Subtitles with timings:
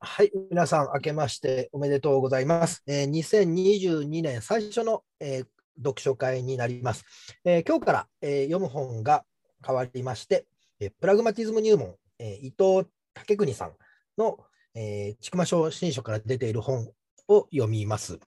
[0.00, 2.82] はい、皆さん、明けましておめでとうございます。
[2.86, 5.46] えー2022年最初の、えー
[5.80, 7.04] 読書会になります。
[7.44, 9.24] えー今日から、えー読む本が
[9.64, 10.46] 変わりまして、
[10.80, 13.72] えプラグマティズム入門、え伊藤武邦さん
[14.16, 14.38] の、
[14.74, 16.88] えー、千曲書新書から出ている本
[17.28, 18.18] を読みます。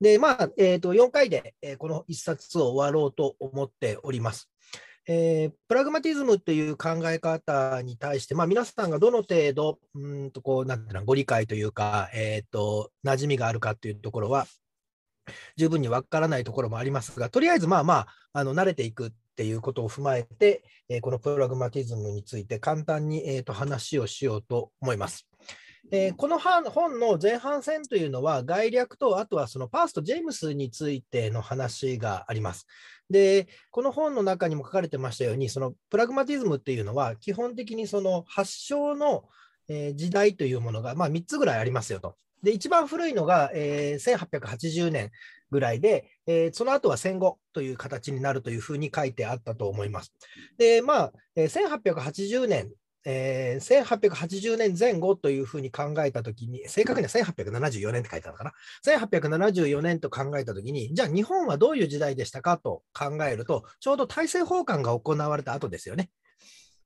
[0.00, 4.50] で、まあ、えーと、4回で、えこの1冊を終わろうと思っております。
[5.10, 14.46] えープラグマティズムという考え方に対して、まあ、皆さんがどの程度、うんとこうなんていうのご理解というか、えー、と馴染みがあるかというところは、
[15.56, 25.26] 十分にわからないところもありますが、とりあえずまあまあ、あの慣れていくっていうことを踏まえて、えーこのプラグマティズムについて簡単に、えーと話をしようと思います。
[25.90, 32.66] えーこの本の前半戦というのは、概略と、あとはそのパースとジェームスについての話があります。
[33.10, 39.24] で、この本の中にも書かれてましたように、そのプラグマティズムっていうのは、基本的にその発祥の、
[39.94, 42.16] 時代というものが、まあ、3つぐらいありますよと。
[42.42, 45.10] で、一番古いのが、えー1880年
[45.50, 50.12] ぐらいで、えーその後は戦後という形になるというふうに書いてあったと思います。
[50.56, 52.72] で、まあ、1880年
[53.04, 58.52] えー1880年前後というふうに考えたときに、正確には1874年って書いてあるのかな。
[58.84, 66.10] 1874年と考えたときに、じゃあ日本はどういう時代でしたかと考えると、ちょうど大政奉還が行われた後ですよね。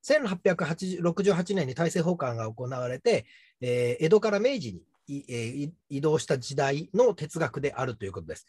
[0.05, 3.27] 1868年に大政奉還が行われて、
[3.61, 8.47] えー江戸から明治にえー移動した時代の哲学であるということです。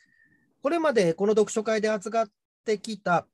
[0.61, 2.27] これまでこの読書会で扱っ
[2.65, 3.27] てきた、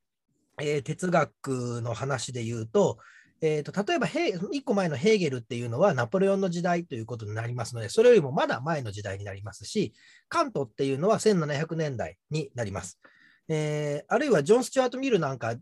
[0.61, 2.97] えー哲学の話で言うと、
[3.41, 9.93] えー、と例えばヘ、1個前のヘーゲルっていうのはナポレオンの時代ということになりますので、それよりもまだ前の時代になりますし、
[10.27, 12.99] カントっていうのは1700年代になります。
[13.47, 15.55] えーあるいはジョン・スチュアート・ミルなんか、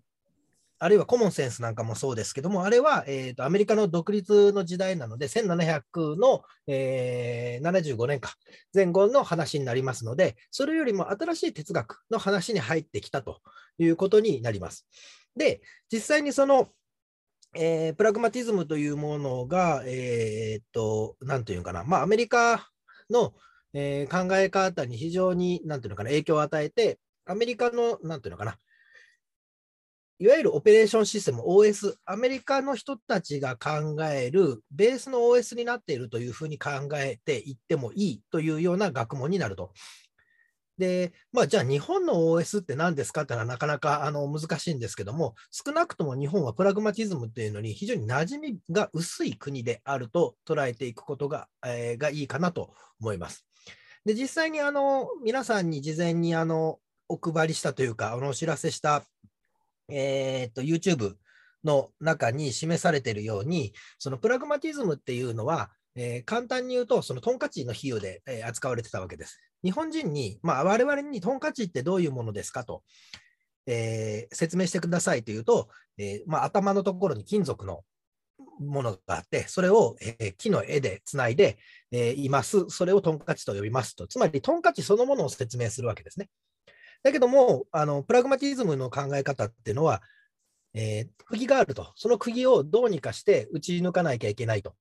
[0.79, 8.35] あるいはコモンセンスなんかもそうですけども、あれは、えー、とアメリカの独立の時代なので、1700の、えー75年か
[8.73, 13.41] 前後の話になりますので、それよりも新しい哲学の話に入ってきたと
[13.77, 14.87] いうことになります。
[15.35, 15.61] で、
[15.91, 16.69] 実際にその、
[17.55, 22.69] えープラグマティズムというものが、えーっと、なんていうかな、まあ、アメリカ
[23.09, 23.33] の、
[23.73, 28.57] えー考え方に非常に、なんていうのかな、影響を与えて、アメリカの、なんていうのかな、
[30.19, 39.73] いわゆるオペレーションシステム、OS、アメリカの人たちが考えるベースの OS になっているというふうに考えていってもいいというような学問になると。
[40.77, 53.45] で、まあ、じゃあ日本の OS って何ですかってのはなかなかあの難しいんですけども、少なくとも日本はプラグマティズムっていうのに非常に馴染みが薄い国であると捉えていくことが,、えーがいいかなと思います。
[54.05, 56.79] で、実際にあの皆さんに事前にあの
[57.09, 59.03] お配りしたというか、あのお知らせした、
[59.89, 61.15] えーっと YouTube
[61.63, 69.39] の中に示されているように、そのプラグマティズムっていうのは、えー簡単に言うと、そのトンカチの比喩で、扱われてたわけです。
[69.63, 72.83] 日本人に、まあ、我々にトンカチってどういうものですかと、
[73.65, 77.81] えー説明してくださいというと、えーまあ、頭のところに金属の
[78.59, 81.57] ものがあって、それを、えー木の絵でつないで、
[81.91, 82.69] えーいます。
[82.69, 84.07] それをトンカチと呼びますと。
[84.07, 86.29] つまり、トンカチそのものを説明するわけですね。
[87.03, 90.01] だけども、あのプラグマティズムの考え方っていうのは、
[90.73, 91.91] えー釘があると。
[91.95, 94.75] その釘をどうにかして打ち抜かなきゃいけないと。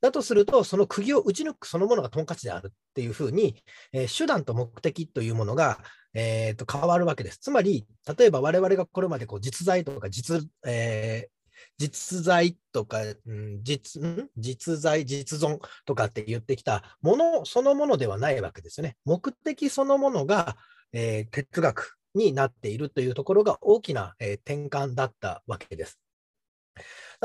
[0.00, 3.56] だとすると、その釘を打ち抜くそのものがトンカチであるっていうふうに、
[3.92, 5.78] えー手段と目的というものが、
[6.14, 7.38] えーと変わるわけです。
[7.38, 7.86] つまり、
[8.18, 11.34] 例えば我々がこれまでこう実在とか実、えー
[11.78, 14.00] 実在とか、うん実
[14.36, 18.96] 実在、実存とかって言ってきたものそのものではないわけですよね。
[19.04, 20.56] 目的そのものが、
[20.92, 25.98] えー哲学になっているというところが大きな、えー転換だったわけです。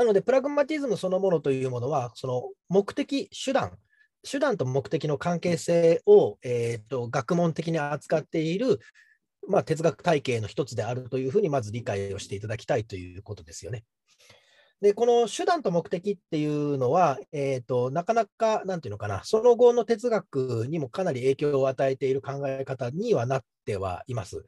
[0.00, 3.76] なので、プラグマティズムそのものというものは、その目的、手段、
[4.22, 8.80] 手段と目的の関係性を、えーと学問的に扱っている、
[9.46, 13.84] まあ、哲学体系の一つであるというふうに、まず理解をしていただきたいということですよね。
[14.80, 24.42] で、この手段と目的っていうのは、えーとなかなか、なんていうのかな、その後の哲学にもかなり影響を与えている考え方にはなってはいます。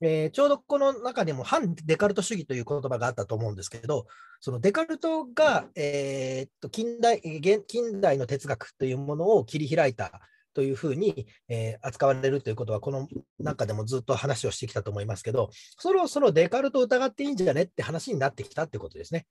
[0.00, 4.06] えーちょうどこの中でも反デカルト主義という言葉があったと思うんですけど、
[4.40, 10.20] そのデカルトが、えーと近代現近代の哲学というものを切り開いた
[10.54, 13.08] というふうに、えー扱われるということは、この
[13.38, 19.26] 中でもずっと話をしてきたと思いますけど、そろそろデカルトを疑っていいんじゃねって話になってきたってことですね。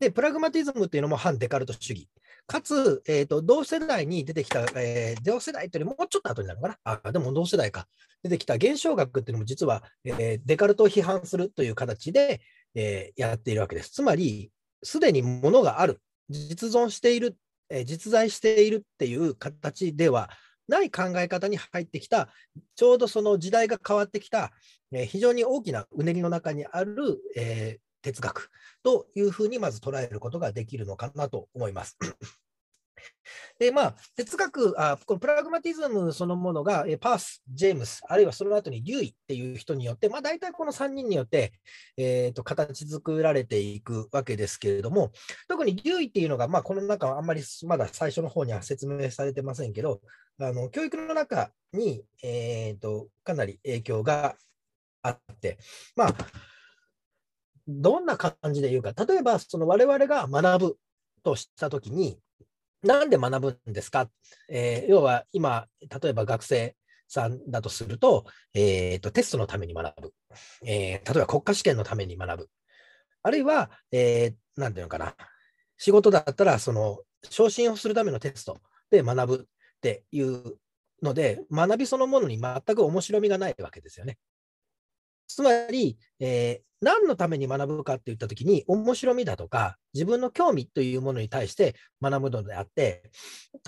[0.00, 2.08] で、プラグマティズムっていうのも反デカルト主義。
[2.46, 7.00] かつ、えーと、同世代に出てきた、えー同世代というよりもうちょっと後になるのかな？
[7.04, 7.86] あ、でも同世代か。
[8.22, 12.40] 出てきた現象学っていうのも実は、えーデカルトを批判するという形で、
[12.74, 13.90] えーやっているわけです。
[13.90, 14.50] つまり、
[14.82, 16.00] すでにものがある、
[16.30, 17.36] 実存している
[17.68, 20.30] えー実在しているっていう形では
[20.66, 22.30] ない考え方に入ってきた、
[22.74, 24.50] ちょうどその時代が変わってきた、
[24.92, 28.50] えー非常に大きなうねりの中にある、えー哲学
[28.82, 31.96] というふうにまず捉えることができるのかなと思います。
[33.58, 41.52] で、まあ、哲学あ、このプラグマティズムそのものが、パース、ジェームス、あるいはその後にデューイっていう人によって、まあ、大体この3人によって、
[41.96, 45.12] えーと形作られていくわけですけれども、
[45.48, 50.00] 特にデューイっていうのが、まあ、この中はあんまりまだ最初の方には説明されてませんけど、
[50.38, 54.36] あの教育の中に、えーとかなり影響が
[55.02, 55.58] あって、
[55.96, 56.14] まあ、
[57.68, 60.76] どんな感じで言うか、例えばその我々が学ぶ
[61.22, 62.18] としたときに、
[62.82, 64.08] なんで学ぶんですか、
[64.48, 65.66] えー要は今、
[66.02, 66.76] 例えば学生
[67.08, 68.24] さんだとすると、
[68.54, 70.12] えーとテストのために学ぶ、
[70.66, 72.48] えー例えば国家試験のために学ぶ、
[73.22, 75.14] あるいは、えーなんていうのかな、
[75.78, 78.58] 仕事だったら、その昇進をするためのテスト
[78.90, 80.56] で学ぶっていう
[81.02, 84.18] ので、学びそのものに全く面白みがないわけですよね。
[85.34, 93.10] つまり、えー何のために学ぶかって言ったときに、面白みだとか、自分の興味というものに対して学ぶのであって、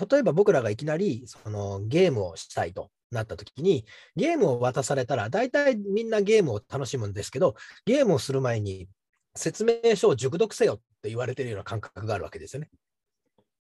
[0.09, 7.55] 例えば僕らがいきなりそのゲームをしたいとなったときに、ゲームを渡されたら、大体みんなゲームを楽しむんですけど、
[7.85, 8.87] ゲームをする前に
[9.35, 12.69] 説明書を熟読せよって言われているような感覚があるわけですよね。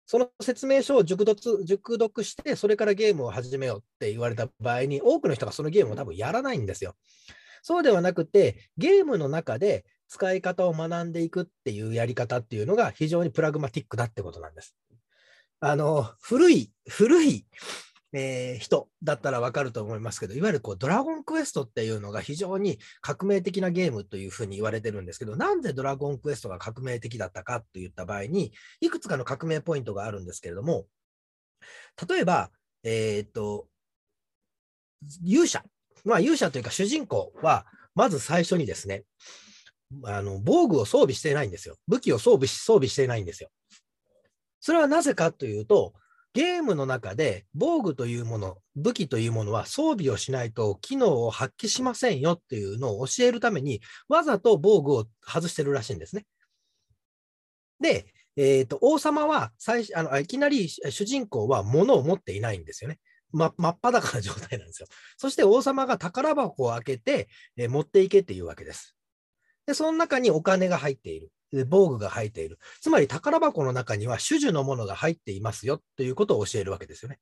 [0.05, 6.95] その説明書を熟読熟読して、それからゲームを始めようって言われた場合に、多くの人がそのゲームを多分やらないんですよ。
[7.67, 14.73] そうではなくて、ゲームの中で使い方を学んでいくっていうやり方っていうのが非常にプラグマティックだってことなんです。
[15.59, 17.45] あの、古い、古い、
[18.13, 30.85] えー人だったらわかると思いますけど、いわゆるこうドラゴンクエストっていうのが非常に革命的なゲームというふうに言われてるんですけど、なんでドラゴンクエストが革命的だったかといった場合に、いくつかの革命ポイントがあるんですけれども、
[32.07, 32.49] 例えば、
[32.83, 33.67] えーっと、
[35.21, 35.65] 勇者、
[36.05, 37.65] まあ勇者というか主人公は、
[37.95, 39.03] まず最初にですね、
[40.03, 41.75] あの防具を装備していないんですよ。
[41.87, 43.49] 武器を装備し装備していないんですよ。
[44.59, 45.93] それはなぜかというと、
[46.33, 56.25] ゲームの中で防具というもの、武器というものは装備をしないと機能を発揮しませんよっていうのを教えるために、わざと防具を外してるらしいんですね。
[57.79, 62.99] で、えーと王様は最初あのいきなり主人公は物を持っていないんですよね。
[63.31, 64.87] ま、真っ裸な状態なんですよ。
[65.17, 68.95] そして王様が宝箱を開けて、えー持っていけっていうわけです。
[69.65, 71.31] で、その中にお金が入っている。
[71.51, 72.59] で防具が入っている。
[72.81, 77.19] つまり宝箱の中には種々のものが入っていますよということを教えるわけですよね。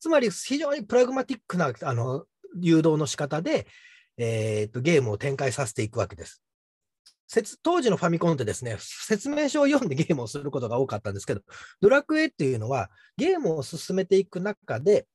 [0.00, 2.26] つまり非常にプラグマティックなあの
[2.60, 3.68] 誘導の仕方で、
[4.16, 6.42] えーとゲームを展開させていくわけです。
[7.62, 11.42] 当時のファミコンってですね、説明書を読んでゲームをすることが多かったんですけど、
[11.80, 15.06] ドラクエっていうのはゲームを進めていく中で、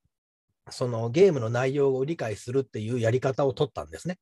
[0.69, 4.19] そのゲームの内容を理解するっていうやり方を取ったんですね。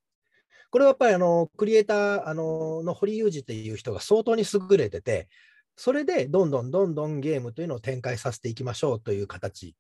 [0.72, 5.28] これはやっぱりあのクリエイターあのの堀裕二っていう人が相当に優れてて、
[5.76, 9.76] それでどんどんどんどんゲームというのを展開させていきましょうという形。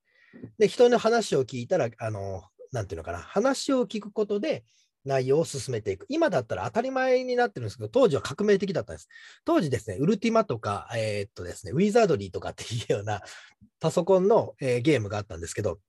[0.57, 4.63] で、人の話を聞いたら、あの、なんていうのかな、話を聞くことで
[5.03, 6.05] 内容を進めていく。
[6.07, 9.09] 今だったら当たり前になってるんですけど、当時は革命的だったんです。
[9.44, 13.21] 当時ですね、ウルティマとか、えーっとですね、ウィザードリーとかっていうような
[13.79, 15.79] パソコンの、えーゲームがあったんですけど、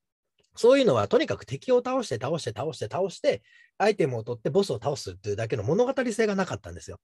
[0.61, 3.43] そういうのはとにかく敵を倒して倒して倒して倒して、
[3.79, 6.99] アイテムを取ってボスを倒すっていうだけの物語性がなかったんですよ。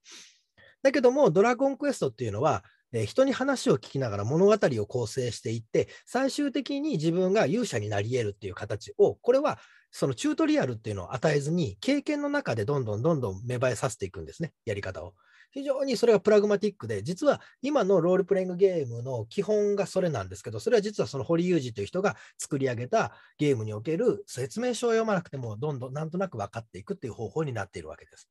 [0.82, 9.58] だけども、ドラゴンクエストっていうのは、えー人に話を聞きながら物語を構成していって、最終的に自分が勇者になり得るっていう形を、これは
[9.90, 15.14] そのチュートリアルっていうのを与えずに、経験の中でどんどんどんどん芽生えさせていくんですね、やり方を。
[15.50, 28.28] 非常にそれがプラグマティックで、実は今のロールプレイングゲームの基本がそれなんですけど、それは実はその堀裕二という人が作り上げたゲームにおける説明書を読まなくても、どんどんなんとなく分かっていくっていう方法になっているわけです。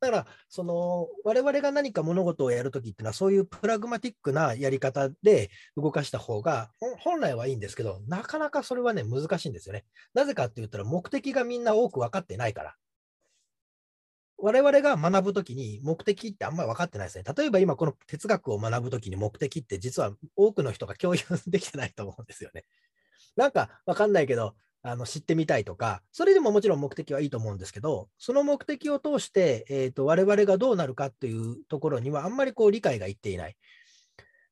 [0.00, 6.70] だから、その我々が何か物事をやるときっていうのは、そういうプラグマティックなやり方で動かした方が、
[7.00, 9.84] 本来はいいんですけど、なかなかそれはね、難しいんですよね。
[10.14, 12.76] なぜかって言ったら、目的がみんな多く分かってないから。
[14.42, 17.24] 我々が学ぶときに目的ってあんまり分かってないですね。
[17.36, 22.64] 例えば今この哲学を学ぶときに目的って実は多くの人が共有できてないと思うんですよね。
[23.36, 33.56] なんか分かんないけど、あの知ってみたいとか、それでももちろん目的はいいと思うんですけど、その目的を通して、えーと我々がどうなるかっていうところにはあんまりこう理解がいっていない。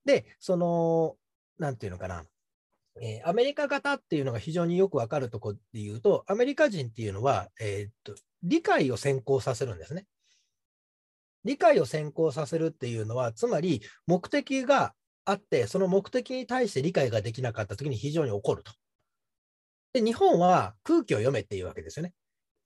[0.05, 1.17] で、その、
[1.59, 2.25] なんていうのかな、
[3.03, 10.07] えーアメリカ型っていうのが非常によくわかるところで言うと、アメリカ人っていうのは、えーと理解を先行させるんですね。
[11.45, 18.73] 理解を先行させるっていうのは、つまり目的があって、その目的に対して理解ができなかったときに非常に怒ると。
[19.93, 22.13] で、日本は空気を読めっていうわけですよね。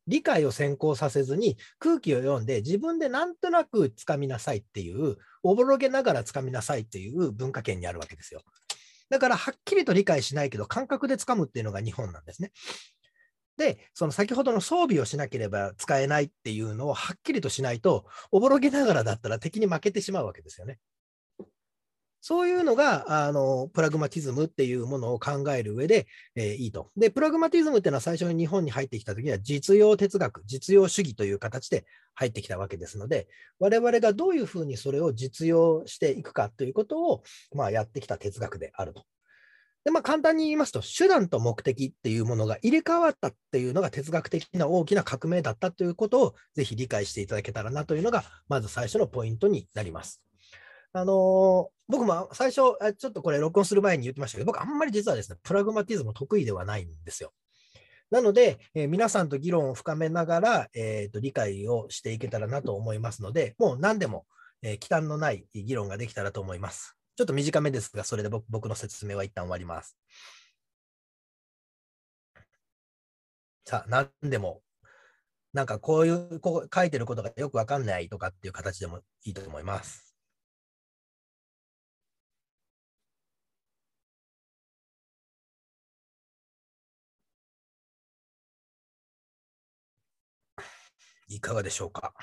[0.09, 8.43] 理解を先行させずに空気を読んで自分でなんとなくつかみなさいっていう、おぼろげながらつかみなさいっていう文化圏にあるわけですよ。
[9.13, 12.51] だからはっきりと理解しないけど感覚でつかむっていうのが日本なんですね。
[13.59, 20.79] で、その先ほどの装備をしなければ使えないっていうのをはっきりとしないと、おぼろげながらだったら敵に負けてしまうわけですよね。
[22.25, 26.93] そういうのが、あの、プラグマティズムっていうものを考える上で、えーいいと。
[26.97, 33.27] で、プラグマティズムっていうのは最初に日本に入ってきたときには実用哲学、実用主義という形で入ってきたわけですので、
[33.59, 37.25] 我々がどういうふうにそれを実用していくかということを、
[37.57, 39.03] まあ、やってきた哲学であると。
[39.85, 50.23] で、まあ、簡単に言いますと、手段と目的っていうものが入れ替わったっていうのが哲学的な大きな革命だったということをぜひ理解していただけたらなというのが、まず最初のポイントになります。
[50.95, 52.55] あの僕も最初、
[52.99, 57.33] ちょっとこれ録音する前に言ってましたけど、僕あんまり実はですね、プラグマティズム得意ではないんですよ。
[58.11, 64.27] なので、えー皆さんと議論を深めながら、えーと理解をしていけたらなと思いますので、もう何でも、
[64.63, 66.97] えー忌憚のない議論ができたらと思います。
[67.17, 69.97] ちょっと短めですが、それで僕僕の説明は一旦終わります。
[73.67, 74.63] さあ、何でも、
[75.53, 80.12] なんかこういうこう書いてることがよくわかんないとかっていう形でもいいと思います。
[91.37, 92.15] いかがでしょうか？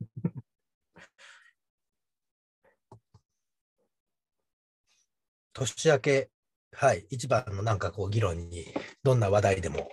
[5.52, 6.30] 年明け、
[6.72, 8.72] はい、一番のなんかこう議論に、
[9.02, 9.90] どんな話題でも。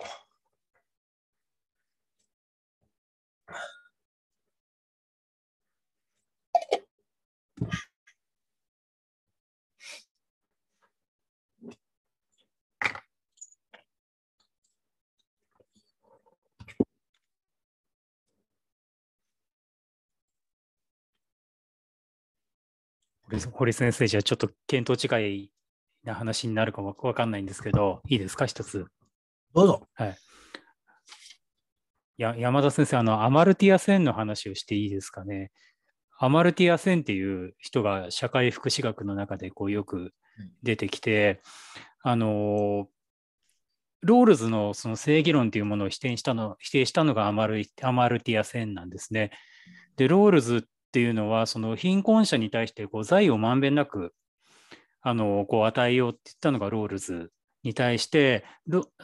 [23.28, 25.50] 堀堀先生、じゃあちょっと見当違い
[26.04, 28.86] な話になるかわわかんないんですけど、いいですか、一つ。
[29.54, 29.88] どうぞ。
[32.18, 35.50] や山田先生、あの、アマルティア線の話をしていいですかね？
[36.18, 40.12] アマルティア線っていう人が社会福祉学の中でこうよく
[40.62, 41.42] 出てきて、
[42.02, 42.88] あの、
[44.02, 49.30] ロールズのその正義論というものを否定したの否定したのがアマルアマルティア線なんですね。
[49.96, 54.14] で、ロールズっていうのは、その貧困者に対してこう財をまんべんなく
[55.02, 57.30] あのこう与えようって言ったのがロールズ
[57.62, 58.44] に対して、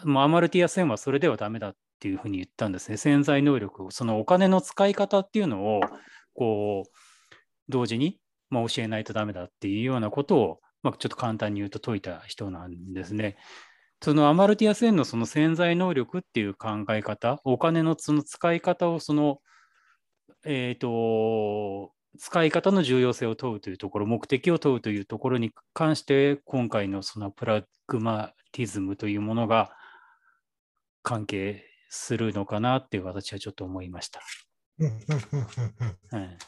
[0.05, 2.97] アマルティア・センはそれではダメだっていうふうに言ったんですね。
[2.97, 5.81] 潜在能力を、そのお金の使い方っていうのを
[6.35, 6.91] こう
[7.69, 8.19] 同時に、
[8.51, 13.37] まあ、教えないとダメだっていうようなことを、まあ、ちょっと簡単に言うと説いた人なんですね。
[14.03, 19.39] そのアマルティア・センのその潜在能力っていう考え方、お金のその使い方をその、
[20.45, 29.71] えー、と使い方の重要性を問うというところ、目的を問うというところに関して、今回のそのプラグマティズムというものが
[31.03, 34.21] 関係するのかなって私はちょっと思いました。
[36.11, 36.39] はい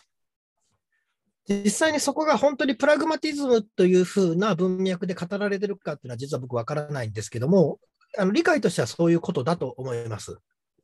[1.46, 7.12] 実際にそこが本当にプラグマティズムというふうな文脈で語られてるかっていうのは実は僕わからないん。
[7.12, 7.78] ですけども、
[8.16, 10.38] あの理解としてはそういうことだと思います。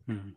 [0.09, 0.37] うん。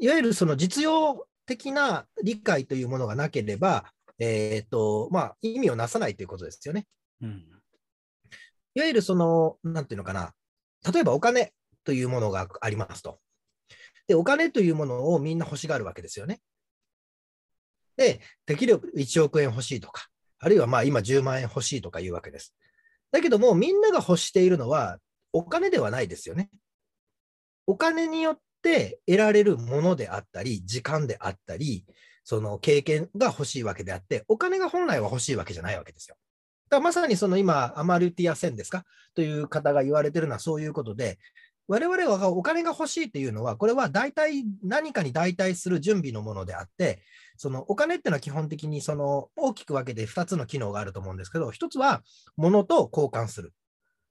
[0.00, 3.84] いわゆるその実用的な理解というものがなければ、
[4.18, 6.86] えーとまあ、意味をなさないということですよね。
[7.20, 7.44] うん。
[8.74, 9.86] いわゆるその、なん。
[9.86, 10.32] ていうのかな、
[10.92, 11.52] 例えばお金
[11.84, 13.20] というものがありますと。
[14.06, 16.40] で、お金というものをみんな欲しがるわけですよね。
[17.96, 22.54] で、できれば1億円欲しいとか、あるいはまあ今10万円欲しいとかいうわけです。
[23.10, 24.98] だけども、みんなが欲しているのは
[25.32, 26.50] お金ではないですよね。
[27.66, 31.84] お金によって得られるものであったり、時間であったり、
[32.24, 36.16] その経験が欲しいわけであって、お金が本来は欲しいわけじゃないわけですよ。
[36.70, 38.84] だからまさにその今、アマルティア線ですか？
[39.14, 41.18] という方が言われてるのはそういうことで、
[41.72, 47.00] 我々はお金が欲しいっていうのは、これは大体何かに代替する準備のものであって、
[47.38, 52.02] そのお金っていうのは基本的にその大きく分けて2つの機能があると思うんですけど、1つは
[52.36, 53.54] 物と交換する。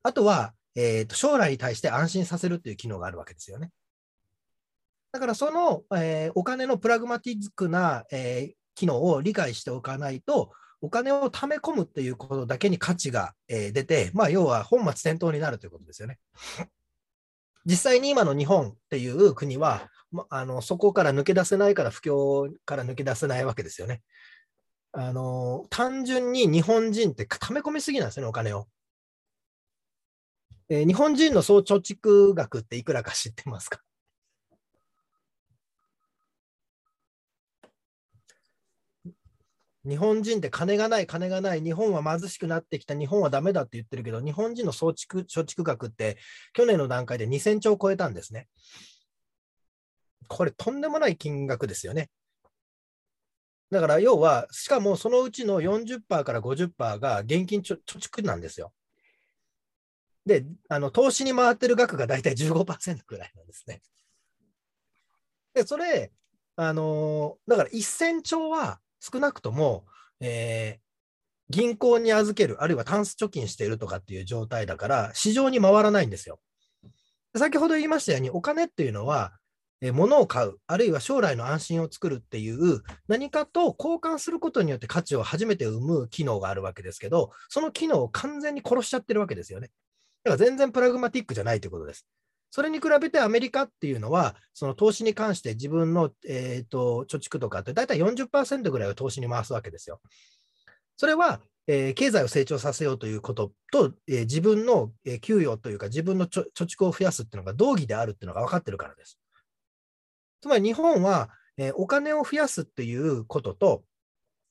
[0.01, 3.69] あとは、えーと将来に対して安心させるっていう機能があるわけですよね。
[5.11, 10.51] だからその、えーお金のプラグマティックな、えー機能を理解しておかないと、
[10.81, 16.17] お金を貯め込むっていうことだけに価値が、えー出て、まあ、要は本末転倒になるということですよね。
[17.65, 24.01] 実際に今の日本っていう国は、まあのそこから抜け出せないから不況から抜け出せないわけですよね。
[24.93, 28.67] あの単純に日本人って溜め込みすぎなんですよね、お金を。
[30.69, 33.79] えー日本人の総貯蓄額っていくらか知ってますか？
[39.87, 46.17] 日本人って金がない、金がない、日本は貧しくなってきた、日本はダメだって言ってるけど、日本人の総蓄貯蓄額って
[46.53, 48.47] 去年の段階で2000兆超えたんですね。
[50.27, 52.09] これとんでもない金額ですよね。
[53.71, 58.73] だから要は、しかもそのうちの40%から50%が現金貯貯蓄なんですよ。
[60.25, 63.81] で、あの投資に回ってる額が大体15%くらいなんですね。
[65.53, 66.11] で、それ、
[66.55, 69.85] あのだから1000兆は少なくとも、
[70.21, 70.91] えー
[71.51, 76.39] 銀行に預ける、あるいはタンス貯金しているとかっていう状態だから、市場に回らないんですよ。
[77.35, 79.33] 先ほど言いましたように、お金っていうのは、
[79.81, 89.71] え物を買う、あるいは将来の安心を作るっていう、何かと交換することによって価値を初めて生む機能があるわけですけど、その機能を完全に殺しちゃってるわけですよね。
[90.23, 92.05] だから全然プラグマティックじゃないということです。
[92.51, 100.01] それに比べてアメリカっていうのは、その投資に関して自分の、えー、と貯蓄とかって大体40%ぐらいを投資に回すわけですよ。
[100.97, 104.91] それは、えー経済を成長させようということと、えー自分の、
[105.21, 109.17] 給与というか自分の貯蓄を増やすっていうのが同義であるっていうのが分かってるからです。
[110.41, 113.83] つまり日本は、えーお金を増やすっていうことと、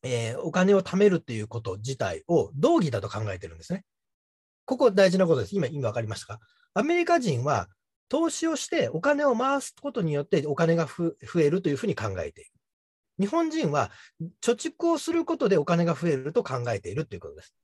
[0.03, 3.85] えお金を貯めるっていうこと自体を同義だと考えてるんですね。
[4.65, 5.55] ここ大事なことです。
[5.55, 6.41] 今、今分かりましたか？
[6.73, 7.69] アメリカ人は
[8.11, 12.51] 投資をしてお金を回すことによってお金が増えるというふうに考えている。
[13.21, 13.91] 日本人は
[14.43, 17.55] 貯蓄をすることでお金が増えると考えているということです。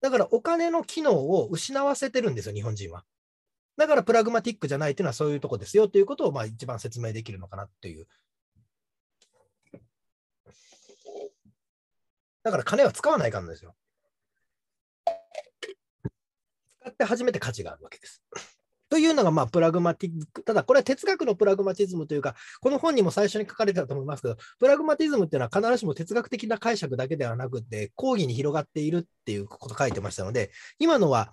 [0.00, 3.04] だからお金の機能を失わせてるんですよ、日本人は。
[3.76, 8.06] だからプラグマティックじゃないというのはそういうとこですよということをまあ一番説明できるのかなっていう。
[12.42, 13.74] だから金は使わないかんですよ。
[16.80, 18.22] 使って初めて価値があるわけです。
[18.88, 31.32] というのが、まあ、プラグマティック、ただこれは哲学のプラグマティズムというか、この本にも最初に書かれてたと思いますけど、プラグマティズムっていうのは必ずしも哲学的な解釈だけではなくて、講義に広がっているっていうこと書いてましたので、今のは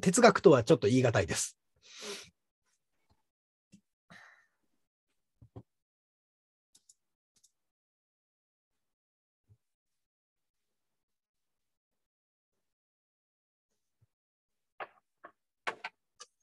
[0.00, 1.56] 哲学とはちょっと言い難いです。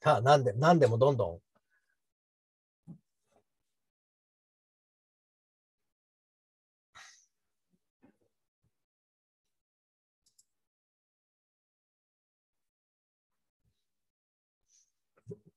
[0.06, 1.40] さあ、なんで、なんでもどんどん。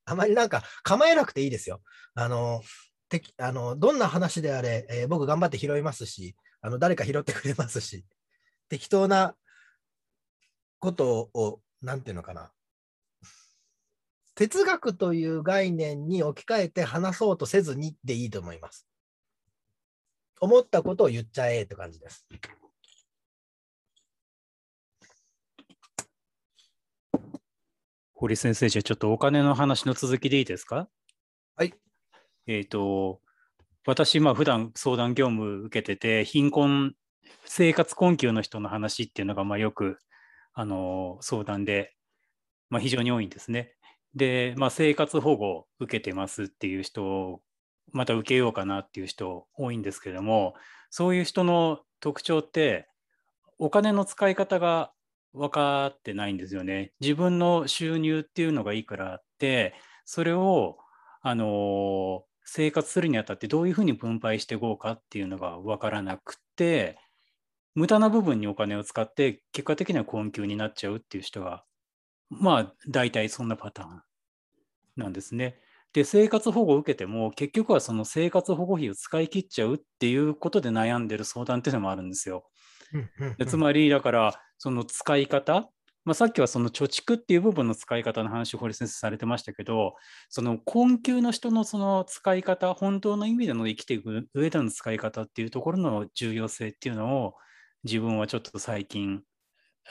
[0.06, 1.82] あまりなんか構えなくていいですよ。
[2.16, 2.64] あの、
[3.08, 8.04] てあのどんな話であれ、えー僕頑張って拾いますし、あの誰か拾ってくれますし、
[8.70, 9.36] 適当な
[10.80, 12.52] ことを、なんていうのかな、
[14.40, 18.88] 哲学という概念に置き換えて話そうとせずにでいいと思います。
[20.40, 22.26] 思ったことを言っちゃえって感じです。
[28.14, 30.88] 堀先生、じゃあちょっとお金の話の続きでいいですか？
[31.58, 31.74] はい。
[32.48, 33.20] えっ、と、
[33.86, 36.96] 私、まあ普段相談業務受けてて、貧困、
[37.44, 40.00] 生活困窮の人の話っていうのが、まあよく、
[40.54, 41.94] あの、相談で、
[42.70, 43.76] まあ非常に多いんですね。
[44.16, 47.42] で、まあ生活保護受けてますっていう人、
[47.92, 50.56] また受けようかなっていう人多いんですけれども、
[50.90, 52.88] そういう人の特徴って、
[53.60, 54.94] お金の使い方が
[55.34, 56.94] 分かってないんですよね。
[57.02, 60.80] 自分の収入っていうのがいくらあって、それを、
[61.22, 66.98] あの生活するにあたってどういうふうに分配していこうかっていうのが分からなくて、
[67.76, 71.66] 無駄な部分にお金を使って、結果的には困窮になっちゃうっていう人が、
[72.30, 74.04] まあ、大体そんなパターン
[74.96, 75.60] なんですね。
[75.94, 82.50] で、生活保護を受けても、結局はその生活保護費を使い切っちゃうっていうことで悩んでる相談っていうのもあるんですよ。
[83.38, 85.70] でつまりだからその使い方、
[86.06, 89.96] まあ、さっきはその貯蓄っていう部分の使い方の話を堀先生されてましたけど
[90.30, 97.36] その困窮の人のその使い方本当の意味での生きていく上での使い方っていうところの重要性っていうのを
[97.84, 99.24] 自分はちょっと最近、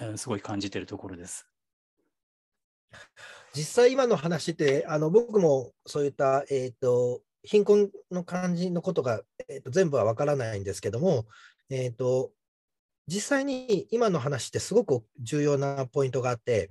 [0.00, 1.47] えーすごい感じてるところです。
[3.54, 11.26] 実際今の話って、あの僕もそういった、えー、と貧困の感じのことが、えー、と全部はわからないんですけども、
[11.70, 12.30] えー、と
[13.06, 16.70] 実際に今の話ってすごく重要なポイントがあって、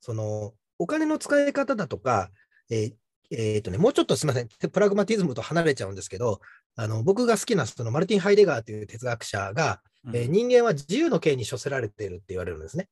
[0.00, 2.30] そのお金の使い方だとか、
[2.68, 2.94] えー
[3.30, 6.40] えーとね、もうちょっとすみません、プラグマティズムと離れちゃうんですけど、
[6.76, 12.88] あの僕が好きなそのマルティン・ハイデガーという哲学者が、うん、えー、人間は自由の刑に処せられているって言われるんですね。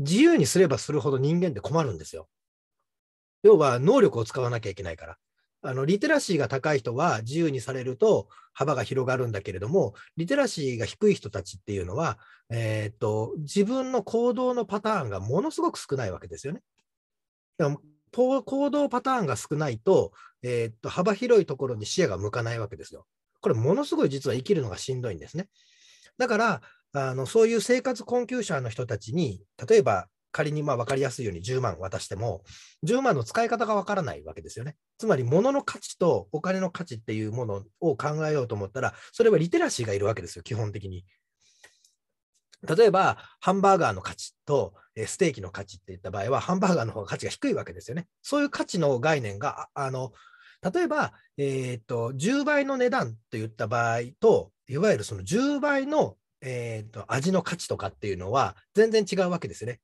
[0.00, 2.28] 自由にすればするほど人間って困るんですよ。
[3.42, 5.16] 要は能力を使わなきゃいけないから。
[5.62, 16.62] あのリテラシーが高い人は自由にされると幅が広がるんだけれども、リテラシーが低い人たちっていうのは、えー、っと自分の行動のパターンがものすごく少ないわけですよね。
[18.12, 23.06] 行動パターンが少ないと,、えー、っと、幅広いところに視野が向かないわけですよ。
[23.40, 25.48] これ、ものすごい実は生きるのがしんどいんですね。
[26.18, 32.42] だから、あのそういう生活困窮者の人たちに、例えば仮にまあ分かりやすいように10万渡しても、
[32.84, 34.76] 10万の使い方が分からないわけですよね。
[34.98, 41.04] つまり、物の価値とお金の価値っていうものを考えようと思ったら、それはリテラシーがいるわけですよ、基本的に。
[42.62, 44.74] 例えば、ハンバーガーの価値と
[45.06, 48.06] ステーキの価値っていった場合は、ハンバーガーの方が価値が低いわけですよね。
[48.22, 50.12] そういう価値の概念が、あの
[50.62, 59.80] 例えば、えーと、10倍の値段といった場合と、いわゆるその10倍の、えーと味の価値とかっていうのは全然違うわけですね。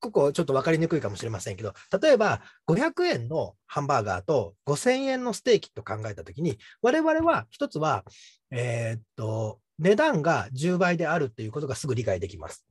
[0.00, 8.04] ここちょっと分かりにくいかもしれませんけど、例えば500円のハンバーガーと5000円のステーキと考えたときに、我々は一つは、
[8.50, 12.66] えー、っと、値段が10倍であるっていうことがすぐ理解できます。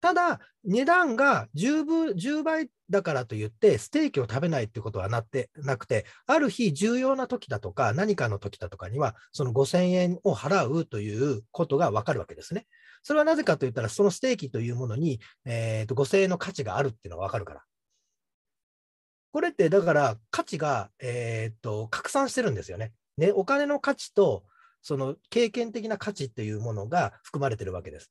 [0.00, 12.66] ただ、値段が 10, 分10倍だからといって、ステーキを食べないってことはなってなくて、ある日、重要な時だとか、何かの時だとかには、その5000円を払うということが分かるわけですね。
[13.02, 17.62] それはなぜかといったら、そのステーキというものに、えー、と5000円の価値があるっていうのが分かるから。
[19.32, 22.92] これって、だから価値が、えー、と拡散してるんですよね。
[23.16, 24.44] ねお金の価値と、
[24.80, 28.10] その経験的な価値っていうものが含まれてるわけです。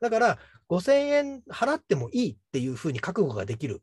[0.00, 0.38] だから、
[0.68, 3.82] 5000円払ってもいいっていうふうに覚悟ができる、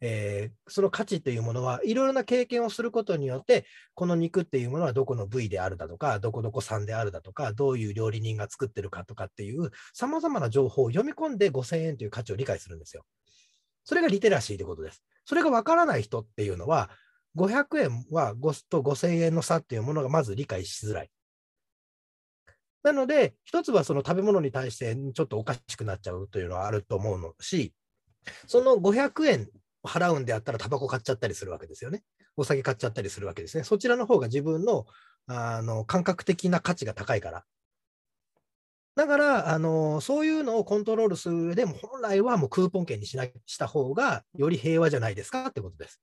[0.00, 13.04] えー、その価値というものは、いろいろな経験をすることによって、この肉っていうものはどこの部位であるだとか、どこどこ産であるだとか、どういう料理人が作ってるかとかっていう、さまざまな情報を読み込んで5000円という価値を理解するんですよ。
[13.84, 15.02] それがリテラシーということです。
[15.26, 16.90] それがわからない人っていうのは、
[17.36, 18.34] 500円は
[18.68, 21.10] と5000円の差っていうものがまず理解しづらい。
[22.84, 27.72] なので、一つはその食べ物に対してちょっとおかしくなっちゃうというのはあると思うのし、
[28.46, 29.48] その500円
[29.82, 32.02] 払うんであったらタバコ買っちゃったりするわけですよね。
[32.36, 33.64] お酒買っちゃったりするわけですね。
[33.64, 34.86] そちらの方が自分の
[35.26, 37.44] あの感覚的な価値が高いから。
[38.96, 46.00] だから、あのそういうのをコントロールする上でも、本来はもうクーポン券にしなした方がより平和じゃないですかってことです。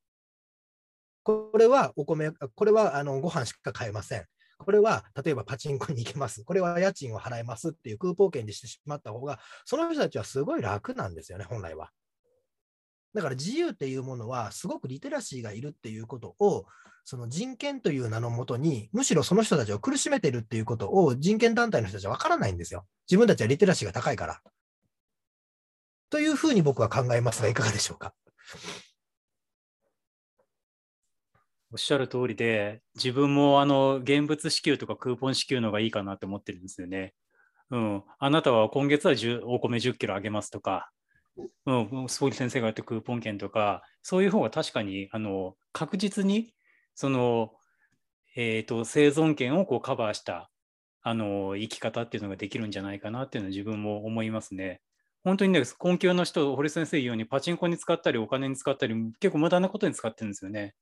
[1.23, 4.25] これはお米、これはあのご飯しか買えません。
[4.61, 11.91] これは例えばパチンコに行けます、これは家賃を払えますっていうクーポン券にしてしまった方が、その人たちはすごい楽なんですよね、本来は。
[13.13, 16.65] だから自由っていうものは、すごくリテラシーがいるっていうことを、
[17.03, 22.85] その人権という名のもとに、むしろその人たちを苦しめてるっていうことを人権団体の人たちは分からないんですよ。
[23.09, 24.41] 自分たちはリテラシーが高いから。
[26.09, 28.13] というふうに僕は考えますが、いかがでしょうか？
[31.71, 37.13] おっしゃる通りで、自分もあの現物支給とかクーポン支給の方がいいかなって思ってるんですよね。
[37.69, 40.91] うん、あなたは今月はお米10キロあげますとか、
[41.65, 46.53] うん、総理先生がやってクーポン券とか、そういう方が確かにあの確実に
[46.93, 47.51] その、
[48.35, 50.51] えーと、生存権をこうカバーした
[51.01, 54.81] あの生き方っていうのができるんじゃないかなっていうのは自分も思いますね。
[55.23, 60.73] 本当にね、困窮の人、堀先生言うように、パチンコに使ったり、お金に使ったり、結構無駄なことに使ってるんですよね。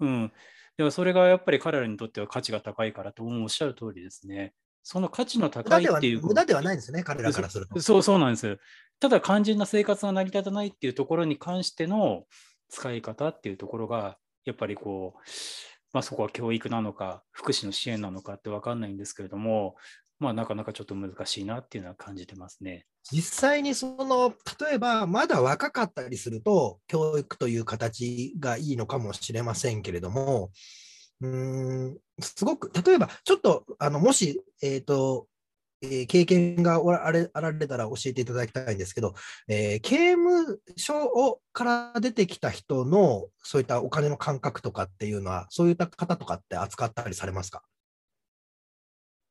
[0.00, 0.32] うん。
[0.76, 4.54] でもそれがやっぱり彼らにとっては価値が高いからと、おっしゃる通りですね。
[4.82, 6.22] その価値の高いっていう。
[6.22, 7.80] 無駄ではないんですね、彼らからすると。
[7.80, 8.58] そうそうなんです。
[9.00, 12.24] ただ肝心な生活が成り立たないっていうところに関しての
[12.68, 15.20] 使い方っていうところが、やっぱりこう、
[15.92, 19.76] まあ、そこは教育なのか、福祉の支援なのかって分かんないんですけれども、
[20.20, 22.86] まあ、なかなかちょっと難しいなっていうのは感じてますね。
[23.10, 30.50] 実際にその、例えばまだ若かったりすると、教育という形がいいのかもしれませんけれども、
[31.20, 35.26] うんすごく、例えばちょっと、あのもし、えっ、ー、と、
[35.80, 39.14] え、経験があれあられたら教えていただきたいんですけど、
[39.46, 47.62] えー、刑務所をから出てきた人のそういったお金の感覚とかっていうのは、そういった方とかって扱ったりされますか？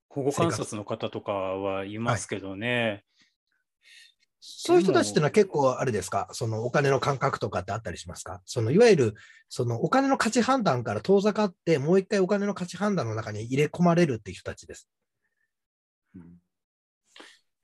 [0.10, 2.90] 保護観察の方とかはいますけどね。
[2.90, 3.04] はい、
[4.40, 8.42] そういう人たちっていうのは結構あれですか、そのお金の感覚とかってあったりしますか？
[8.46, 9.16] そのいわゆる
[9.50, 14.90] そのお金の価値判断から遠ざかって、もう一回お金の価値判断の中に入れ込まれるっていう人たちです。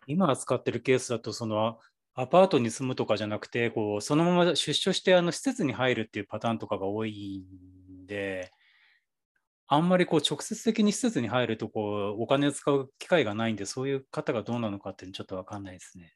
[0.05, 1.79] 今扱ってるケースだと、その
[2.13, 7.43] アパートに住むとかじゃなくて、こうそのまま出所してあの施設に入るっていうパターンとかが多い
[8.03, 8.51] んで、
[9.67, 16.13] あんまりこう直接的に施設に入るとこうお金を使う機会がないんで、そういう方がどうなのかってちょっと分かんないですね。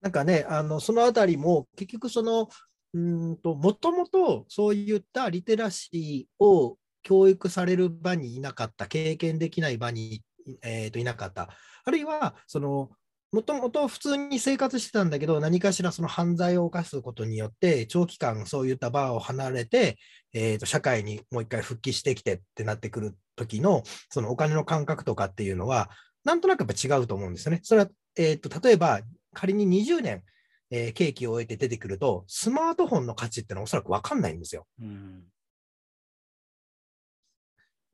[0.00, 2.48] なんかね、あのそのあたりも結局その、
[2.92, 10.22] うーんと、もともとそういったリテラシーを教育される場にいなかった、経験できない場に、
[10.62, 11.48] えーといなかった、
[11.84, 12.90] あるいはその、
[13.36, 19.98] もともと普通に生活してたんだけど、何かしらその犯罪を犯すことによって、長期間そういった場を離れて、
[20.32, 25.90] えーと社会にもう一回復帰してきてってなってくる時の、そのお金の感覚とかっていうのは、
[26.24, 27.60] なんとなくやっぱ違うと思うんですよね。
[27.62, 29.00] それは、えーと例えば、
[29.34, 30.22] 仮に20年、
[30.70, 34.66] えー刑期を終えて出てくると、スマートフォンの価値ってのはおそらく分かんないんですよ。
[34.80, 35.24] うん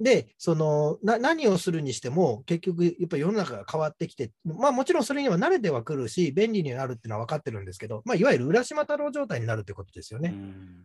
[0.03, 10.31] で、そのな何をするにしても、結局、やっぱり世の中が変わってきて、まあもちろんそれには慣れてはくるし、便利になるっていうのは分かってるんですけど、まあ、いわゆる浦島太郎状態になるってことですようね。
[10.31, 10.85] ん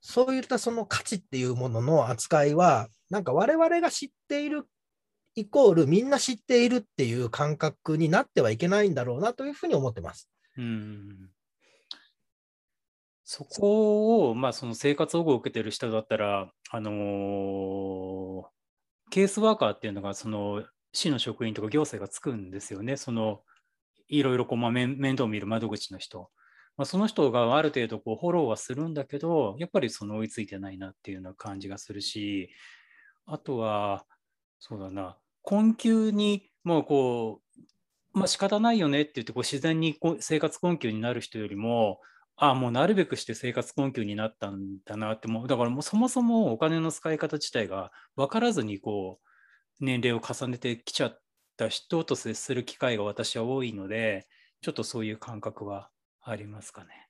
[0.00, 4.66] そういったその価値っていうものの扱いは、なんか我々が知っている
[5.34, 10.28] イコールみんな知っているっていう感覚になってはいけないんだろうなというふうに思ってます。
[10.58, 11.30] うん
[13.24, 18.52] そこを、まあ、その生活保護を受けてる人だったら、あのー
[19.12, 22.96] ケースワーカーっていうのが、その市の職員とか行政がつくんですよね。
[22.96, 23.42] その
[24.08, 26.30] いろいろこう、まあ、面倒を見る窓口の人。
[26.78, 32.48] まあ、その人がある程度こうフォローはするんだけど、やっぱりその追いついてないなっていうような感じがするし、
[33.26, 34.06] あとは、
[34.58, 37.40] そうだな、困窮にもうこ
[38.14, 42.00] う、まあ仕方ないよねって言ってこう自然にこう生活困窮になる人よりも、
[42.42, 49.20] ああ、もうなるべくして生活困窮になったんだなって、もうだからもうそもそもお金の使い方自体が分からずにこ
[49.80, 51.22] う年齢を重ねてきちゃっ
[51.56, 54.26] た人と接する機会が私は多いので、
[54.60, 57.08] ちょっとそういう感覚はありますかね。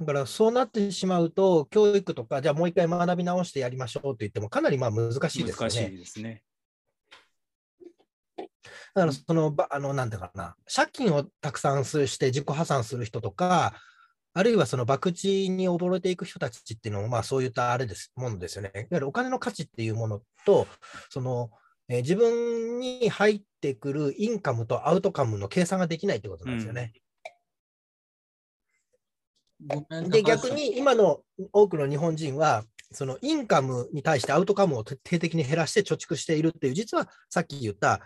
[0.00, 5.98] だからそうなってしまうと、教育とか、じゃあもう一回学び直してやりましょうと言っても、かなりまあ難しいですよ難しいね。
[5.98, 6.42] ですね。
[8.94, 13.74] だからその、ばあのなんていうかな、借金をたくさんするして自己破産する人とか、
[14.32, 18.70] あるいはその博打に溺れていく人たちっていうのも、まあそういったあれです、ものですよね。
[18.74, 20.66] いわゆるお金の価値っていうものと、
[21.08, 21.50] その、
[21.88, 26.92] えー自分に入ってくるインカムとアウトカムの計算ができないってことなんですよね。
[29.66, 38.00] ごめんで、逆に今の多くの日本人は、そのインカムに対してアウトカムを徹底的に減らして貯蓄しているっていう、実はさっき言った、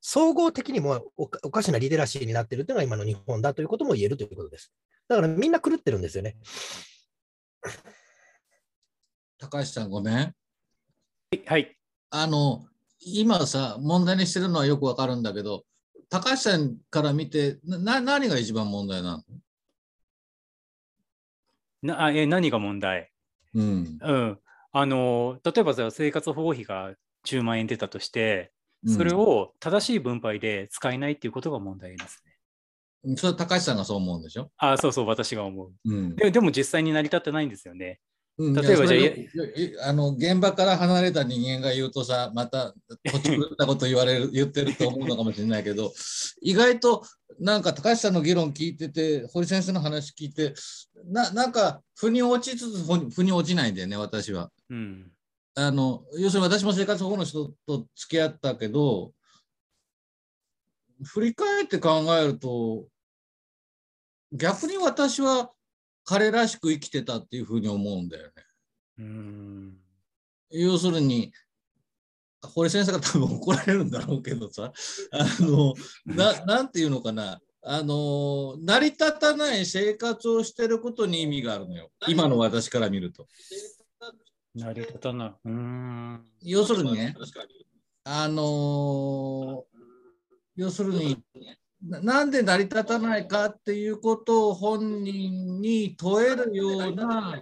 [0.00, 4.72] 総合的にもおかおかしなリテラシーになっているというのが今の日本だということも言えるということです。
[5.08, 6.36] だからみんな狂ってるんですよね。
[9.38, 10.14] 高橋さんごめん。
[10.14, 10.22] は
[11.32, 11.76] いはい。
[12.10, 12.64] あの、
[13.00, 15.64] 今さ、問題にしてるのはよくわかるんだけど、
[16.08, 19.24] 高橋さんから見て、なな何が一番問題なの？
[21.82, 23.12] なあえ何が問題？
[23.54, 23.98] うん。
[24.00, 24.38] うん。
[24.72, 28.52] あの、例えばさ生活保護費が10万円出たとして、
[28.84, 32.22] うんそれを正しい分配で使えないっていうことが問題です
[33.04, 33.16] ね。
[33.16, 34.52] それ高橋さんがそう思うんでしょ？
[34.56, 35.72] あそうそう、私が思う。
[35.84, 36.14] うん。
[36.14, 37.98] ででも実際に成り立ってないんですよね。
[38.38, 42.72] うん例えばじゃああの現場から離れた人間が言うとさまた
[43.10, 45.92] こっち狂ったこと言われる 言ってると思うのかもしれないけど
[46.40, 47.04] 意外と
[47.40, 50.54] なんか高橋さんの議論聞いてて堀先生の話聞いて
[51.06, 54.50] ななんか腑に落ちつつ腑に腑に落ちないんだよね私は。
[54.70, 55.10] うん。
[55.56, 59.12] あの要するに私も生活保護の人と付き合ったけど
[61.02, 62.86] 振り返って考えると
[64.32, 65.50] 逆に私は
[66.08, 68.32] 彼らしく生きてたっていうふうに思うんだよね。
[69.00, 69.76] うん。
[70.50, 71.30] 要するに
[72.42, 74.72] 堀先生が多分怒られるんだろうけどさ
[75.12, 75.74] あの
[76.06, 83.26] ななんていうのかなあの成り立たない生活をしてることに意味があるのよ今の私から見ると。
[84.54, 85.28] 成り立たない。
[85.44, 86.24] うーん。
[86.40, 87.14] 要するにね
[88.04, 89.66] あの
[90.56, 91.22] 要するに
[91.82, 97.40] ななんで成り立たないかっていうことを本人に問えるような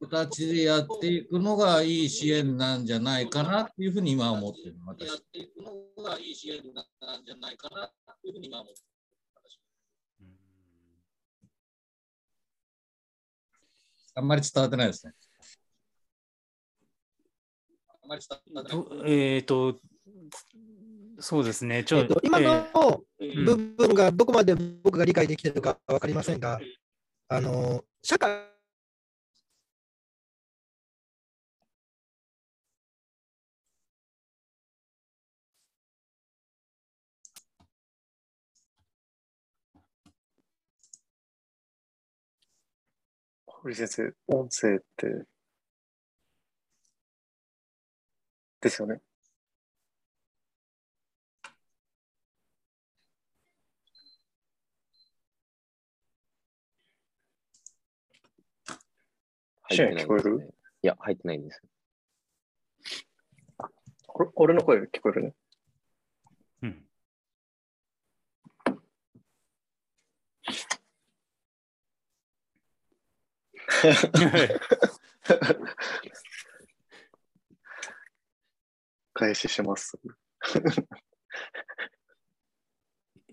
[0.00, 5.10] 形でやっていくのがいい支援なんじゃないかなっていうふうに今は思ってる私。
[14.14, 15.12] あんまり伝わってないですね。
[18.02, 18.84] あんまり伝わってない。
[18.84, 19.80] とえっ、と、
[21.18, 21.82] そうですね。
[21.82, 23.11] ちょえっと、今えのー
[23.44, 26.60] 部分がどこまで僕が理解できているか分かりませんが、
[27.28, 28.52] あの社会
[43.62, 45.24] 堀先生、音声って、
[48.60, 49.00] ですよね。
[59.76, 60.54] 入ってない聞こえる？
[60.82, 61.62] いや、入ってないんです。
[64.06, 65.34] これ俺の声聞こえるね。
[66.62, 66.84] うん。
[79.14, 79.98] 開始します。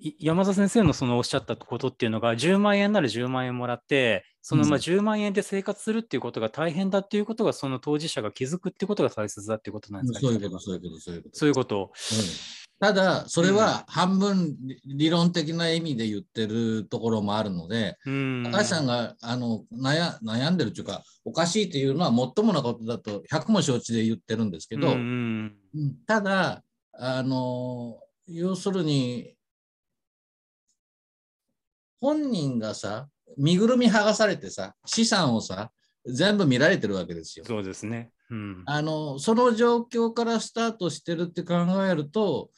[0.01, 11.38] い山田先生のそのおっしゃったことっていうのが、10万円なら10万円もらって、そのまあうん10万円で生活するっていうことが大変だっていうことが、その当事者が気づくっていうことが大切だっていうことなんですか、そういうこと、そういうこと、そういうこと。
[11.38, 11.91] そういうこと。
[12.12, 12.15] う
[12.55, 18.43] んただ、それは半分理論的な意味で言ってるところもあるので、うん。
[18.43, 25.57] 高橋さんがあの悩悩んでるというか、おかしいというのは、もっともなことだと100も承知で言ってるんですけど、うん
[26.07, 29.35] ただ、あの要するに、
[31.99, 33.07] 本人がさ、
[33.38, 35.71] 身ぐるみ剥がされてさ、資産をさ、
[36.05, 37.45] 全部見られてるわけですよ。
[37.45, 38.12] そうですね。
[38.29, 38.63] うん。
[38.65, 42.49] あのその状況からスタートしてるって考えると、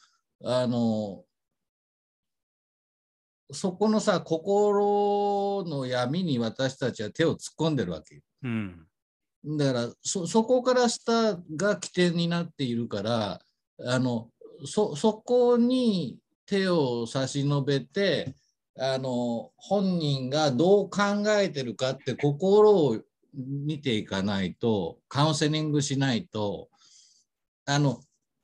[0.44, 1.24] あの
[3.52, 8.22] そこのさ、心の闇に私たちは手を突っ込んでるわけよ。
[8.44, 8.86] うん。
[9.44, 13.40] だからそ、そこからスターが起点になっているから、
[13.84, 14.30] あの
[14.64, 18.34] そそこに手を差し伸べて、
[18.78, 21.00] あの本人がどう考
[21.38, 22.98] えてるかって心を
[23.34, 26.68] 見ていかないと、カウンセリングしないと、
[27.66, 28.00] あの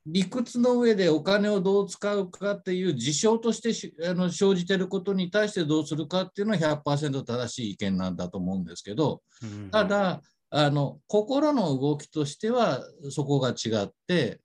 [0.06, 9.70] 理屈の上でお金をどう使うかっていう事象としてしあの生じていることに対してどうするかっていうのは100%正しい意見なんだと思うんですけど、うん。
[9.70, 14.40] た、だあの心の動きとしてはそこが違って、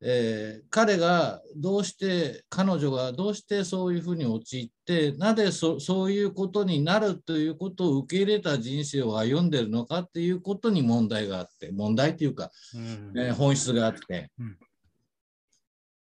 [0.00, 14.56] えー彼がどうして彼女がどうしてそういうふうに陥ってなぜそそういうことになるということを受け入れた人生を歩んでるのかっていうことに問題があって問題っていうか、うんえー本質があって、うん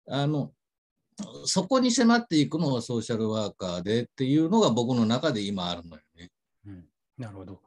[0.08, 0.52] あの
[1.46, 6.30] そこに迫っていくのがソーシャルワーカーでっていうのが僕の中で今あるのよね。
[6.68, 6.86] うん
[7.18, 7.62] なるほど。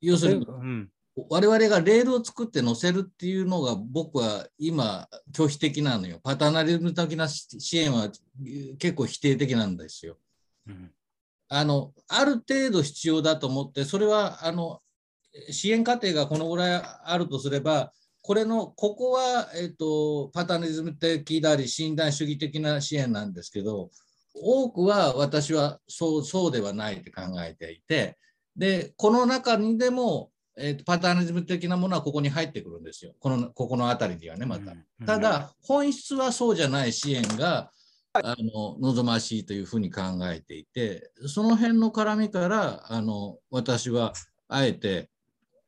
[0.00, 0.90] 要するにうん。
[1.16, 6.20] 我々がレールを作って載せるっていうのが僕は今拒否的なのよ。
[6.22, 8.10] パターナリズム的な支援は
[8.78, 10.18] 結構否定的なんですよ。
[10.66, 10.90] うん。
[11.48, 14.80] あのある程度必要だと思ってそれはあの
[15.50, 23.90] 支援過程がこのぐらいあるとすればこれのここは、えっとパターナリズム的であり診断主義的な支援なんですけど
[24.34, 28.18] 多くは私はそうそうではないって考えていて
[28.56, 34.72] でこの中にでも、えっとパターナリズム的なものはここに入ってくるんですよこのここの辺りにはねまた。
[34.72, 37.70] うんた、だ、本質はそうじゃない支援が、
[38.14, 44.14] あの望ましいというふうに考えていて、その辺の絡みから、あの私は
[44.48, 45.10] あえて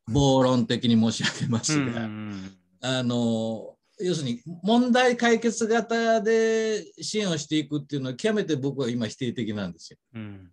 [0.07, 9.99] 暴論的に申し上げまうすが、んあの要するに問題解決型で支援をしていくっていうのは、極めて僕は今、否定的なんですよ。
[10.15, 10.51] うん。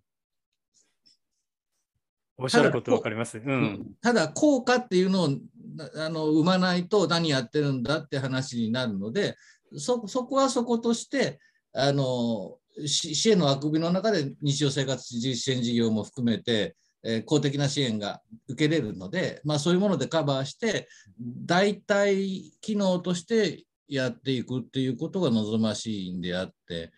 [2.38, 3.38] おっしゃることわかります。
[3.38, 3.94] うん。
[4.00, 5.28] ただ効果っていうのを
[5.76, 9.36] なあの生まないと何やってるんだって話になるので
[9.76, 11.38] そそこはそことして
[11.74, 20.88] あのし支援のあくびの中で日常生活実践事業も含めて、えー公的な支援が受けれるので、まあ、そういうものでカバーして
[21.20, 26.90] 代替機能としてやっていくっていうことが望ましいんであって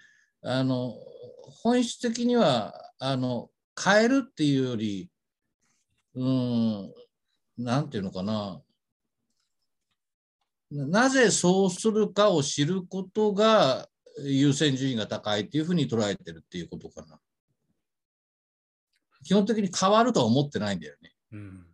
[0.42, 0.94] あの
[1.62, 3.50] 本質的にはあの
[3.82, 5.10] 変えるっていうより
[6.18, 8.60] うん、なんていうのかな。
[10.70, 13.88] ななぜそうするかを知ることが
[14.22, 17.20] 優先順位が高いっていうふうに捉えてるっていうことかな。
[19.24, 21.12] 基本的に変わるとは思ってないんだよね。
[21.32, 21.66] うん。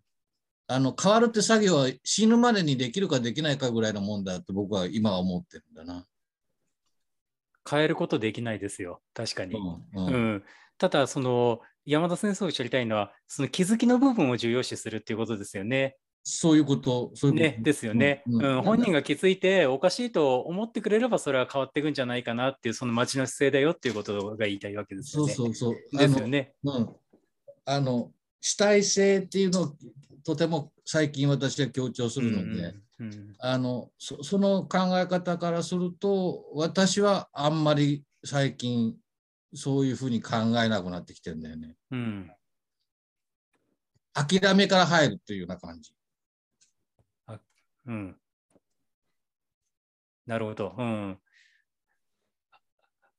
[0.66, 6.06] あの変わるって作業は死ぬまでにできるかできないかぐらいのもんだって僕は今は思ってるんだな。
[7.68, 9.00] 変えることできないですよ。
[9.14, 9.54] 確かに。
[9.54, 10.44] うんううんん、
[10.76, 15.96] ただ、その山田先生を知りたいのは、その気づきの部分を重要視するっていうことですよね。
[16.22, 17.50] そういうこと、そういうこと。
[17.50, 25.34] ねですよね、ううんん本人が気づいておかしいと思ってくれればそれは変わっていくんじゃないかなっていうその町の姿勢だよっていうことが言いたいわけですそうよね。
[25.34, 25.98] そうそう。
[25.98, 26.54] ですよね。
[26.64, 26.88] あのうん、
[27.66, 28.10] あの
[28.40, 29.72] 主体性っていうのを
[30.24, 32.84] とても最近私は強調するので、うんうん
[33.40, 38.94] あのそその考え方からすると私はあんまり最近
[39.54, 41.76] そういうふうに考えなくなってきてるんだよね。
[41.90, 42.30] うん
[44.16, 45.92] 諦めから入るというような感じ。
[47.86, 48.16] うん。
[50.26, 50.74] なるほど。
[50.78, 51.18] うん。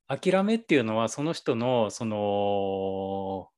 [0.07, 3.49] 諦めっていうのは、その人の、その、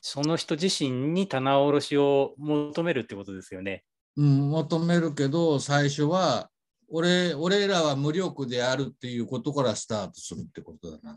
[0.00, 3.84] その人自身に棚卸しを求めるってことですよね。
[4.16, 6.49] うん、求めるけど、最初は、
[6.90, 11.16] 俺、俺らは無力であるっていうことからスタートするってことだな。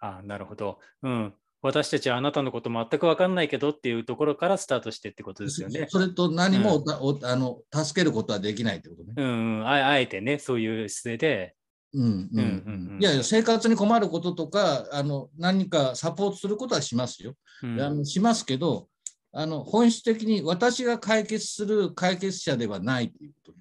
[0.00, 0.78] あなるほど。
[1.02, 1.34] うん。
[1.62, 5.86] 私たちはあなたのこと全く分かんないけどっていうところからスタートしてってことですよね。
[5.90, 9.12] それと何もお、おあの助けることはできないってことね。
[9.16, 11.54] うん、うん、ああえてね、そういう姿勢で。
[11.92, 17.34] うんうんうんうんうんいやいや、生活に困ることとか、あの何かサポートすることはしますよ。
[17.62, 18.88] うんあのしますけど、
[19.32, 23.59] あの本質的に私が解決する解決者ではないということ。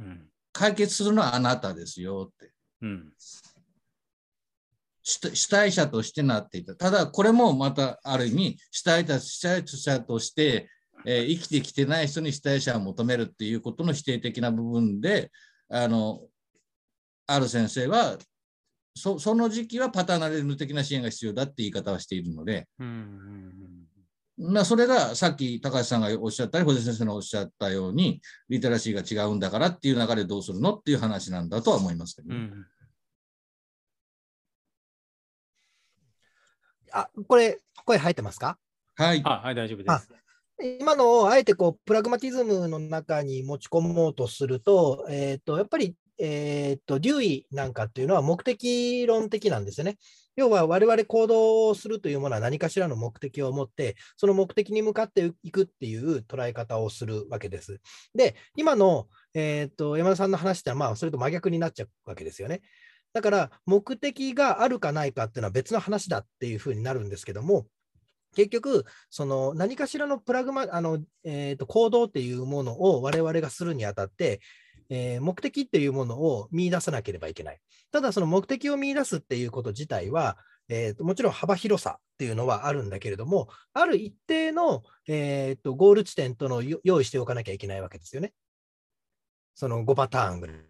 [0.00, 2.52] うん解決するのはあなたですよって。
[2.82, 3.12] うん
[5.02, 6.74] 主主体者としてなっていた。
[6.74, 10.68] ただ、これもまたある意味、主体者主体者として、
[11.06, 15.30] えー生きてきてない人に主体者を求めるっていうことの否定的な部分で、
[15.68, 16.20] あの、
[17.26, 18.18] ある先生は、
[18.94, 23.89] そその時期はパターナリズム的な支援が必要だって言い方はしているので、うんうん
[24.40, 32.36] まあ、それがさっき高橋さんがおっしゃったり、小出先生のおっしゃったように、リテラシーが違うんだからっていう中でどうするのっていう話なんだとは思いますけどね。
[32.36, 32.66] うん
[36.92, 38.58] あ、これ、声入ってますか？
[38.96, 39.22] はい。
[39.24, 40.08] あ、はい、大丈夫です。
[40.80, 49.98] 今のをあえてこうプラグマティズムの中に持ち込もうとすると、えー、とやっぱり、えー、とデューイなんかっていうのは目的論的なんですよね。
[50.36, 57.80] 要は我々行動をするというものは何かしらの目的を持って、その目的に向かっていくっていう捉え方をするわけです。
[58.14, 62.62] で、今の、えー、と山田さんの話ってのは、まあ、それと真逆になっちゃうわけですよね。
[63.12, 67.66] だから、目的があるかないかっていうのは別の話だっていうふうになるんですけども、
[68.36, 74.40] 結局、その何かしらのプラグマあの、えーと行動っていうものを我々がするにあたって、
[74.90, 77.60] えー目的っていうものを見出さなければいけない。
[77.92, 80.36] ただ、その目的を見出すっていうこと自体は、
[80.68, 88.32] えーともちろん幅広さっていうのはあるんだけれども、ある一定の、えーとゴール地点との用意しておかなきゃいけないわけですよね。
[89.54, 90.69] その5パターンぐらい。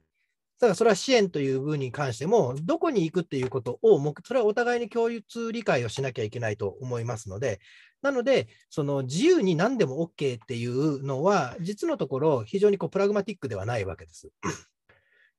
[0.61, 7.61] だからそれは支援という部分に関しても、どこに行くっていうことを、それはお互いに共通理解をしなきゃいけないと思いますので、
[8.03, 14.31] なので、その自由に何でも OK っていうのは、実のところ、非常にこうプラグマティックではないわけです。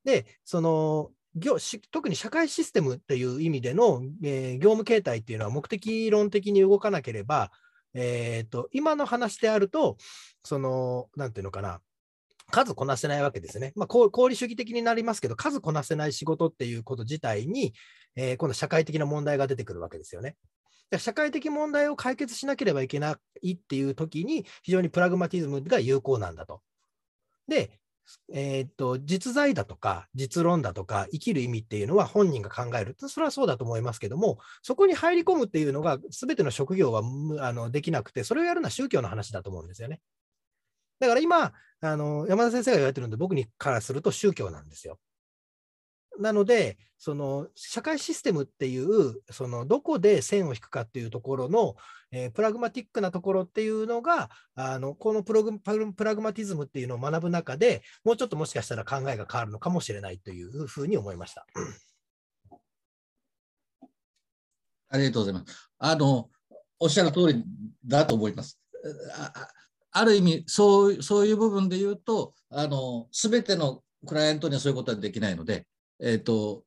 [0.04, 7.52] で、その業し特に社会システムっていう意味での、えー業務形態っていうのは目的論的に動かなければ、
[7.94, 9.96] えーと今の話であると、
[10.42, 11.80] その、なんていうのかな、
[12.52, 13.72] 数こなせないわけですね。
[13.74, 17.74] まあ、こう功利主義的になりますけど、数こなせない仕事っていうこと自体に、
[18.14, 20.36] えー今度社会的な問題が出てくるわけですよね。
[20.98, 26.60] 社会的問題を解決しなければいけないっていう時に、非常にプラグマティズムが有効なんだと。
[27.48, 27.80] で、
[28.32, 37.02] えーっと実在だとか実論だとか生きる意味っていうのは本人が考えるそれはそうだと思いますけどもそこに入り込むっていうのが全ての職業は
[37.40, 40.00] あのできなくてそれをやるのは宗教の話だと思うんですよね
[41.02, 45.00] だから今あの山田先生が言われてるんで僕にからすると宗教なんですよ
[46.20, 51.74] なのでその社会システムっていうそのどこで線を引くかっていうところの、
[52.12, 61.46] えープラグマティックなところっていうのがあのこのプログプラグマティズムっていうのを学ぶ中でもうちょっともしかしたら考えが変わるのかもしれないというふうに思いました。
[64.90, 65.70] ありがとうございます。
[65.78, 66.28] あの、
[66.78, 67.42] おっしゃる通り
[67.86, 68.60] だと思います。
[69.16, 69.48] あ
[69.92, 75.66] ある意味そう、そういう部分で言うと、あの、全てのクライアントにはそういうことはできないので、
[76.00, 76.64] えっ、と、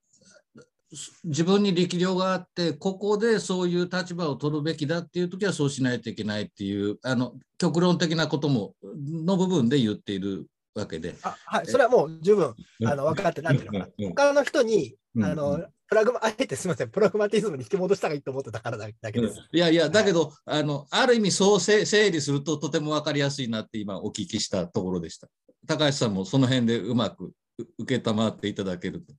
[1.24, 11.16] 自分に力量があって、ここでそういう立場を取るべきだっていう時はそうしないといけないっていう、あの、極論的なことも、の部分で言っているわけで。
[11.24, 12.54] あはい、それはもう十分
[12.86, 19.40] あの分かって、なんていうのかな、他の人にうんあのプラグマ、あえてすみません、プラグマティズムに引き戻したらいいと思ってたからだだけです。
[19.52, 25.28] いやいや、だけど、あの、ある意味そうせ整理するととても分かりやすいなって今お聞きしたところでした。
[25.68, 27.34] 高橋さんもその辺でうまくう
[27.80, 29.14] 受けたまっていただけると。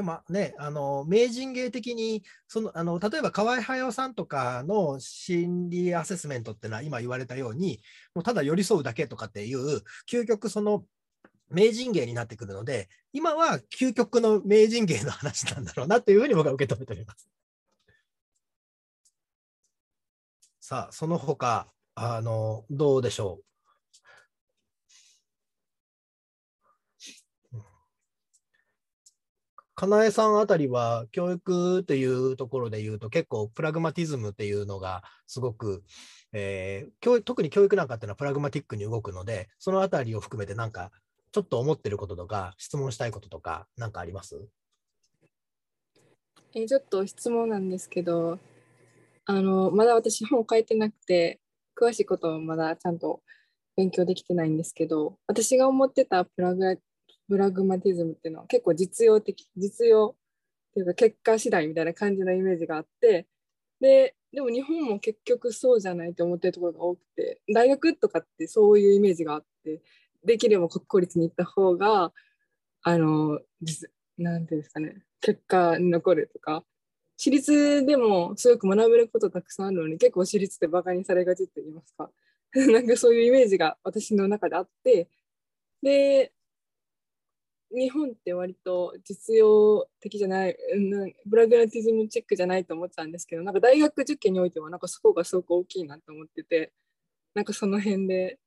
[0.00, 7.82] でもね、あの名人芸的にそのあの、例えば河合隼さんとかの心理アセスメントってのは、今言われたように、
[8.14, 10.84] もうただ寄り添うだけとかっていう、究極、その
[11.50, 17.28] 名人芸になってくるので、今は究極の名人芸の話なんだろうなというふうに僕は受け止めております。
[20.60, 23.44] さあ、その他あのどうでしょう？
[29.80, 35.84] かなえさんあたりは教育というところで言うと結構プラグマティズムっていうのがすごく、
[36.34, 40.90] えー教特に教育なんかっていうのはプラグマティックに動くのでそのあたりを含めてなんか
[41.32, 44.38] ちょっと思ってることとか質問したいこととかなんかあります？
[46.54, 48.38] えちょっと質問なんですけど、
[49.24, 51.40] あの、まだ私本書いてなくて、
[51.80, 53.22] 詳しいことをまだちゃんと
[53.76, 56.78] 勉強できてないんですけど、私が思ってたプラグ
[57.30, 60.16] プラグマティズムっていうのは結構実用的、実用
[60.70, 63.28] っていうか結果次第みたいな感じのイメージがあって、
[63.80, 69.80] で、でも日本も結局そうじゃないと思ってるところが多くて、大学とかってそういうイメージがあって、
[70.24, 72.12] できれば国公立に行った方が、
[72.82, 76.64] あの、実なんていうんですかね、結果に残るとか、
[77.16, 82.10] 私立でもすごく学べることたくさんあるのに、結構私立ってバカにされがちって言いますか、
[82.72, 85.08] なんかそういうイメージが私の中であって、
[85.80, 86.32] で、
[87.72, 96.72] 日本って割と実用的じゃない、うんブラグラティズムチェックじゃないと思ってたんですけど、なんか大学受験においては、なんかそこがすごく大きいなと思ってて、
[97.34, 98.38] なんかその辺で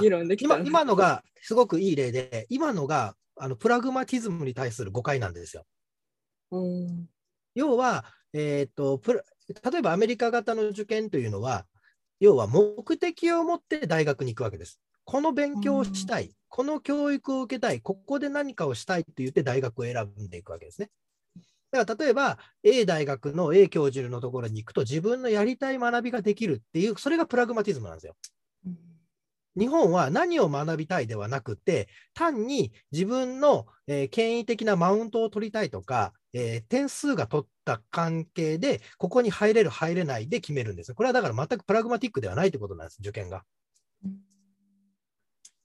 [0.00, 5.64] 議論できたら今今のがすごくいい例で今のがあのプラグマティズムに対する誤解なんですよ。
[6.50, 7.08] うん
[7.54, 9.22] 要は、えーとプラ
[9.72, 11.64] 例えばアメリカ型の受験というのは、
[12.20, 14.78] 要は目的を持って大学に行くわけです。
[15.10, 20.90] この勉強をしたい、この教育を受けたい、ここで何かをしたいって言って大学を選んでいくわけですね。
[21.70, 28.16] だから例えば A 大学の A 教授のところに行くと自分のやりたい学びができるっていう、それがプラグマティズムなんですよ。
[29.58, 40.94] 日本は何を学びたいではなくて、単に自分の、えー権威的なマウントを取りたいとか、えー点数が取った関係で、ここに入れる、入れないで決めるんですよ。
[40.94, 43.42] これはだから全くプラグマティックではないということなんです、受験が。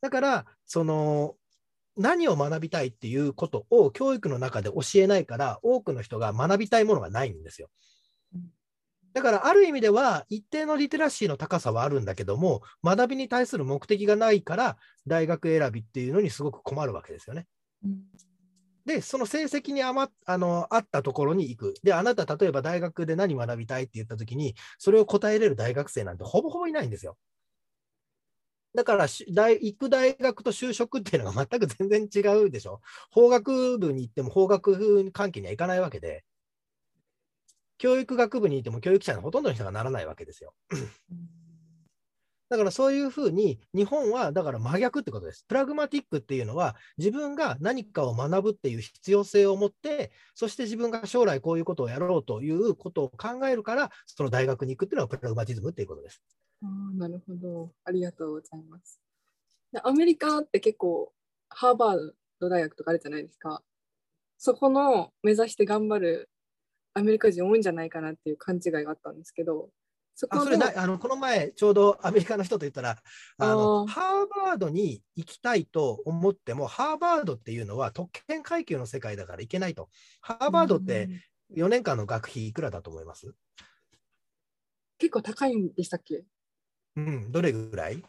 [0.04, 1.36] だから、その、
[1.96, 7.70] 何を学びたいっていうことを教育の中で教えないから、多くの人が学びたいものがないんですよ。
[9.14, 14.78] だから、ある意味では、一定のリテラシーの高さはあるんだけども、学びに対する目的がないから、
[15.08, 17.48] 大学選びっていうのにすごく困るわけですよね。
[18.86, 21.76] で、その成績に余っあの合ったところに行く。
[21.82, 27.16] で、あなた、例えば大学で何学びたいって言ったときに、それを答えれる大学生なんてほぼほぼいないんですよ。
[28.76, 32.82] だから大、行く大学と就職っていうのが全く全然違うでしょ？
[33.12, 36.24] 法学部に行っても法学関係には行かないわけで、
[37.78, 40.54] 教育学部に行っても教育者のほとんどの人がならないわけですよ。
[42.50, 45.44] だからそういうふうに日本はだから真逆ってことです。
[45.48, 56.22] プラグマティックっていうのは自分が何かを学ぶっていう必要性を持って、そして自分が将来こういうことをやろうということを考えるから、その大学に行くっていうのはプラグマティズムっていうことです。
[56.64, 57.72] あーなるほど。
[57.84, 59.00] ありがとうございます。
[59.72, 61.12] でアメリカって結構、
[61.50, 63.62] ハーバード大学とかあるじゃないですか。
[64.38, 66.30] そこの目指して頑張る
[66.94, 69.70] アメリカ人多いんじゃないかなっていう勘違いがあったんですけど、
[70.16, 72.98] そこあそれあのこの前、ちょうどアメリカの人と言ったら、
[73.40, 79.90] あのハーバードに行きたいと思っても、ハーバードっていうのは特権階級の世界だから行けないと。
[80.22, 81.10] ハーバードって
[81.56, 83.34] 4年間の学費いくらだと思います？
[85.00, 86.24] 結構高いんでしたっけ？
[86.96, 88.04] うん、どれぐらい？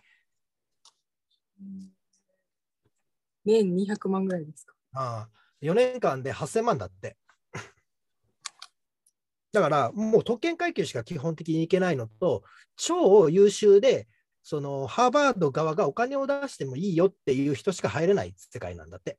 [3.45, 4.75] 年200万ぐらいですか？
[4.95, 5.31] ああ
[5.61, 7.17] 4年間で8000万だって。
[9.53, 12.43] だから、もう特権階級しか基本的に行けないのと、
[12.77, 14.09] 超優秀で、
[14.43, 19.19] そのハーバード側がお金を出してもいいよっていう人しか入れない世界なんだって。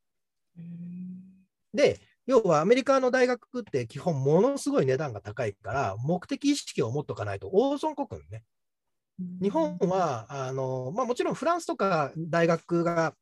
[1.73, 8.43] で、要はアメリカの大学って基本ものすごい値段が高いから、目的意識を持っとかないと大損こくんね。
[9.19, 13.13] 日本はあの、まあ、もちろんフランスとか大学が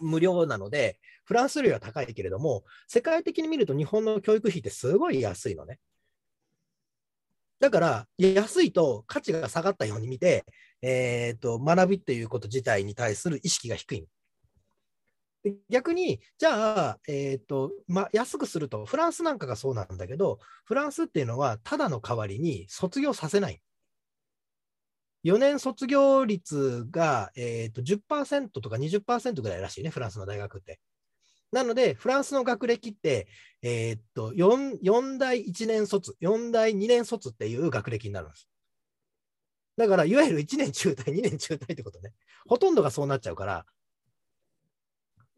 [0.00, 5.78] 無料なので、フランスよりは高いけれども、世界的に見ると日本の教育費ってすごい安いのね。
[7.60, 10.44] だから、安いと価値が下がったように見て、
[10.82, 14.08] えーと、学びっていうこと自体に対する意識が低い。
[15.68, 23.60] 逆に、じゃあ、えーとま、安くすると、フランスなんかがそうなんだけど、フランスっていうのは、ただの代わりに卒業させない。
[25.24, 30.80] 4年卒業率が、えー、と10%とか20%ぐらいらしいね、フランスの大学って。
[31.52, 33.28] なので、フランスの学歴って、
[33.60, 38.48] えー、と 4, 4代1年卒、4代2年卒っていう学歴になるんです。
[39.76, 42.12] だから、いわゆる1年中退、2年中退ってことね。
[42.46, 43.66] ほとんどがそうなっちゃうから、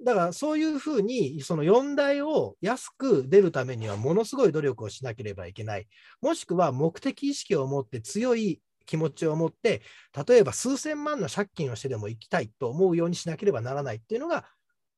[0.03, 5.89] だからそういうふうに、その4代を安く出るためには、ものすごい努力をしなければいけない。
[6.20, 9.82] もしくは目的意識を持って強い気持ちを持って、
[10.26, 14.45] 例えば数千万の借金をしてでも行きたいと思うようにしなければならないっていうのが、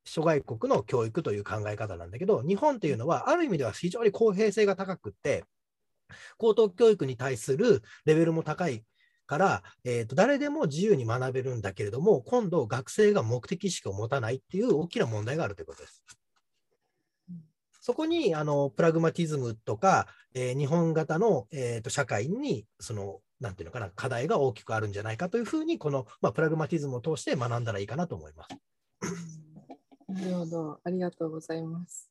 [0.04, 5.44] 諸外国の教育という考え方なんだけど、日本っていうのは、ある意味では非常に公平性が高くって、
[6.38, 8.84] 高等教育に対するレベルも高い
[9.26, 16.04] から、えーと誰でも自由に学べるんだけれども、今度、学生が目的意識を持たないっていう大きな問題があるということです。
[17.80, 28.56] そこにあのプラグマティズムとか、えー日本型の、えーと社会にそのなんていうのかな課題が大きくあるんじゃないかというふうにこの、まあ、プラグマティズムを通して学んだらいいかなと思います。
[30.08, 30.80] なるほど。
[30.84, 32.10] ありがとうございます。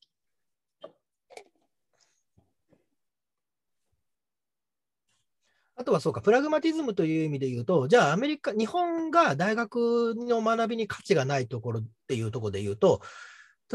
[5.77, 13.01] あとはそうか、プラグマティズムという意味で言うと、じゃあアメリカ、日本が大学の学びに価値がないところっていうところで言うと、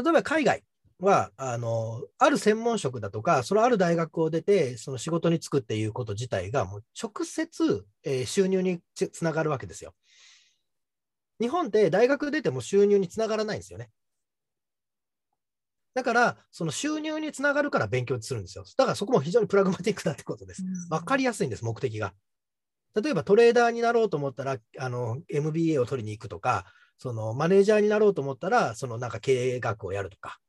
[0.01, 0.63] 例えば海外
[1.01, 9.93] は、あの、ある専門職だとか、そのある大学を出て、その仕事に就くっていうこと自体が、もう直接、えー収入につつながるわけですよ。
[11.41, 13.89] 日本って大学出ても収入につながらないんですよね。
[15.93, 18.63] だから、その収入につながるから勉強するんですよ。
[18.77, 20.63] だからそこも非常にプラグマティックだってことです。
[20.89, 22.13] 分かりやすいんです、目的が。
[22.95, 26.65] 例えばトレーダーになろうと思ったら、あの MBA を取りに行くとか、
[26.97, 30.39] そのマネージャーになろうと思ったら、そのなんか経営学をやるとか、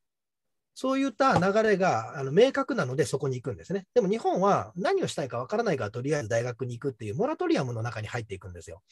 [0.75, 3.87] そういった流れがあの明確なので、そこに行くんですね。
[3.95, 8.83] でも日本は何をしたいか分からないから、とりあえず大学に行くっていうモラトリアムの中に入っていくんですよ。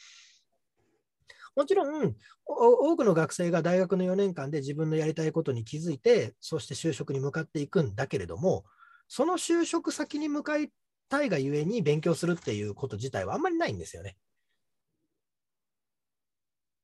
[1.57, 2.15] もちろん、
[2.47, 8.65] 多くの学生が大学の4年間で自分のやりたいことに気づいて、そして就職に向かっていくんだけれども、
[9.09, 10.71] その就職先に向かい
[11.09, 14.17] たいがゆえに勉強するっていうこと自体はあんまりないんですよね。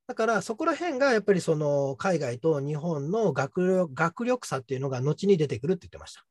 [0.07, 6.25] だからそこら辺がやっぱりその海外と日本の学力学力差っていうのが後に出てくるって言ってました。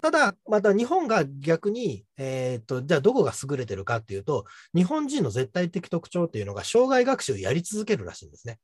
[0.00, 8.58] ただ、また日本が逆に、えーっと、じゃあどこが優れてるかっていうと、日本人の絶対的特徴っていうのが、障害学習をやり続けるらしいんですね。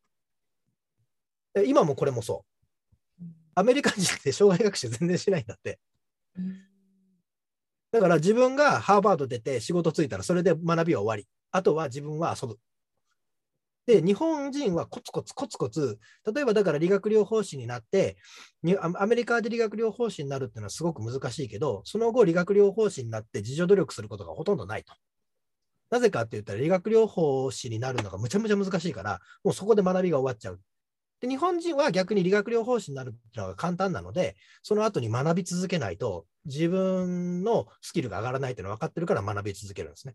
[1.52, 2.44] で今もこれもそ
[3.20, 3.24] う。
[3.54, 5.78] アメリカ人って障害学習全然しないんだって。
[7.92, 11.28] だから自分がハーバード出て仕事ついたらそれで学びは終わり。
[11.52, 12.58] あとは自分は遊ぶ。
[13.86, 15.98] で、日本人はコツコツコツコツ、
[16.34, 18.16] 例えばだから理学療法士になって、
[18.62, 24.94] にアアメリカで理学療法士になるっていうのはすごく難しいけど、その後理学療法士になって自助努力することがほとんどないと。
[25.90, 30.60] なぜかって言ったら理学療法士になるのがむちゃむちゃ難しいから、もうそこで学びが終わっちゃう。
[31.20, 40.14] で日本人は逆に理学療法士になるっていうのが簡単なので、その後に学び続けないと、自分のスキルが上がらないっていうのが分かってるから学び続けるんですね。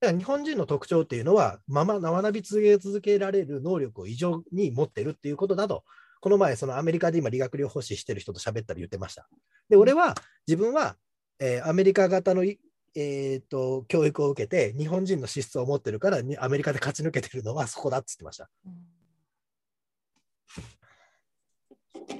[0.00, 5.84] だから日本人の特徴っていうのは、まま学び続け続けられる能力を異常に持ってるっていうことだと、
[6.20, 9.28] この前、そのアメリカで今、理学療法士してる人と喋ったら言ってました。
[9.68, 10.14] で、俺は、
[10.46, 10.96] 自分は、
[11.40, 12.58] えーアメリカ型のい、
[12.94, 18.48] えーと教育を受けて、日本人の資質を持ってるから、にアメリカで勝ち抜けてるのはそこだって言ってました。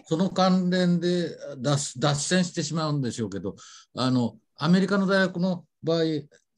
[0.05, 3.57] その関連で脱脱線してしまうんでしょうけど、
[3.95, 6.03] あのアメリカの大学の場合、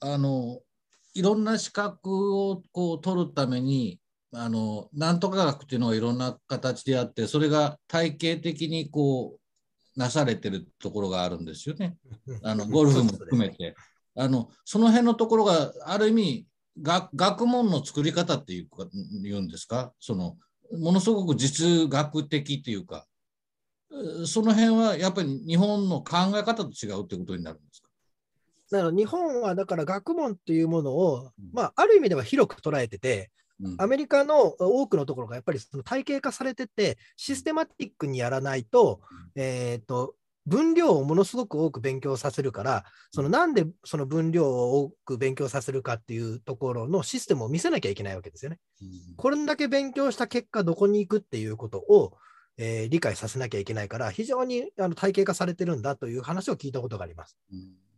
[0.01, 0.61] あの
[1.15, 3.99] いろんな資格をこう取るために、
[4.33, 9.37] あのなんとか学っていうのがいろんな形であって、それが体系的にこ
[9.97, 11.97] うなされてるところがあるんですよね。
[12.43, 13.75] あのゴルフも含めて。
[14.17, 16.47] あのその辺のところがある意味
[16.81, 18.87] 学学問の作り方っていうか
[19.23, 19.93] 言うんですか？
[19.99, 20.37] その
[20.79, 23.07] ものすごく実学的っていうか。
[23.93, 27.89] えーその辺はやっぱり日本の考え方と違うってことになるんですか？
[28.71, 33.31] だから日本はだから学問っていうものをうん、まあ、ある意味では広く捉えてて、
[33.63, 33.77] うん。
[33.79, 39.01] アメリカの多くのところがやっぱりその体系化されてて、システマティックにやらないと、
[39.35, 40.15] えーと、
[40.47, 48.59] 分量をものすごく多く勉強させるから、そのなんでその分量を多く勉強させるかっていうところのシステムを見せなきゃいけないわけですよね。
[49.17, 52.17] これだけ勉強した結果、どこに行くっていうことを、
[52.57, 57.37] えー理解させなきゃいけないから、非常にあの体系化されてるんだという話を聞いたことがあります。
[57.53, 57.90] うん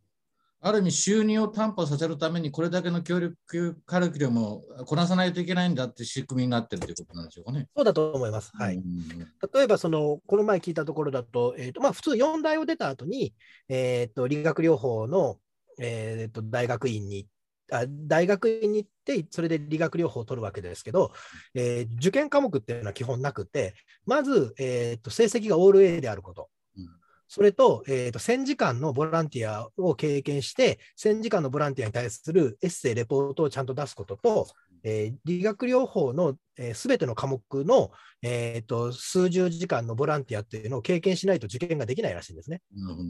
[0.65, 7.67] ある意味収入を担保させるためにこれだけの教育カリキュラムをこなさないといけないんだって仕組みになってるということなんでしょうかね。
[7.75, 8.53] そうだと思います。
[8.55, 8.81] はい。
[9.55, 13.35] 例えばその、この前聞いたところだと、えーとまあ、普通、4大を出た後に、
[13.69, 15.39] えーと理学療法の、
[15.81, 17.27] えーと大学院に
[17.73, 21.11] あ、大学院に行って、それで理学療法を取るわけですけど、
[21.55, 23.75] えー受験科目っていうのは基本なくて、
[24.07, 26.51] まず、えーと成績がオール A であること。
[27.33, 34.49] うんそれと,、えーと、1000時間のボランティアを経験して、1000時間のボランティアに対するエッセイ、レポートをちゃんと出すことと、
[34.85, 36.37] えー理学療法の
[36.75, 42.61] すべ、ての科目の、えーと数十時間のボランティアっていうのを経験しないと受験ができないらしいんですね。
[42.75, 43.09] なるほど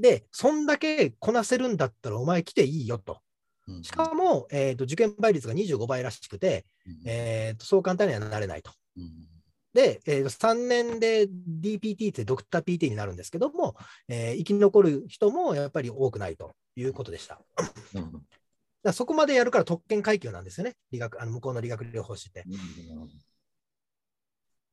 [0.00, 3.18] で、そんだけこなせるんだったらお前来ていいよと。
[3.68, 8.72] うんしかも、えーと受験倍率が25倍らしくて、うんえーとそう簡単にはなれないと。
[9.72, 13.76] で、えー、3年で DPT ってドクター PT になるんですけども、
[14.08, 17.40] えー生き残る人もやっぱり多くないということでした。
[18.82, 22.44] だそこまでやるから特権階級なんですよね、理学あの向こうの理学療法士って。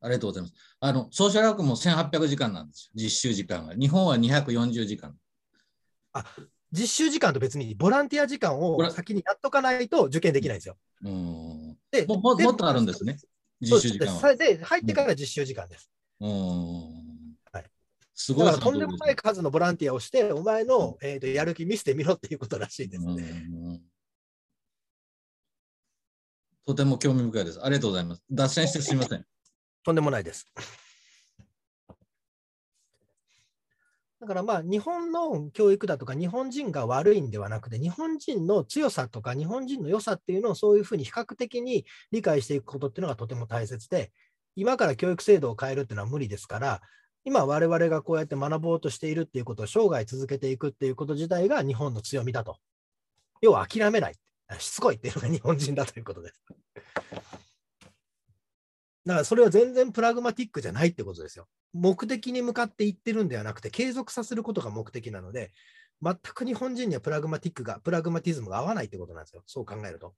[0.00, 0.54] ありがとうございます。
[0.80, 3.02] あの、ソーシャルワークも1800時間なんですよ。
[3.02, 3.74] 実習時間が。
[3.74, 5.16] 日本は240時間。
[6.72, 10.76] 実習時間と別にボランティア時間これを先にやっとかないと受験できないんですよ。
[11.02, 11.76] うん。
[11.90, 13.16] でもももっとあるんですね。
[13.60, 14.20] 実習時間は。
[14.20, 15.90] そうで入ってから実習時間です。
[16.20, 16.28] うん。
[17.52, 17.64] はい
[18.14, 23.02] すごいだからとんでもないハ数のボランティアをして、お前の、えーとやる気見せてみろっていうことらしいです。
[23.04, 23.36] ードルですう
[23.72, 23.80] ん
[26.66, 27.64] とても興味深いです。
[27.64, 28.22] ありがとうございます。
[28.30, 29.24] 脱線してすみません。
[29.82, 30.46] とんでもないです。
[34.20, 44.10] だからまあ日本の教育だとか日本人が悪いんではなくて日本人の強さとか日本人の良さっていうのをそういうふうに比較的に理解していくことっていうのがとても大切で
[44.56, 46.80] 今から教育制度を変えるっていうのは無理ですから
[47.24, 52.56] 今我々がこうやって学ぼうとしているっていうことを生涯続けていくっていうこと自体が日本の強みだと。
[53.42, 54.14] 要は諦めない。
[54.58, 56.42] しつこいっていうのが日本人だということです。
[59.06, 61.48] だからそれは全然プラグマティックじゃないってことですよ。
[61.72, 65.52] 目的に向かっていってるんではなくて、継続させることが目的なので、
[66.02, 69.42] 全く日本人にはプラグマティックが、プラグマティズムが合わないってことなんですよ。
[69.46, 70.14] そう考えると。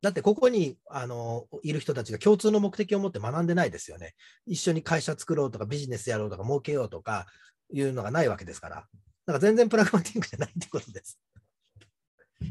[0.00, 4.14] だってここにあのいる人たちが共通の目的を持って学んでないですよね。
[4.46, 7.26] 一緒に会社作ろうとかビジネスやろうとか儲けようとか
[7.72, 8.76] いうのがないわけですから。
[8.76, 11.18] だから全然プラグマティックじゃないってことです。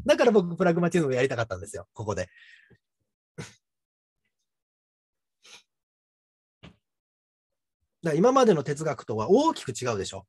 [0.06, 2.28] だから僕、プラグマティズムやりたかったんですよ、ここで。
[8.02, 10.26] だ今までの哲学とは大きく違うでしょ。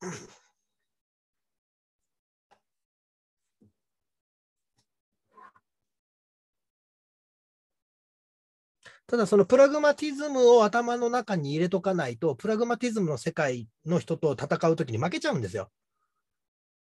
[9.06, 15.70] ただそのプラグマティズムを頭の中に入れとかないと、プラグマティズムの世界の人と戦うときに負けちゃうんですよ。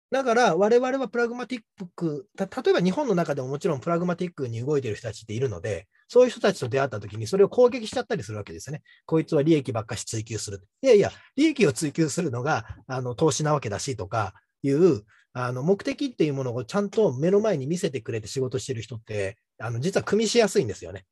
[0.09, 1.61] だから我々はプラグマティッ
[1.95, 8.83] ク、例えば日本の中でももちろんプラグマティックに動いてる人たちっているので、そういう人たちと出会ったときにそれを攻撃しちゃったりするわけですよね。
[9.05, 10.61] こいつは利益ばっかし追求する。
[10.81, 14.33] いやいや、利益を追求するのがあの投資なわけだしとか
[14.63, 15.03] いう
[15.33, 21.05] あの目的っていうものをちゃんと目の前に見せてくれて仕事してる人って、あの実は組みしやすいんですよね。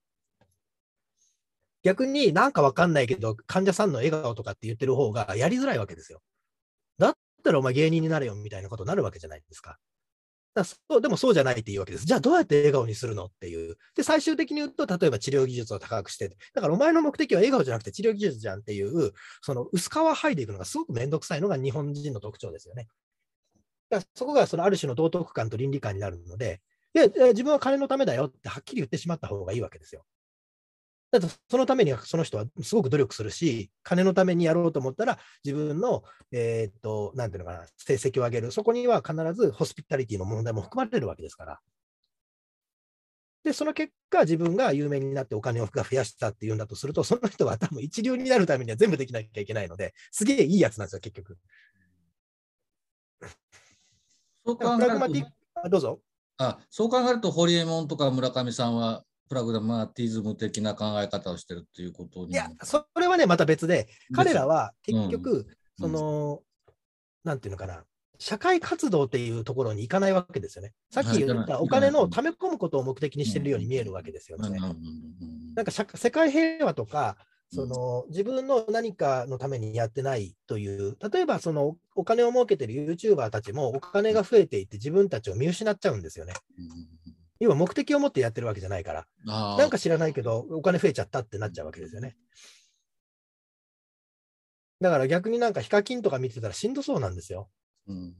[1.84, 6.22] 逆になんかわかんないけど、患者さんの笑顔とかって言ってる方がやりづらいわけですよ。
[7.46, 9.78] ったらお前芸人になれよみたいなことになるわけじゃないですか。
[10.56, 12.06] だかそうでもそうじゃないっていうわけです。
[12.06, 13.78] じゃあどうやって笑顔にするのっていう。
[13.96, 22.88] で、最終的に言うと、例えば治療技術を高くして、だからお前の目的は笑顔じゃなくて治療技術じゃんっていう、その薄皮剥いでいくのがすごくめんどくさいのが日本人の特徴ですよね。
[23.89, 26.62] だからそこがそのある種の道徳感と倫理観になるので、
[26.93, 30.06] いやいや自分は金のためだよってはっきり言ってしまった方がいいわけですよ。
[31.20, 41.59] だってそのためにはその人はすごく努力するし、金のためにやろうと思ったら、自分の、えーっと、なんていうのかな、成績を上げる、そこには必ずホスピタリティの問題も含まれるわけですから。
[43.43, 51.38] で、その結果、自分が有名になってお金を増やしたっていうんだとすると、その人は多分一流になるためには全部できなきゃいけないので、すげえいいやつなんですよ、結局。
[54.45, 54.99] そう考える
[55.70, 55.80] と
[56.70, 62.32] そう考えると、ホリエモンとか村上さんは、プラグマティズム的な考え方をしてるっていうことに。
[62.32, 65.46] いや、それはね、また別で、彼らは結局、うん。
[65.80, 66.42] その、
[67.24, 67.84] なんていうのかな、
[68.20, 70.74] 社会活動っていうところに行かないわけですよね。
[70.92, 74.60] さっき言ったお金の貯め込むことを目的にしてるように見えるわけですよね。
[75.56, 77.18] なんか社世界平和とか、
[77.52, 86.34] その自分の何かのためにやってないという、例えばそのお金を儲けてる YouTuber たちもお金が増えていって自分たちを見失っちゃうんですよね。
[87.40, 89.08] 要は目的を持ってやってるわけじゃないから。
[89.58, 92.16] なんか知らないけど、お金増えちゃったってなっちゃうわけですよね。
[94.82, 97.50] だから逆になんかヒカキンとか見てたらしんどそうなんですよ。
[97.88, 98.14] うん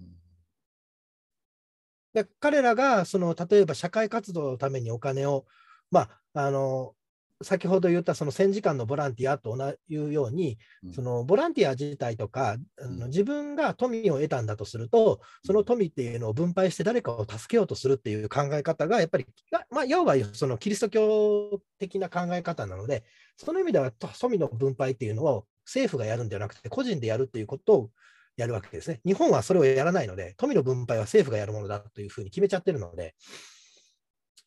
[2.14, 5.46] で彼らがその例えば社会活動のためにお金を、
[5.92, 6.94] まあ、あの
[7.46, 10.94] 先ほど言ったその1000時間のボランティアと同じように、うん。
[10.94, 13.00] そのボランティア自体とか、あうん。
[13.00, 19.28] の自分が富を得たんだとすると、その富っていうのを分配して誰かを助けようとするっていう考え方が、やっぱり、
[19.70, 23.04] まあ、要はそのキリスト教的な考え方なので、
[23.38, 27.90] その意味ではと富の分配っていうのを政府がやるんではなくて、個人でやるっていうことを
[28.38, 29.02] やるわけですね。
[29.06, 33.14] 日本はそれをやらないので、富の分配は政府がやるものだというふうに決めちゃってるので、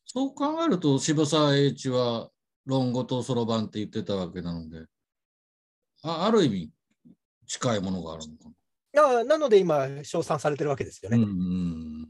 [0.04, 2.30] そう考えると、渋沢栄一は
[2.68, 4.84] 論語とそろばんって言ってたわけなので、
[6.02, 6.70] あある意味
[7.46, 8.50] 近いものがあるのか
[8.92, 11.16] ななので今、称賛されてるわけですよな。
[11.16, 11.22] ね。
[11.22, 12.08] うんうん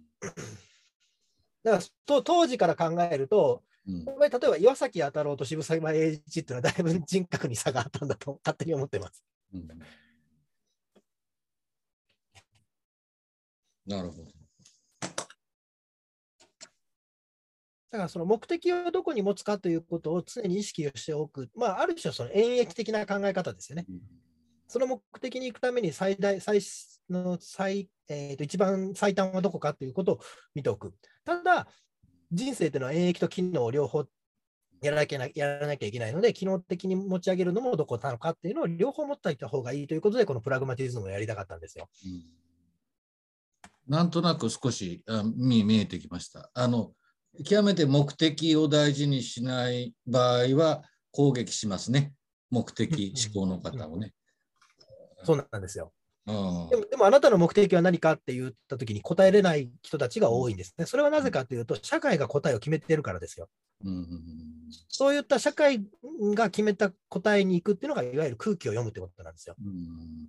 [1.62, 9.24] だからと当時から考えると、うん例えば岩崎弥太郎と渋沢栄一っていうのはだいぶ人格に差があったんだと 勝手に思ってます。
[9.54, 9.68] うん
[13.86, 14.37] なるほど。
[17.90, 23.86] だからその目的をどこに持つかということを常に意識をしておく、まあ、ある種その演繹的な考え方ですよね。
[24.66, 26.60] その目的に行くために最大、最
[27.08, 30.18] の最、えーと一番最短はどこかということを
[30.54, 30.92] 見ておく。
[31.24, 31.66] ただ、
[32.30, 34.04] 人生というのは演繹と機能を両方
[34.82, 41.88] やらなきゃなやらなきゃいけないので、機能的に持ち上げるのもどこなのかっていうのを両方持っておいた方がいいということで、このプラグマティズムをやりたかったんですよ。
[42.04, 42.24] うん
[43.88, 46.50] なんとなく少しあ見見えてきました。
[46.52, 46.92] あの
[47.44, 52.12] 極めて目的を大事にしない場合は攻撃しますね。
[52.50, 54.12] 目的思考の方をね。
[55.24, 55.92] そうなんですよ。
[56.26, 60.84] うんでも、でもあなたの目的は何かって言ったときに答えれない人たちが多いんですね。
[60.84, 63.48] それはなぜかというと、社会が答えを決めてるからですよ。
[63.84, 64.06] うん
[64.88, 65.84] そういった社会
[66.34, 69.54] が決めた答えに行くっていうのが、いわゆる空気を読むってことなんですよ。
[69.58, 70.28] うん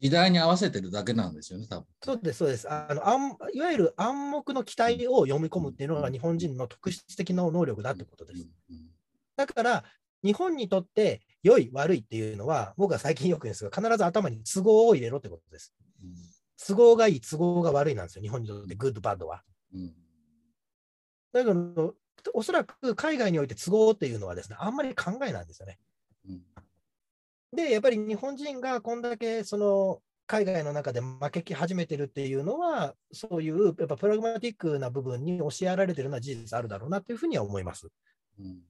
[0.00, 1.86] 時代に合わせてるだけなんですよね、多分。
[2.02, 2.70] そうです、そうです。
[2.70, 8.48] あの暗いわゆる暗黙の期待を読み込むっていうのが日本人の特質的な能力だってことです。
[8.70, 8.90] うん
[9.36, 9.84] だから、
[10.22, 15.72] 日本にとって良い、悪いっていうのは、僕は最近よく言うんですが、必ず頭に都合を入れろってことです。
[16.66, 19.42] 都合がいい、都合が悪いなんですよ、日本にとって good、bad は。
[19.72, 19.94] うん
[21.32, 21.94] だけど、
[22.34, 25.78] おそらく海外において都合っていうのはですね、あんまり考えないんですよね。
[27.52, 37.88] うんで、やっぱり日本人がこんだけその海外の中で負け始めてるっていうのは、そういうやっぱプラグマティックな部分に教えられてるのは事実あるだろうなというふうには思います。
[38.38, 38.60] うん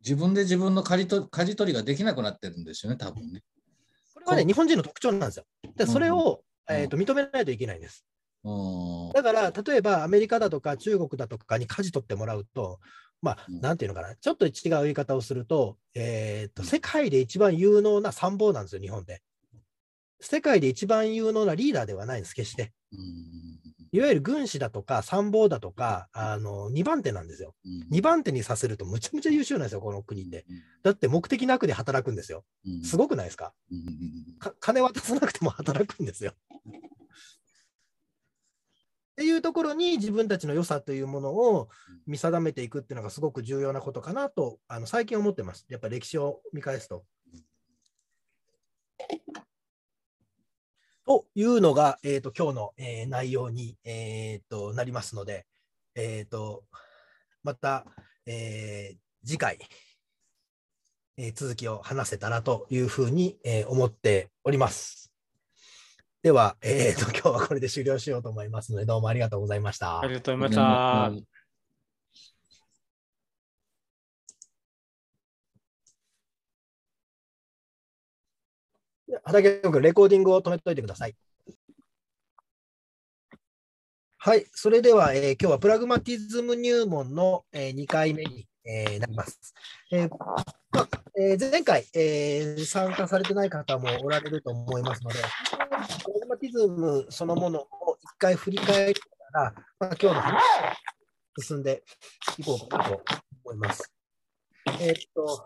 [0.00, 3.42] 自分で自分の舵と舵取りができなくなってるんですよね、多分ね。
[4.14, 5.44] これはね、日本人の特徴なんですよ。
[5.74, 8.06] で、それを、うんえーと認めないといけないんです。
[8.44, 12.78] うんだから、例えばアメリカだとか中国だとかに舵取ってもらうと、
[13.22, 14.52] まあ、うんなんていうのかな、ちょっと違う
[14.82, 19.22] 言い方をすると、えーと、世界で一番有能な参謀なんですよ、日本で。
[20.20, 22.72] 世界で一番有能なリーダーではないんです、決して。
[22.92, 23.46] うん
[23.92, 27.54] いわゆる軍師だとか参謀だとか、あの2番手なんですよ。
[27.64, 30.44] うん2番手にさせるとむちゃむちゃ優秀なんですよ、この国って。
[30.82, 32.44] だって目的なくで働くんですよ。
[32.66, 33.54] うんすごくないですか
[34.60, 36.34] 金渡さなくても働くんですよ。
[39.16, 41.70] っていうところに自分たちの良さというものを
[42.06, 45.64] 見定めていくっていうのがすごく重要なことかなとあの最近思ってます。
[45.70, 47.06] やっぱり歴史を見返すと。
[51.06, 55.46] というのが、えー、と今日の、えー内容に、えー、となりますので、
[55.94, 56.64] えー、と
[57.42, 57.86] また、
[58.26, 59.58] えー次回、
[61.16, 65.05] えー続きを話せたらというふうに、えー思っております。
[66.26, 70.00] では、えー、と 今日はこれで終了しようと思いますので、どうもありがとうございました。
[70.00, 71.22] ありがとうございまし
[79.12, 79.22] た。
[79.22, 81.14] 畑君、レコーディングを止めておいてください。
[84.16, 89.54] はい、それでは、えー今日はプラグマティズム入門の、え2回目に、えーなります。
[89.90, 90.88] えーまあ
[91.18, 95.18] えー前回、えー参加されてない方もおられると思いますので、
[96.04, 97.66] プラグマティズムそのものを
[98.02, 99.00] 一回振り返り
[99.32, 100.34] ながら、まあ、今日の話
[101.38, 101.82] を進んで
[102.38, 103.02] いこうかなと
[103.44, 103.92] 思います。
[104.80, 105.44] えーっと、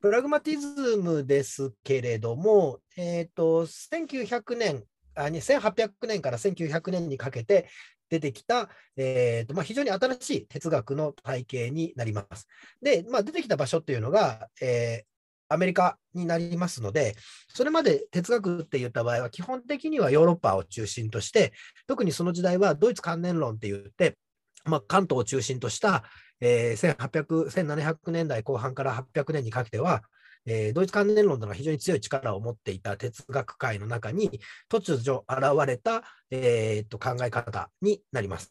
[0.00, 7.68] プラグマティズムですけれども、えっ、と、1900年、あ1800年から1900年にかけて
[8.08, 12.46] 出てきた、えーとまあ、非常に新しい哲学の体系になります。
[12.82, 15.18] で、まあ、出てきた場所っていうのが、えー
[15.50, 17.16] アメリカになりますので、
[17.54, 21.52] それまで哲学って言った場合は、基本的にはヨーロッパを中心として、
[21.86, 24.18] 特にその時代はドイツ関連論って言って、
[24.64, 26.04] まあ、関東を中心とした、
[26.40, 30.02] えー1800 1700年代後半から800年にかけては、
[30.50, 34.40] えードイツ関連論というのが非常に強い力を持っていた哲学界の中に
[34.70, 38.50] 突如現れた、えーっと考え方になります。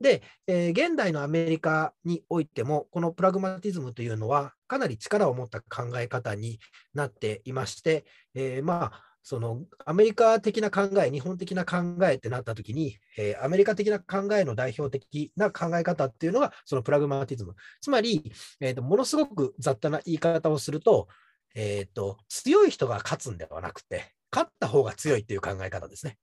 [0.00, 6.58] で、えー現代のアメリカにおいても、このプラグマティズムというのは、かなり力を持った考え方に
[6.94, 8.04] なっていまして、
[8.34, 17.54] えーまあ、そのアメリカ的な考え、日本的な考えってなったときに、えーアメリカ的な考えの代表的な考え方っていうのが、そのプラグマティズム。
[17.80, 21.08] つまり、えーとものすごく雑多な言い方をすると、
[21.54, 26.18] えーと、強い人が勝つんではなくて、勝った方が強いっていう考え方ですね。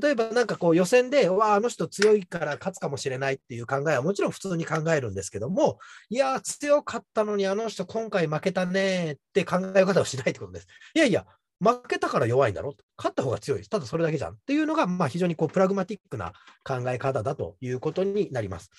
[0.00, 10.66] 例えばなんかこう予選で、わあ、あの人強いから勝つかもしれないっていう考えはもちろん普通に考えるんですけども、いや、強かったのにあの人今回負けたねって考え方をしないってことです。
[10.94, 11.26] いやいや、
[11.60, 13.62] 負けたから弱いんだろ勝った方が強い。
[13.62, 14.32] ただそれだけじゃん。
[14.32, 16.32] っていうのが、まあ、非常にこうプラグマティックな
[16.64, 18.70] 考え方だということになります。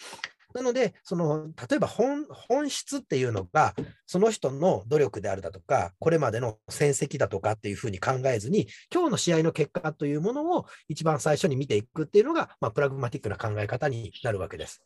[0.53, 2.25] なので、その例えば本
[2.69, 3.75] 質っていうのが、
[4.05, 14.81] その人の努力であるだとか、これまでの戦績だとかっていうふうに考えずに、今日の試合の結果というものを一番最初に見ていくっていうのが、まあ、プラグマティックな考え方になるわけです。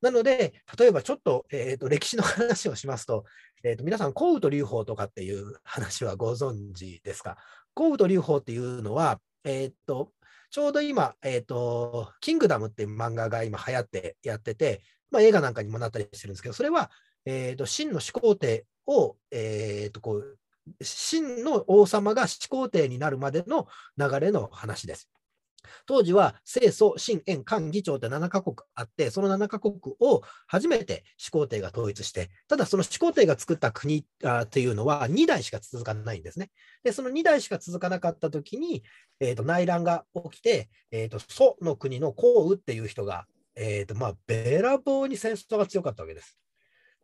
[0.00, 3.24] なので、例えばちょっと,、えーと、歴史の話をしますと、
[3.62, 7.38] えーと、皆さん、降雨と流法とかっていう話はご存知ですか？
[7.74, 10.12] 降雨と流法っていうのは、えーと、
[10.50, 16.90] ちょうど今、えーと、キングダムっていう漫画が今流行ってやってて、まあ、映画なんかにもなったりしてるんですけど、それは、
[17.24, 20.38] えーと、真の始皇帝を、えーとこう、
[20.82, 23.66] 真の王様が始皇帝になるまでの
[23.98, 25.08] 流れの話です。
[25.86, 36.50] 当時は清楚、新、円、韓、議長って7カ国あって、その7カ国を初めて始皇帝が統一して、ただその始皇帝が作った国あというのは2代しか続かないんですね。
[36.82, 38.82] で、その2代しか続かなかったときに、
[39.20, 46.38] えーと、内乱が起きて、えーと、蘇の国の項羽っていう人が、えーとまあ、べらぼうに戦争が強かったわけです。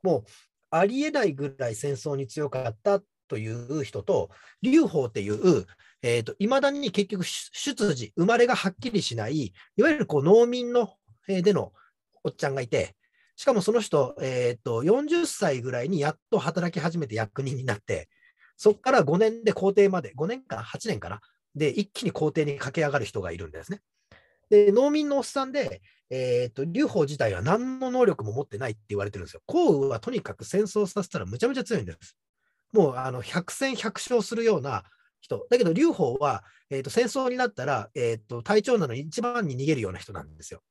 [0.02, 0.24] もう
[0.70, 3.00] ありえないぐらい戦争に強かった
[3.30, 4.28] という人と、
[4.60, 5.66] 劉邦っていう、
[6.02, 10.94] えーと、未だに結局出自、生まれがはっきりしない、いわゆるこう農民の、
[11.28, 11.72] えでの
[12.24, 12.96] おっちゃんがいて、
[13.36, 18.08] しかもその人、えーと、40歳ぐらいにやっと働き始めて役人になって、
[18.56, 21.20] そこから5年で皇帝まで、5年か8年かな、
[21.54, 23.80] で一気に皇帝に駆け上がる人がいるんですね。
[24.50, 29.42] で農民のおっさんで、えーと、劉邦自体は何の能力も持ってないって言われてるんですよ。
[29.46, 32.16] 項羽はとにかく戦争させたらむちゃむちゃ強いんです。
[32.72, 34.84] もうあの百戦百勝するような
[35.20, 35.46] 人。
[35.50, 40.62] だけど、劉邦は、えーと、戦争になったら、えーと、隊長なのに一番に逃げるような人なんですよ。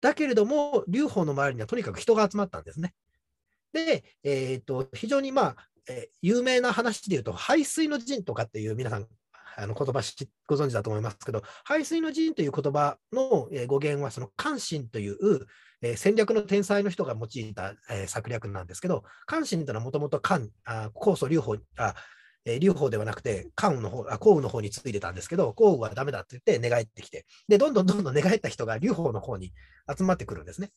[0.00, 2.94] だけれども、劉邦の周りにはとにかく人が集まったんですね。
[3.72, 5.56] で、えーと、非常に、まあ
[5.88, 9.06] えー、有名な話でいうと、排水の陣とかっていう皆さん、
[9.56, 10.02] あの言葉
[10.46, 15.46] ご存知だと思いますけど、排水の陣という言葉の、語源は、その関心という、
[15.82, 20.50] え、戦略の天才の人が用いた、え、策略なんですけど、関心というのはもともと関、
[20.94, 21.94] 酵素、劉邦、あ
[22.46, 29.52] えー、劉邦ではなくて、関羽の方、あ項羽の方についてたんですけど、項羽はダメだって言って寝返ってきて、で、どんどんどんどん寝返った人が劉邦の方に
[29.96, 30.70] 集まってくるんですね。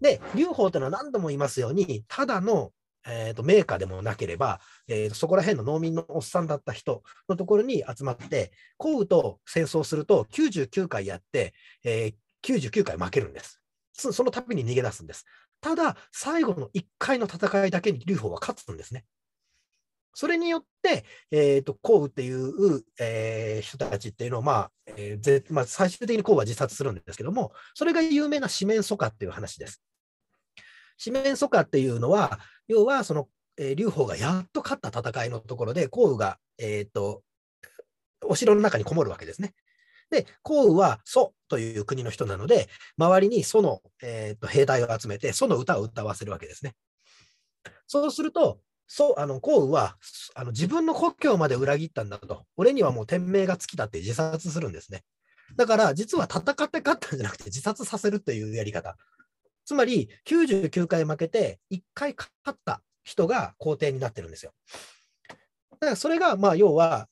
[0.00, 2.72] で、劉邦というのは何度も言いますように、ただの、
[3.06, 13.60] えーと、メーカーでもなければ、えーそこら辺の農民のおっさんだった人のところに集まって、項羽と戦争すると99回やって、えー、99回負けるんです。
[13.92, 15.26] その度に逃げ出すんです。
[15.60, 19.04] ただ、最後の1回の戦いだけに劉邦は勝つんですね。
[20.14, 29.82] それによって、えーと、項羽っていう、えー、人たちっていうのを、まあえーぜまあ、最終的に項羽は自殺するんですけども、それが有名な四面楚歌っていう話です。
[30.96, 32.40] 四面楚歌っていうのは、
[32.70, 37.22] 要はその、えー、劉邦がやっと勝った戦いのところで、項羽が、えーと、
[38.24, 39.54] お城の中にこもるわけですね。
[40.08, 46.74] で、項羽は蘇という国の人なので、周りに蘇の、えーと兵隊を集めて、蘇の歌を歌わせるわけですね。
[47.88, 49.96] そうすると、そう、あの、項羽は、
[50.36, 52.44] あの、自分の故郷まで裏切ったんだと。
[52.56, 55.02] 俺にはもう天命が尽きたって自殺するんですね。
[55.56, 58.96] だから、実は戦って勝ったんじゃなくて自殺させるというやり方。
[59.64, 64.52] つまり、99回負けて、1回勝った人が皇帝になってるんですよ。
[65.28, 65.36] だ
[65.78, 67.08] からそれが、まあ、要は、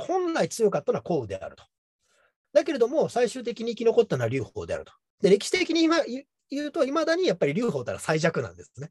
[0.00, 1.64] 本来強かったのは項羽であると。
[2.52, 4.92] だけれども、最終的に生き残ったのは劉邦であると。
[5.22, 5.98] で、歴史的に今
[6.50, 8.90] 言うと、いまだにやっぱり劉邦たら最弱なんですね。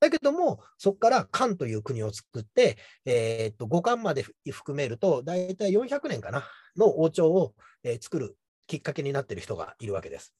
[0.00, 6.44] だけども、そこから漢という国を作って、えー、っと五漢まで含めると、大体400年かな、
[6.76, 7.54] の王朝を、
[8.00, 8.36] 作る
[8.66, 10.34] きっかけになっている人がいるわけです。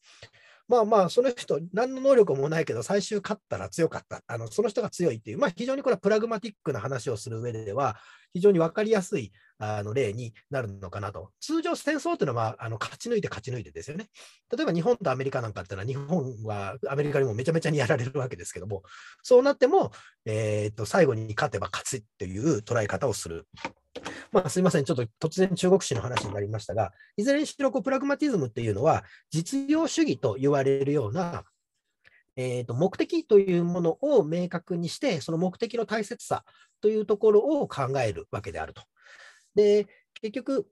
[0.67, 7.97] まあまあ、その人、何の能力もないけど、最終勝ったら強かった、あのその人が強いっていう、まあ、非常にこれはプラグマティックな話をする上では、
[8.33, 11.31] 非常に分かりやすいあの例になるのかなと。
[11.41, 14.07] 通常、戦争というのはあの勝ち抜いて勝ち抜いてですよね。
[14.57, 18.83] 例えば日本とアメリカなんかっていうのは、日本はアメリカにもめちゃめちゃにやられるわけですけども、
[19.23, 19.93] そうなっても、
[20.25, 23.47] えー、と最後に勝てば勝つっていう捉え方をする。
[24.35, 31.45] まあ、すみません、ちょっと突然中国史の話になりましたが、いずれにしろこうプラグマティズムっていうのは、実用主義と言われるような、
[32.35, 36.45] えー、と目的というものを明確にして、その目的の大切さ
[36.81, 38.83] というところを考えるわけであると。
[39.55, 39.87] で、
[40.21, 40.67] 結局、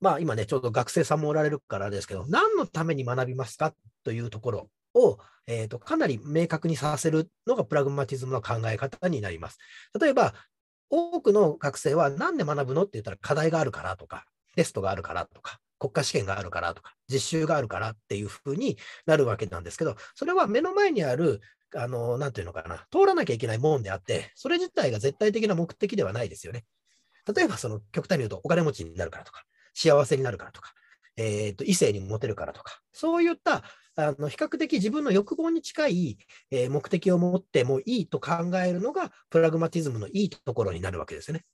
[0.00, 9.58] まあ今ね、ちょうど学生さんもおられるからですけど、何のために学びますかというところを、えーと、かなり明確にさせるのがプラグマティズムの考え方になります。
[10.00, 10.32] 例えば、
[10.94, 14.24] 多くの学生は何で学ぶのって言ったら課題があるからとか、
[14.54, 21.40] テストがあるからとか、国家試験があるからとか、実習があるからっていうふうになるわけなんですけど、それは目の前にある、
[21.74, 26.64] あの、なんていうのかな、通らなきゃいけないもんであって、それ自体が絶対的な目的ではないですよね。
[27.34, 29.42] 例えばその極端に言うとお金持ちになるからとか、
[29.74, 30.72] 幸せになるからとか、
[31.16, 33.64] えー、と異性にモテるからとか、そういった
[33.96, 36.18] あの比較的自分の欲望に近い、
[36.50, 41.44] えー目的を持ってもいいと考えるのがプラグマティズムのいいところになるわけですよね。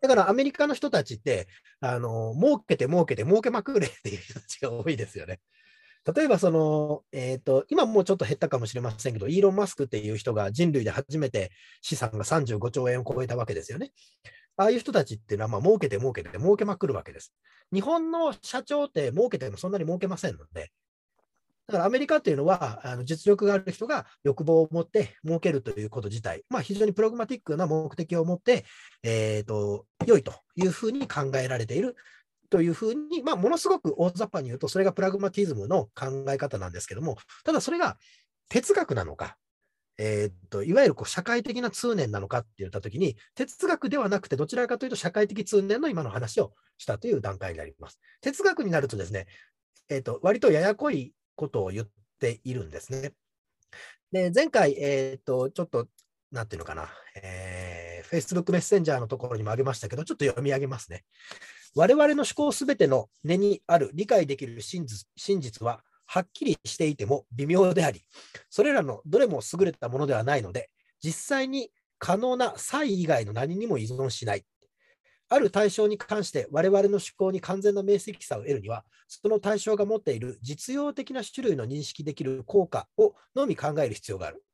[0.00, 1.48] だからアメリカの人たちって、
[1.80, 5.40] あの儲けて儲けて儲けまくれっていう人たちが多いですよね。
[6.14, 11.50] 例えばその、えーと、今もうちょっと減ったかもしれませんけど、イーロン・マスクっていう人が人類で初めて
[11.82, 13.90] 資産が35兆円を超えたわけですよね。
[14.56, 17.34] ああいう人たちっていうのは、まあ、儲けて儲けて儲けまくるわけです。
[17.72, 20.70] 日本の社長って儲けてもそんなに儲けませんので、
[21.66, 28.64] だからアメリカっていうのは、あの実力がある人が欲望を持って儲けるということ自体、まあ、非常にプログマティックな目的を持って、
[29.02, 31.96] えーと、良いというふうに考えられている
[32.50, 37.96] というふうに、まあ、ものすごく大雑把に言うと、それがプラグマティズムの考え方なんですけども、ただそれが
[38.48, 39.36] 哲学なのか、
[39.98, 47.98] えーといわゆるこう社会的な通念なのかって言ったときに、哲学ではなくて、どちらかというと社会的通念の今の話をしたという段階になります。
[48.20, 49.26] 哲学になるとですね、
[49.88, 51.86] えーと割とややこいことを言っ
[52.18, 53.12] ているんですね。
[54.10, 55.86] で、前回、えっ、と、ちょっと、
[56.32, 56.88] なんていうのかな、
[57.22, 61.04] えー、Facebook メッセンジャーのところにもありましたけど、ちょっと読み上げますね。
[61.74, 68.02] 我々の思考すべての根にある理解できる真実真実は、はっきりしていても微妙であり、
[68.48, 70.70] それらのどれも優れたものではないので、
[71.02, 74.44] 実際に可能な差異以外の何にも依存しない。
[75.28, 84.44] ある対象に関して我々の思考に完全な明晰さを得るには、その対象が持っている実用的な種類の認識できる効果をのみ考える必要がある。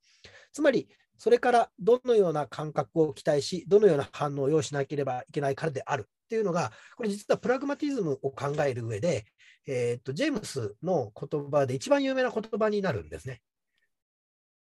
[0.53, 9.27] つまり、それからどのような感覚を期待し、どのような反応を要しなければいけないからであるっていうのが、これ実はプラグマティズムを考える上で、
[9.67, 13.41] えーとジェームスの言葉で一番有名な言葉になるんですね。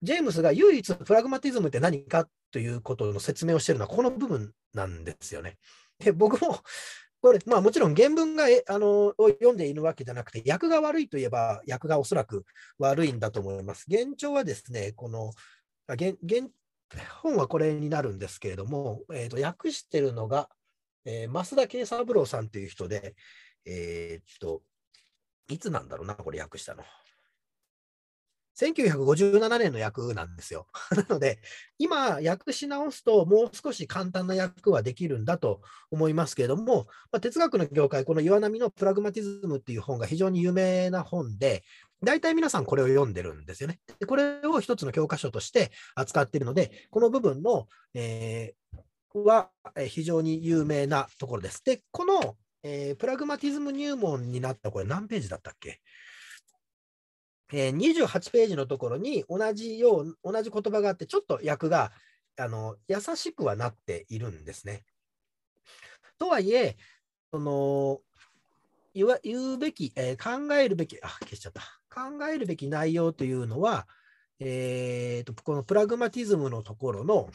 [0.02, 5.56] ジェームスが唯一プラグマティズムって何かということの説明をしているのはこの部分なんですよね。
[5.98, 6.60] で僕も
[7.20, 12.44] これ、まあ、もちろん原文がえあのを読んでいるわけじゃなくて、訳が悪いといえば、訳がおそらく
[12.78, 13.86] 悪いんだと思います。
[13.88, 15.32] 現状はですね、この
[15.88, 16.50] 現現
[17.22, 20.48] 本はこれになるんですけれども、えー、と訳してるのが、
[21.04, 23.16] えー増田慶三郎さんという人で、
[23.64, 24.62] えーっと、
[25.48, 26.84] いつなんだろうな、これ訳したの。
[28.58, 30.66] 1957年の訳なんですよ。
[30.96, 31.40] なので、
[31.78, 41.64] 今、訳し直すと、もう少し簡単な訳はできるんだと思いますけれども、まあ、哲学の業界、この岩波のプラグマティズムっていう本が非常に有名な本で、
[42.02, 43.80] 大体皆さんこれを読んでるんですよね。
[43.98, 48.76] でこれを一つの教科書として扱っているので、この部分の、えー
[49.14, 49.48] は
[49.88, 51.64] 非常に有名なところです。
[51.64, 55.80] で、この、えープラグマティズム入門になった、これ何ページだったっけ？
[57.52, 61.92] えー28ページのところに同じよう、同じ言葉があって、ちょっと訳が
[62.38, 64.84] あの優しくはなっているんですね。
[66.18, 66.76] とはいえ、
[67.32, 68.00] その
[68.94, 71.62] 言わ言うべき、えー考えるべき、あ、消しちゃった。
[71.88, 73.86] 考えるべき内容というのは、
[74.38, 77.30] えーと、このプラグマティズムのところの、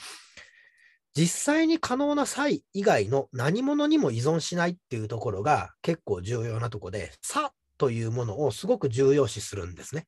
[1.13, 10.05] 実際に可能な差異以外の何物にも依存しないっていうところが結構重要なところで、差というものをすごく重要視するんですね。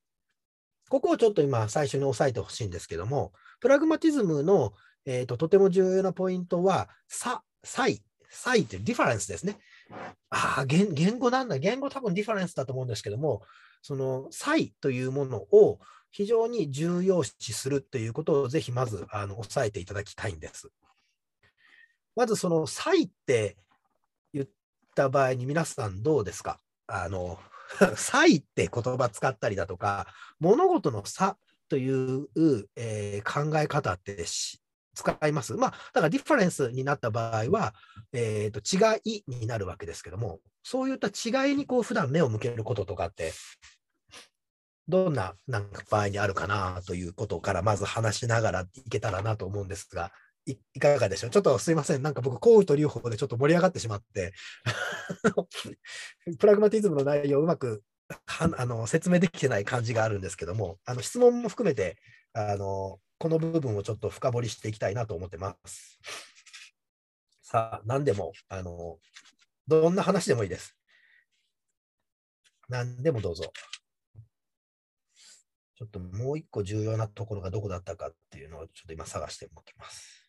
[0.89, 4.73] ここをちょっと今最初に押さえてほしいんですけども、プラグマティズムの、
[5.05, 9.57] えーととても重要なポイントは、差、差異、差異って difference ですね。
[10.29, 11.57] ああ、原語なんだ。
[11.57, 13.41] 原語多分 difference だと思うんですけども、
[13.81, 15.79] その差異というものを
[16.11, 20.69] 非常に重要視するということをぜひまずあの押さえていただきたいんです。
[22.15, 23.57] まずその差異って
[24.31, 24.47] 言っ
[24.95, 26.59] た場合に皆さんどうですか？
[26.85, 27.39] あの、
[27.95, 30.07] 差異って言葉使ったりだとか、
[30.39, 31.37] 物事の差
[31.69, 32.27] という、
[32.75, 34.25] えー考え方って
[34.93, 35.55] 使います。
[35.55, 37.73] まあ、だからディファレンスになった場合は、
[38.11, 43.33] えー、と違いになるわけですけども、そういった違いにこう普段目を向けることとかって、
[44.87, 50.11] どんななんか場合にあるかなということからまず話しながらいけたらなと思うんですが、
[50.45, 51.29] いいかがでしょう？
[51.29, 52.01] ちょっとすいません。
[52.01, 54.33] なんか僕、幸運と留保でちょっと盛り上がってしまって、
[56.39, 57.83] プラグマティズムの内容をうまく
[58.25, 61.97] はあの説明できてない感じがあるんですけども、あの質問も含めて
[62.33, 65.99] あの、この部分をちょっと深掘りしていきたいなと思ってます。
[67.41, 68.97] さあ、何でも、あの、
[69.67, 70.75] どんな話でもいいです。
[72.67, 73.53] 何でもどうぞ。
[75.75, 80.22] ちょっともう一個重要なところがどこだったかっていうのをちょっと今探しておきます。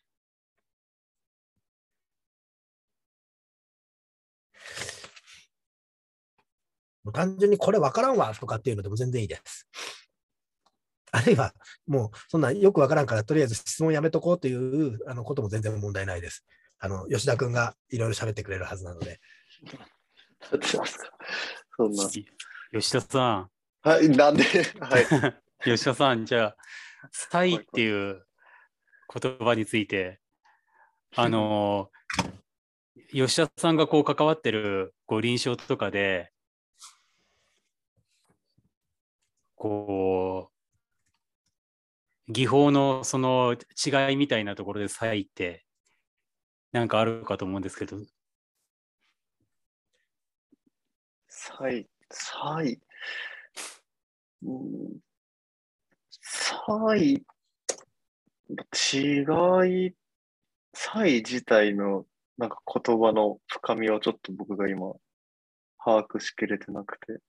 [7.11, 9.67] 単純にこれ分からんわとかっていうのでも全然いいです。
[11.11, 11.53] あるいは、
[11.87, 16.45] もうそんなよく分からんから、とりあえず質問やめとこうというあのことも全然問題ないです。
[16.79, 19.19] あの吉田君がいろいろ喋ってくれるはずなので。
[21.77, 22.09] そんな。
[22.71, 23.49] 吉田さ
[23.81, 24.43] はい、なんで、
[24.81, 25.03] はい。
[25.03, 26.57] ん、吉田さん、じゃあ、
[27.11, 28.25] サイっていう
[29.21, 30.19] 言葉について、
[31.15, 31.91] あの、
[33.11, 36.31] 吉田さんがこう関わってるこう臨床とかで、
[39.65, 40.51] こ
[42.27, 45.65] う、技法のその違いみたいなところで差異って
[46.71, 47.97] なんかあるかと思うんですけど、
[51.27, 52.79] サイ、サイ。
[54.43, 54.99] うん
[56.21, 57.25] サイ、
[58.93, 59.23] 違
[59.87, 59.95] い、
[60.75, 62.05] サイ自体の
[62.37, 64.93] なんか言葉の深みをちょっと僕が今
[65.83, 67.19] 把握しきれてなくて。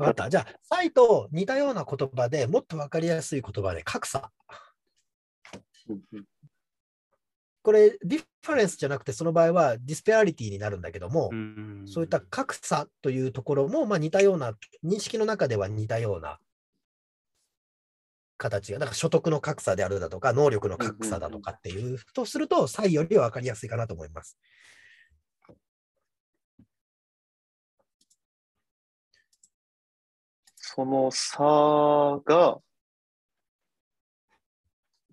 [0.00, 0.30] わかった。
[0.30, 4.32] じゃあ、サイと似たような言葉でもっとわかりやすい言葉で格差。
[7.62, 16.38] これ、 difference じゃなくて、その場合は disparity になるんだけども、うんそういった格差というところも、まあ、似たような、認識の中では似たような
[18.38, 24.38] 形が、だから所得の格差であるだとか、能力の格差だとかっていうとすると、差異よりは分かりやすいかなと思います。
[30.72, 31.38] その差
[32.24, 32.60] が、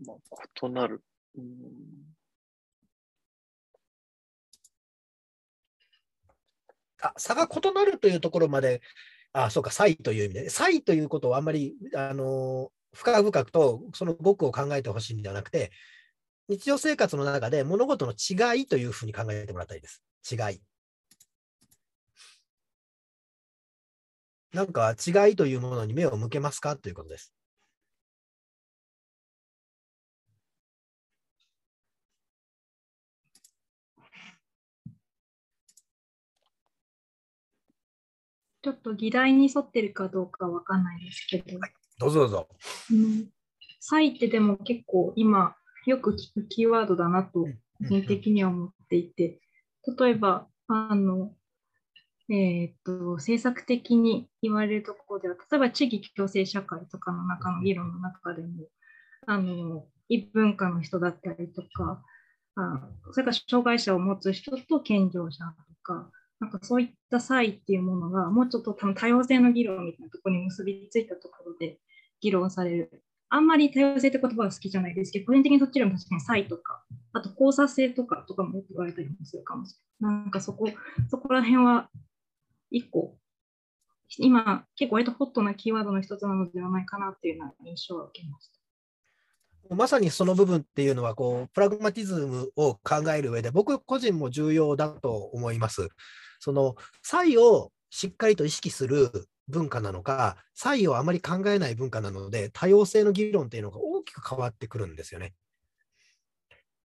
[0.05, 1.01] まあ、異なる。
[1.35, 1.47] うん
[6.99, 8.81] あ差が異なるというところまで、
[9.33, 15.71] あそうか、差異という意味で、差異ということをあんまり、あの深々とその語句を考えてほしいんではなくて、
[16.49, 20.03] 日常生活の中で物事の違いというふうに考えてもらいたいです。
[20.31, 20.61] 違い。
[24.53, 26.75] なんか違いというものに目を向けますか？
[26.77, 27.33] ということです。
[38.63, 41.57] ちょっと議題に沿ってるかどうかわかんないですけど、
[41.99, 42.47] どうぞどうぞ。
[42.91, 43.29] うん、
[43.79, 45.55] サイってでも結構今
[45.85, 47.47] よく聞くキーワードだなと
[47.77, 49.39] 個人的には思っていて、
[49.97, 51.31] 例えば、あの、
[52.29, 58.67] えーっと、政策的に言われるところでは、例えば地域共生社会とかの中の議論の中でも、
[59.25, 62.03] あの、異文化の人だったりとか、
[62.55, 71.79] あそれから障害者を持つ人と健常者とか、なんかそういった差異っていうものが、もうちょっと多分多様性の議論みたいなところに結びついたところで
[72.19, 73.03] 議論される。
[73.29, 76.83] あんまり多様性って言葉は好きじゃないですけど、個人的にそっちよりも確かに差異とか、
[77.13, 80.15] あと交差性とかとかもよく言われたりもするかもしれない。
[80.23, 80.69] なんかそこ、
[81.09, 81.89] そこら辺は
[82.69, 83.17] 一個、
[84.17, 89.75] 今結構割とホットなキーワードの一つなのではないかなっていうような印象を受けました。
[89.75, 95.89] まさにその部分っていうのはこう、プラグマティズムを考える上で、僕個人も重要だと思います。
[96.39, 99.11] その差異をしっかりと意識する
[99.47, 105.33] 文化なのか、差異をあまり考えない文化なので、多様性の議論っていうのが大きく変わってくるんですよね。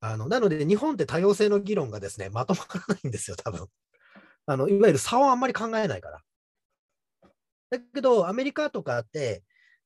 [0.02, 3.68] あのなので、日本って多様性の議論がですね、まとまらないんですよ、多分
[4.47, 6.22] あのいわゆる差をあんまり考えないから。
[7.69, 9.43] だけど、アメリカとかって、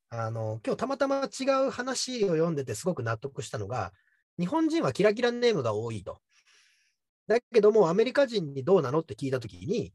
[0.10, 3.94] あの今日たまたま違う話を読んでてすごく納得したのが、
[4.40, 6.20] 日本人はキラキラネームが多いと。
[7.28, 9.94] だけども、アメリカ人にどうなのって聞いたときに、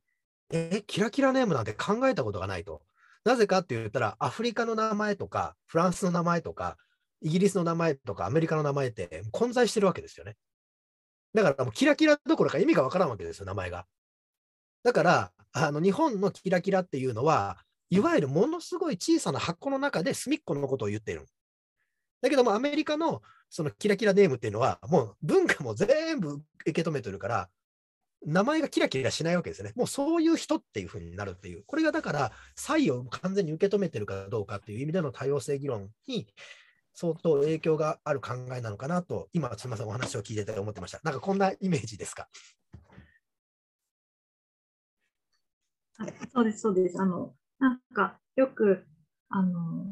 [0.52, 2.82] え、キラキラネームなんて考えたことがないと。
[3.24, 6.76] なぜかって言ったら、アフリカの名前とか、フランスの名前とか、
[7.22, 10.36] イギリスの名前とか、アメリカの名前って混在してるわけですよね。
[11.34, 13.86] だからもうキラキラどころか意味がわからんわけですよ、名前が。
[14.84, 17.58] だから、あの日本のキラキラっていうのは、
[17.90, 21.26] いわゆるものすごい小さな箱の中で隅っこのことを言ってる。
[22.22, 27.48] だけども、アメリカのそのキラキラネームっていうのは、もう文化も全部受け止めてるから、
[28.26, 29.72] 名前がキラキラしないわけですね。
[29.76, 31.62] もうそういう人っていうふうになるっていう。
[31.66, 36.26] これがだから、差異を完全に受け止めてるかどうかっていう意味での多様性議論に
[36.94, 41.00] 相当影響がある考えなのかなと、今、すみません、お話を聞いてて思ってました。
[41.04, 42.28] なんかこんなイメージですか？
[46.32, 47.00] そうです、そうです。
[47.00, 48.84] あの、なんかよく、
[49.28, 49.84] あの、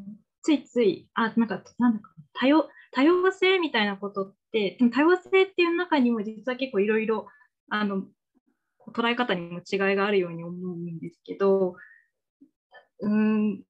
[0.43, 7.29] ついつい、あ、なんか、なんだか、多様、多様性みたいなことって、でも多様性っていう中にも実は結構いろいろ、
[7.71, 8.05] あの、
[8.95, 11.77] 捉え方にも違いがあるように思うんですけど、
[13.01, 13.65] うーん、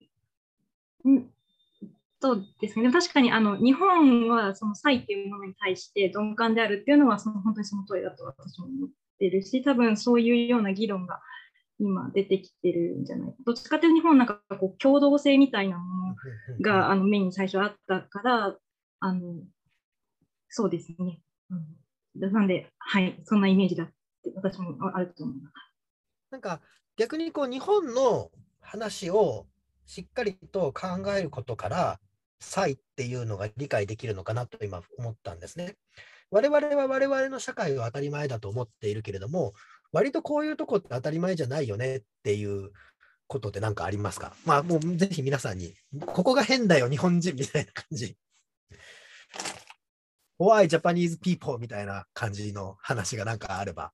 [2.20, 2.90] そうですね。
[2.92, 11.20] 確かにあの日本はその差異っていうものに対して鈍感であるっていうのはその本当にその通りだと私も思ってるし、多分そういうような議論が
[11.82, 13.36] 今出てきてるんじゃないか。
[13.44, 16.16] どっちかというと日本なんかこう共同性みたいなもの
[16.60, 18.56] があの目に最初あったから、
[19.00, 19.34] あの
[20.48, 21.20] そうですね。
[21.50, 23.92] うん、なんで、はい、そんなイメージだって
[24.36, 25.54] 私もあると思います。
[26.30, 26.60] なんか
[26.96, 28.30] 逆にこう日本の
[28.60, 29.46] 話を
[29.86, 32.00] しっかりと考えることから、
[32.38, 35.76] 差異っていうのが理解できるのかなと今思ったんですね。
[36.30, 39.52] 我々は我々の社会は当たり前だと思っているけれども、
[39.92, 42.70] 割とこういうとこって当たり前じゃないよねっていう
[43.26, 44.34] ことって何かありますか？
[44.44, 45.74] まあもうぜひ皆さんに、
[46.06, 48.16] ここが変だよ日本人みたいな感じ。
[50.38, 53.92] Why Japanese people みたいな感じの話がなんかあれば。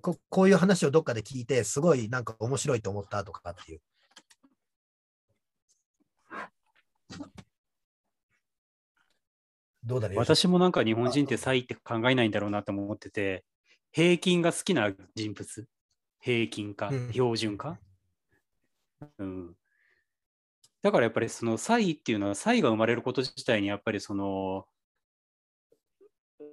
[0.00, 3.80] ここういう話をどっかで聞いて、すごいなんか面白いと思ったとかっていう。
[9.82, 13.44] どうだね私もなんか日本人って差異って考えないんだろうなと思ってて、
[13.94, 15.68] 平均が好きな人物、
[16.18, 16.88] 平均か？
[16.88, 17.78] うん、標準か、
[19.18, 19.54] うん。
[20.82, 24.66] だからやっぱりその差異っていうのは、差異が生まれること自体にやっぱりその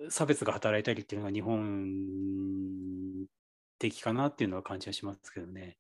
[0.10, 3.26] 差別が働いたりっていうのが日本
[3.80, 5.80] 的かなっていうのは感じはしますけどね。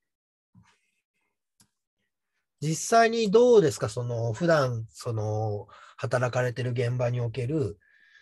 [2.59, 5.67] 実際にどうですか、その普段その
[5.97, 7.77] 働かれてる現場における、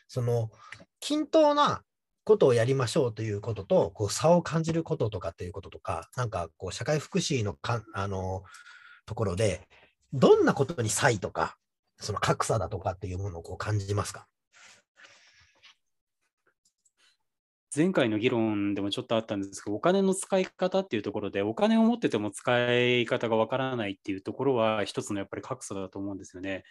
[0.09, 0.51] その
[0.99, 1.85] 均等な
[2.29, 8.43] ことをやりましょうということと、こう差を感じることとかっていうこととか、なんかこう社会福祉のかあの
[9.05, 9.67] ところで、
[10.13, 11.57] どんなことに差異とか、
[11.97, 14.27] その格差だとかっていうものをこう感じますか？
[17.75, 26.63] 前回の議論でもちょっとあったんですけど、お金の使い方っていうところで、お金を持ってても使い方がわからないっていうところは、一つのやっぱり格差だと思うんですよね。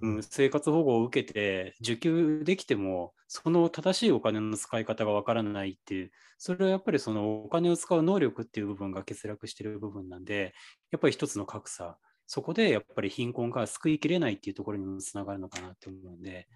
[0.00, 10.54] うん、生活保護を受けて、受給できても、その正しいお金の使い方がわからないっていう、それはやっぱりそのお金を使う能力っていう部分が欠落している部分なんで、
[10.90, 16.48] やっぱり一つの格差、そこでやっぱり貧困が救いきれないっていうところにもつながるのかなって思うんで、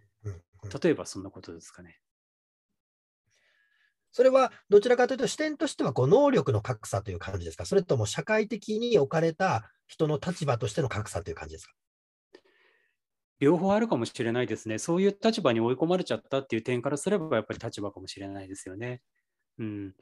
[0.82, 1.98] 例えばそんなことですかね。
[4.10, 7.64] それはどちらかというと視点としてはこう能力の格差という感じですか？
[7.64, 11.72] それとも社会的に置かれた人の立場としての格差という感じですか？
[13.43, 14.78] 両方あるかもしれないですね。
[14.78, 19.02] そういう立場に追い込まれちゃったっていう点からすれば、やっぱり立場かもしれないですよね。
[19.59, 19.94] うん。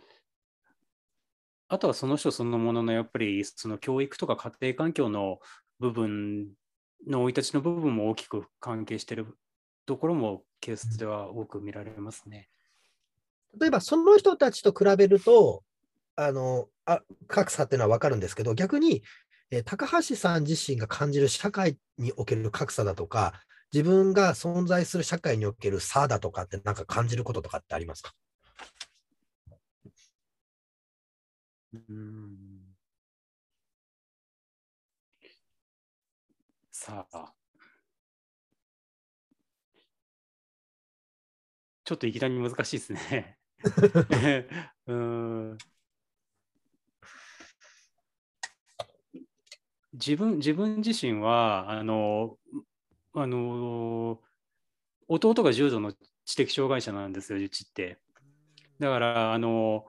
[1.69, 5.39] あとはその人そのものの、やっぱりその教育とか家庭環境の
[5.79, 6.49] 部分
[7.07, 9.39] の生い立ちの部分も大きく関係している
[9.87, 12.51] ところもケースでは多く見られますね。
[13.59, 15.63] 例えばその人たちと比べると、
[16.15, 19.03] あのあ格差っていうのは分かるんですけど、逆に、
[19.53, 23.35] えー高橋さん自身が感じる社会における格差だとか、
[23.73, 28.13] 自分が存在する社会における差だとかって、なんか感じることとかってありますか？
[31.73, 32.75] うん。
[36.73, 37.33] さあ。
[41.85, 43.37] ちょっといきなり難しいですね。
[44.87, 44.95] うー
[45.55, 45.59] ん
[49.95, 52.37] 自分自分自身はあの
[53.15, 54.21] あの
[55.09, 55.93] 弟が重度の
[56.25, 57.99] 知的障害者なんですようちって。
[58.79, 59.85] だからあの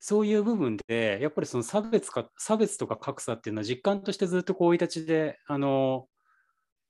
[0.00, 6.08] そういう部分でやっぱりその差別か差別とか格差っていうのは実感としてずっとこうい立ちであの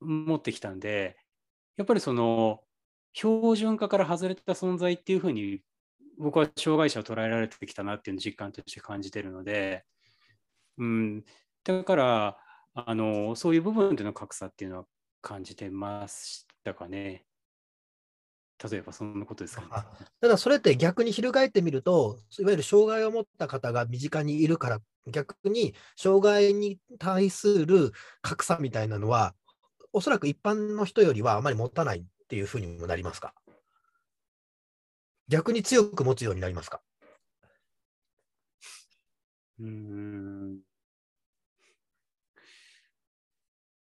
[0.01, 1.16] 持ってきたんで
[1.77, 2.61] やっぱりその
[3.12, 5.61] 標準化から外れた存在っていうふうに
[6.19, 9.85] 僕は障害者を捉えられてきたなっていうのを実感として感じてるので、
[10.78, 11.24] うん、
[11.62, 12.36] だから
[12.74, 14.84] あのそういう部分での格差っていうのは
[15.22, 17.24] 感じてましたかね。
[18.70, 20.28] 例えばそんなことですかね。
[20.28, 27.92] だそれって逆に翻ってみると、いわゆる障害を持った方が身近にいるから、逆に障害に対する
[28.22, 29.34] 格差みたいなのは、
[29.92, 33.34] おそらく一般の人よりはあまり持たないっていうふうにもなりますか？
[35.28, 36.80] 逆に強く持つようになりますか？
[39.60, 40.59] うーん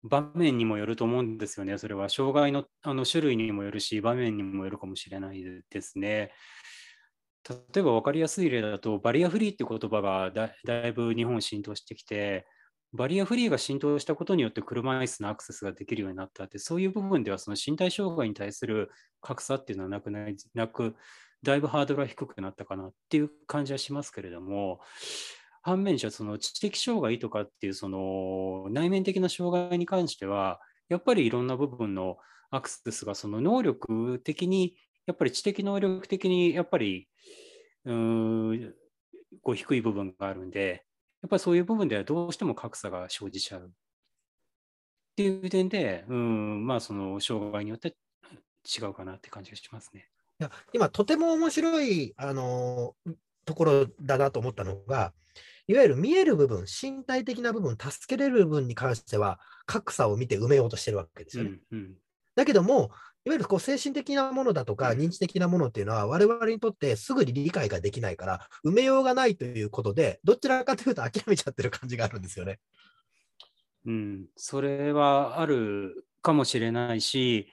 [0.09, 1.79] 場面にもよると思うんですよね。
[1.79, 6.33] それは障害のあの種類にもよるし、場面にもよるかもしれないですね。
[7.49, 12.47] 例えば分かりやすい例だと、バリアフリーって言葉がだだいぶ日本浸透してきて、
[12.93, 20.95] バリアフリーが浸透したことによって車椅子のアクセスができるようになったって、そういう部分ではその身体障害に対する格差っていうのはなくないなく、
[21.43, 24.81] だいぶハードルは低くなったかなっていう感じはしますけれども、
[25.67, 32.19] 反面じゃその知的障害とかっていうその内面的な障害に関しては、やっぱりいろんな部分の
[32.53, 34.77] アクセスがその能力的に、
[35.07, 37.09] やっぱり知的能力的にやっぱり
[37.85, 38.71] うー
[39.43, 40.85] こう低い部分があるんで、
[41.23, 43.67] やっぱりそういう部分ではどうしても格差が生じちゃう。
[43.67, 43.71] っ
[45.17, 47.97] ていう点で、うん、まあその障害によって
[48.65, 50.09] 違うかなって感じがしますね。
[50.39, 52.95] いや今、とても面白い、あの
[53.45, 55.13] ところだなと思ったのが、
[55.69, 61.59] いわゆる見える部分、身体的な部分、助けれる部分に関しては、格差を見て埋めようとしてるわけですよね。
[61.73, 61.95] うんうん
[62.37, 62.91] だけども、
[63.25, 72.61] いわゆるこう精神的なものだとか、認知的なものっていうのは、我々にとってすぐに理解ができないから、埋めようがないということで、どちらかというと諦めちゃってる感じがあるんですよね。
[73.87, 77.53] うん、それはあるかもしれないし、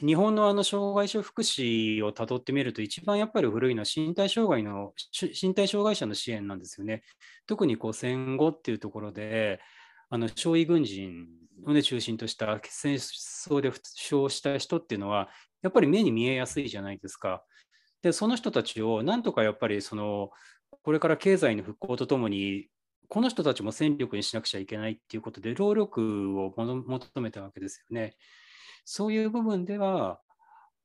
[0.00, 4.92] 日本のあの障害者福祉をたどってみると、一番やっぱり古いのは身体障害の
[5.42, 7.02] 身体障害者の支援なんですよね。
[7.46, 9.58] 特にこう戦後っていうところで、
[10.10, 11.28] あの傷痍軍人
[11.64, 15.30] を、ね、中心とした戦争で負傷した人っていうのは、
[15.62, 17.42] やっぱり目に見えやすいじゃないですか。
[18.02, 20.30] で、その人たちをなんとかやっぱりその、
[20.82, 22.66] これから経済の復興とともに、
[23.10, 28.14] この人たちも戦力にしなくちゃいけないっていうことで、労力を求めたわけですよね。
[28.84, 30.20] そういう部分では、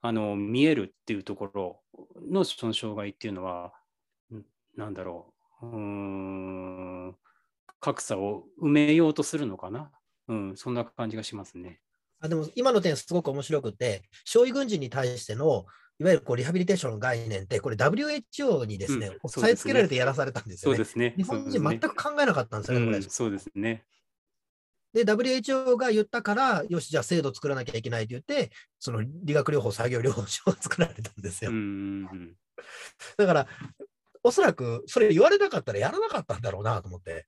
[0.02, 1.82] あの見えるっていうところ
[2.30, 3.74] のその障害っていうのは、
[4.34, 4.42] ん
[4.76, 7.16] なんだろう、うん、
[7.80, 9.92] 格差を埋めようとするのかな？
[10.28, 11.80] うん、そんな感じがしますね。
[12.22, 15.66] あでも今の点すごく面白くて、傷痍軍人に対しての
[16.00, 20.78] いわゆるこうリハビリテーションの概念って、これ WHO にですね、うん押さえつけられてやらされたんですよね。
[20.78, 21.14] そうですね。
[21.18, 22.98] 日本人全く考えなかったんですよね、これ。
[22.98, 23.86] うん、そうですね。
[24.94, 31.52] で、WHO が言ったから、よし、じゃあ制度作らなきゃいけないと言って、その理学療法、作業療法書が作られたんですよ。
[31.52, 32.36] うんうんうん
[33.18, 33.48] だから、
[34.24, 37.28] おそらくそれ言われなかったらやらなかったんだろうなと思って。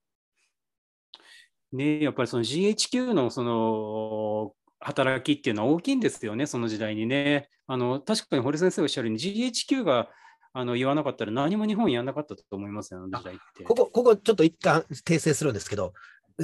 [1.72, 7.48] ね、やっぱりその GHQ のその働きっていうのは大きいんですよね、その時代にね。
[7.66, 10.08] あの確かに堀先生おっしゃるように GHQ が
[10.54, 13.64] あの言わなかったら何も日本やんなかったと思いますよ、あの時代って。
[13.64, 15.92] ここ、ここちょっと一貫訂正するんですけど、
[16.38, 16.42] う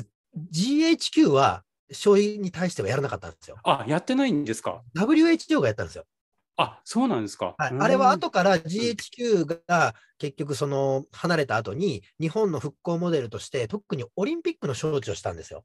[0.52, 3.56] GHQ は傷痍に対してはやらなかったんですよ。
[3.64, 6.04] あ、やってないんですか？WHO がやったんですよ。
[6.56, 7.54] あ、そうなんですか。
[7.58, 15.64] うんはいあれは後から GHQ が結局その離れた後に日本の復興モデルとして特にオリンピックの招致をしたんですよ。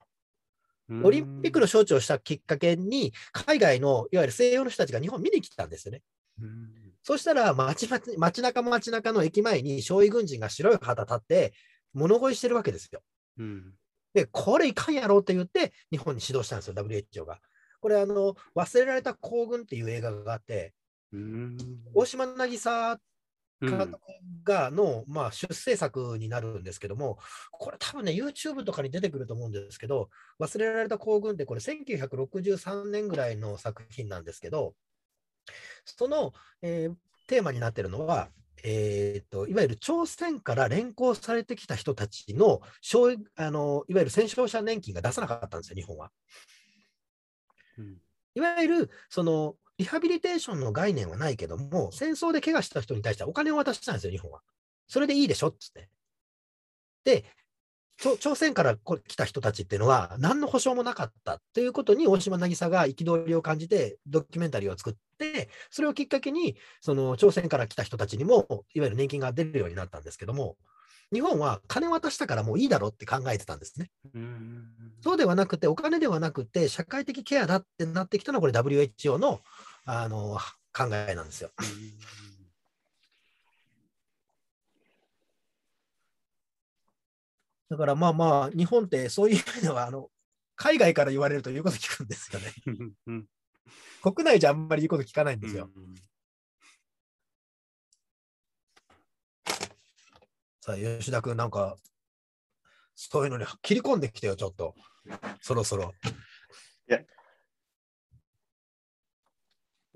[1.04, 6.02] オリンピックの招致をしたきっかけに海外のいわゆる西洋の人たちが日本見に来たんですよね。
[6.42, 6.70] うん
[7.02, 11.54] そしたら街街街中街中の駅前に傷痍軍人が白い旗立って
[11.94, 13.02] 物乞いしてるわけですよ。
[13.38, 13.74] うん
[14.14, 17.40] で、これいかんやろうって言って日本に指導したんですよ、WHO が。
[17.80, 20.74] これあの、忘れられた行軍っていう映画があって、
[21.12, 21.58] うん
[21.94, 23.00] 大島渚うん
[23.62, 24.00] 監督
[24.44, 27.20] がの、まあ、出世作になるんですけども、
[27.52, 30.10] これ多分ね、YouTube とかに出てくると思うんですけど、
[30.40, 34.76] 忘れられた行軍ってこれ1963年ぐらいの作品なんですけど、
[35.86, 36.96] その、えー
[37.30, 38.30] テーマになってるのは、
[38.64, 46.12] えーと、いわゆる朝鮮から連行されてきた人たちの傷あの、いわゆる戦傷者年金が出さなかったんですよ、日本は。
[47.78, 47.98] うん
[48.36, 54.42] いわゆるそのリハビリテーションの概念はないけども、戦争で怪我した人に対してはお金を渡したんですよ、日本は。
[54.88, 55.90] それでいいでしょっつって。
[57.06, 57.24] で、
[58.20, 70.58] 朝鮮からこ来た人たちっていうのは、何の保証もなかったということに、大島渚が憤りを感じて、ドキュメンタリーを作って、それをきっかけに、その朝鮮から来た人たちにも、いわゆる年金が出るようになったんですけども、
[71.12, 73.90] 日本は金渡したからもういいだろうって考えてたんですね。
[74.14, 74.68] うん
[75.02, 79.40] そうではなくて、お金ではなくて、社会的ケアだってなってきたのは、これ WHO の
[79.92, 80.38] あの
[80.72, 81.50] 考えなんですよ。
[87.72, 90.12] だからまあまあ、日本ってそういう意味では、あの
[90.56, 92.54] 海外から言われると言うこと聞くんですよね。
[94.04, 95.72] 国内じゃあんまり言うこと聞かないんですよ。
[100.62, 101.78] さあ、吉田君、なんか、
[102.96, 104.76] そういうのに切り込んできてよ、ちょっと。
[105.42, 105.94] そろそろ。
[106.88, 107.00] いや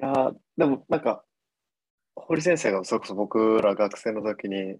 [0.01, 1.23] ーでもなんか、
[2.15, 4.77] 堀先生がそれこそ僕ら学生の時に、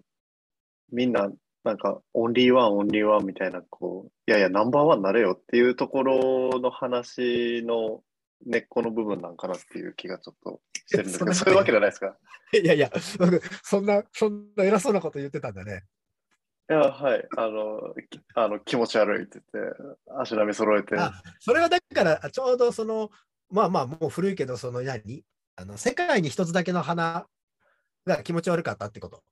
[0.92, 1.30] みんな
[1.64, 8.02] なんか、オンリーワン、オンリーワンみたいな、こう、いやいや、ナンバーワンになれよっていうところの話の
[8.46, 12.16] 根っこの部分なんかなっていう気がちょっとしてるんですけど、いやそういうわけじゃないですか？
[12.52, 15.84] いやいや、僕、そんな、そんな偉そうなこと言ってたんだね。
[16.70, 19.76] いや、はい、あの、きあの気持ち悪いって言って、
[20.18, 23.10] 足並み揃えて、あそれはだから、ちょうどその、
[23.54, 25.24] まあまあ、もう古いけど、その何？
[25.54, 27.26] あの世界に一つだけの花
[28.04, 29.22] が気持ち悪かったってこと。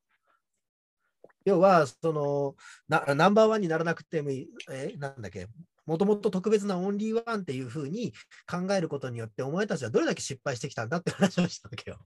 [1.45, 2.55] 要は、その
[2.89, 5.49] な、ナンバーワンにならなくてもいい、え、なんだっけ、
[5.87, 8.13] もともと特別なオンリーワンっていうふうに
[8.49, 11.99] 考えることによって、お前たちはどれだけ失敗してきたんだって話をしたわけよ。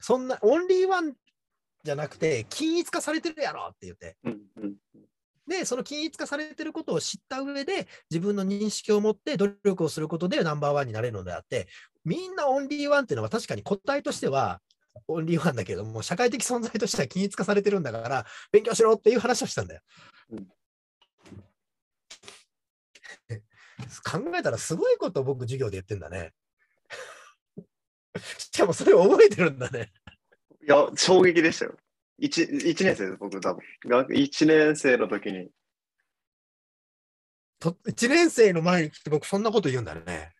[0.00, 1.12] そんな、オンリーワン
[1.84, 4.16] じゃなくて、均一化されてるやろって言って。
[5.48, 11.68] で、その均一化されてることを知った上で、自分の認識を持って努力をすることでナンバーワンになれるのであって、
[12.04, 14.60] みんなオンリーワンっていうのは確かに個体としては
[15.08, 19.80] オンリーワンだけども、社会的存在としては均一化されてるんだから、勉強しろっていう話をしたんだよ。
[20.32, 20.48] うん
[24.04, 26.32] 考えたらすごいことを僕授業で言ってんだね。
[28.38, 29.92] しかもそれを覚えてるんだね。
[30.62, 31.76] いや、衝撃でしたよ。
[32.18, 33.62] 一一年生です、僕多分。
[33.86, 35.48] 学一年生の時に。
[37.60, 40.32] と1年生の前に来て僕そんなこと言うんだね。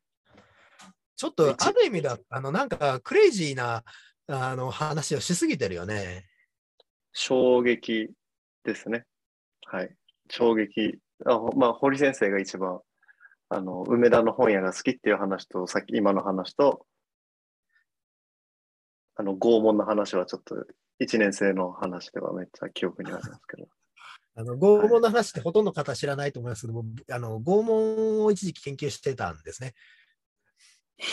[1.16, 3.82] ちょっと一ある意味だ、あのなんかクレイジーな
[4.28, 6.26] あの話をしすぎてるよね。
[7.12, 8.10] 衝撃
[8.64, 9.04] ですね。
[9.66, 9.94] はい。
[10.30, 10.98] 衝撃。
[11.26, 12.80] あほまあ、堀先生が一番、
[13.48, 16.86] あの、梅田の本屋が好きっていう話と、さっき今の話と、
[19.18, 20.54] あの、拷問の話はちょっと、
[21.00, 23.68] 一年生の話ではめっちゃ記憶にありますけど。
[24.36, 29.74] あの拷問の話ってほとんどの方知らないと思いますけども、あの拷問を一時期研究してたんですね。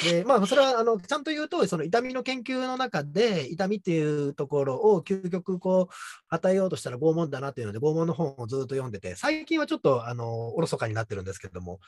[0.04, 5.94] で、まあ、それはあのちゃんと言うと、その痛みの研究の中で、痛みっていうところを究極こう
[6.30, 11.80] 与えようとしたら拷問だなっていうので、拷問の本をずっと読んでて、最近はちょっとあのおろそかになってるんですけども、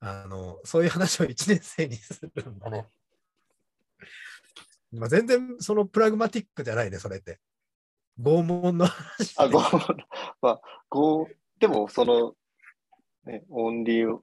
[0.00, 2.86] あのそういう話を1年生にするんだね。
[4.92, 7.38] まあ、全然そのプラグマティックじゃないね、それって。
[8.20, 9.34] 拷問の話。
[9.38, 9.96] あ、拷問、
[10.42, 10.60] まあ、
[10.90, 11.26] 拷、
[11.58, 12.34] でも、その、
[13.24, 14.18] ね、オンリー、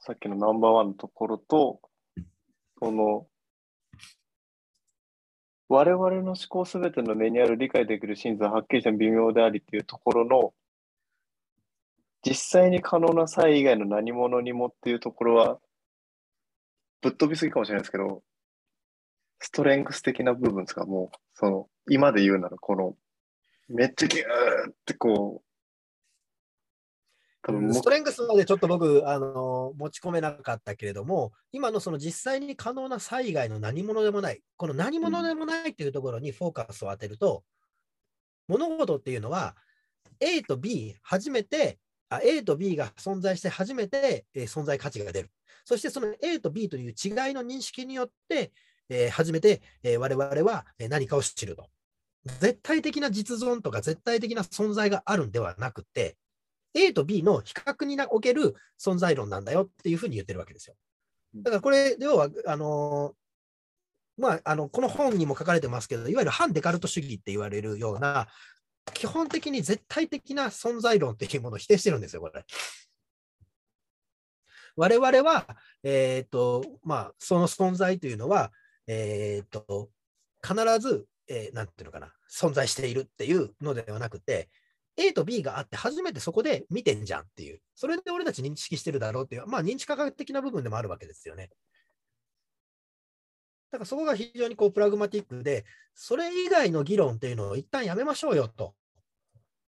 [0.00, 1.80] さっきのナンバーワンのところと、
[2.80, 3.26] その、
[5.68, 10.54] 我々の思考すべての根にある理解できる真実ははっきりした微妙でありっていうところの、
[12.24, 15.58] 実際に可能な際以外の何者にもっていうところは、
[17.00, 18.22] ぶっ飛びすぎかもしれないですけど、
[19.40, 22.96] ストレングス的な部分ですか、もう、その、今で言うなら、この、
[23.68, 24.24] めっちゃギュー
[24.70, 25.48] ってこう、
[27.42, 37.44] 多分もストレングスまでちょっと僕、あの持ち込めなかったけれども、今のその実際に可能な災害の何者でもない、この何者でもないっていうところにフォーカスを当てると、
[38.48, 39.56] 物事っていうのは
[40.20, 41.78] A と B 初めて
[42.10, 45.30] あ A と B が存在して初めて、えー存在価値が出る。
[45.64, 48.52] そしてその A と B という違いの認識によって、
[48.88, 51.66] えー初めて、えー我々はえー何かを知ると。
[52.40, 56.16] 絶対的な実存とか絶対的な存在があるんではなくて、
[56.74, 60.74] A と B の比較における存在論なんだよっていうふうに言ってるわけですよ。
[61.34, 68.28] だからこれ、要は、あのーまあ、あのこの本にも書かれてますけど、いわゆる反デカルト主義って言われるような、
[68.94, 72.44] 基本的に絶対的な存在論っていうものを否定してるんですよ、これ。
[74.76, 75.46] 我々は、
[75.82, 78.52] えーとまあ、その存在というのは、
[78.88, 79.90] えー、と
[80.42, 84.48] 必ず、えーなんていうのかな、存在しているっていうのではなくて、
[84.96, 91.50] A と B があって、初めてそこで見てんじゃんっていう、それで俺たち認識してるだろうっていう、まあ、認知科学的な部分でもあるわけですよね。
[93.70, 98.74] だからそこが非常にこうプラグマティックで、それ以外の議論っていうのを一旦やめましょうよと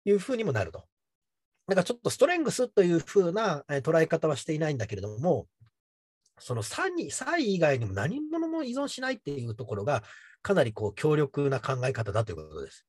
[0.05, 0.85] いうふうにもなると。
[1.69, 5.47] だからちょっとストレングスというふうな捉え方はしていないんだけれども、
[6.41, 10.03] その差に、差異以外にも何者も依存しないっていうところが、
[10.43, 12.87] かなりこう強力な考え方だということです。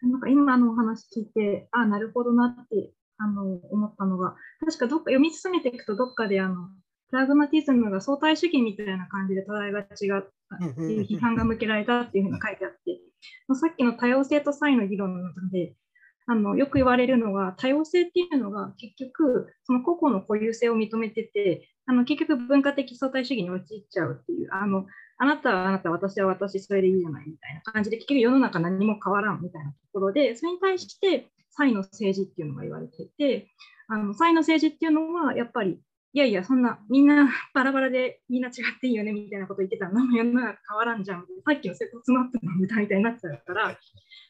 [0.00, 6.68] なんか今のお話聞いて、あなるほどなってあの思ったのが、確かどっか読み進めていくと、どっかであの
[7.10, 10.22] プラグマティズムが相対主義みたいな感じで捉えがちがっ
[10.76, 13.00] ていう批判が向けられたっていうふうに書いてあって、
[13.54, 15.74] さっきの多様性と差異の議論の中で、
[16.30, 24.84] あのよく言われるのが、多様性っていうのが結局、その個々の固有性を認めてて、あの結局文化的相対主義に陥っちゃうっていう、あの
[25.16, 33.48] あなたはあなた、私は私、それでいいじゃないみたいな感じで、結局世の中何も変わらんみたいなところで、それに対して、才の政治っていうのが言われていて、
[33.88, 35.80] あの差異の政治っていうのは、やっぱり、
[36.14, 41.26] いやいや、そんな、みんなバラバラでみんな違っていいよねみたいなこと言ってたら、何 も世の中変わらんじゃん。
[41.44, 43.78] さっきのセコツマップの歌みたいになっちゃうから、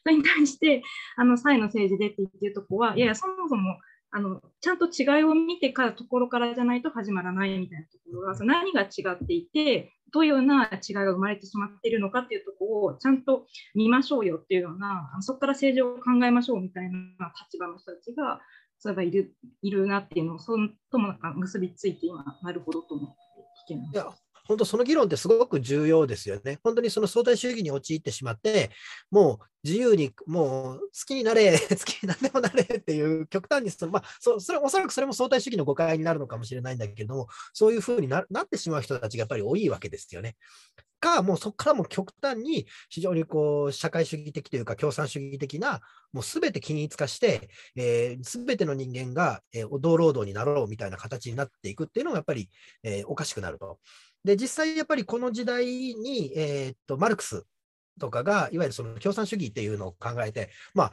[0.03, 0.83] それに対して、
[1.15, 3.79] あの、差異の政治でって言ってるとこは、いやいや、そもそも、
[4.11, 13.45] あのちゃんと違いを見てからところからじゃないと始まらないみたいなところがその何が違っていてどういうような違いが生まれてしまっているのかっていうところをちゃんと
[13.75, 18.41] 見ましょうよっていうようなそこから政治を考えましょうみたいな立場の人たちが
[18.79, 20.55] そういえばいるいるなっていうのをそ
[20.89, 24.28] ともなんか結びついて今なるほどと思って聞けました。
[24.49, 26.57] 本当その議論ってすごく重要ですよね。
[26.63, 28.71] 本当にその相対主義に陥ってしまって、
[29.11, 40.35] もう自由にもう好きになれ、 好きに何でもなれっていう極端にその、まあ、そそれおそらくそれも相対主義の誤解になるのかもしれないんだけれども、そういうふうにななってしまう人たちがやっぱり多いわけですよね。
[40.99, 45.81] か、もうそこからも極端に非常にこう社会主義的というか共産主義的な、
[46.13, 47.49] もうすべて均一化して、
[48.23, 52.49] す、べ、ての人間が、えー、同労働になろうみたいな形になっていくっていうのがやっぱり、
[52.83, 53.79] えー、おかしくなると。
[54.23, 57.45] で、実際やっぱりこの時代に、えー、っと、マルクス
[57.99, 60.91] とかが、いわゆるその共産主義っていうのを考えて、まあ、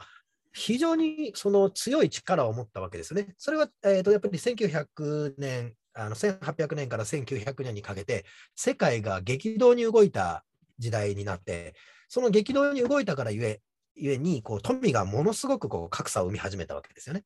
[0.53, 3.35] 非常にその強い力を持ったわけですね。
[3.37, 8.25] それは、えー、とやっぱり1900年、あの1800年から1900年にかけて、
[8.55, 10.43] 世界が激動に動いた
[10.79, 11.75] 時代になって、
[12.07, 13.61] その激動に動いたからゆえ
[13.97, 17.23] ゆえにこう、富がものすごくこう格差を生み始めたわけですよね。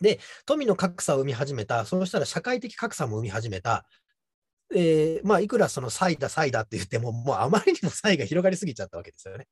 [0.00, 3.86] で、富の格差を生み始めた、そうしたら社会的格差も生み始めた、
[4.74, 9.46] えー、まあ、いくらその差異だ、差異だって言っても、もうあまりにも差異が広がりすぎちゃったわけですよね。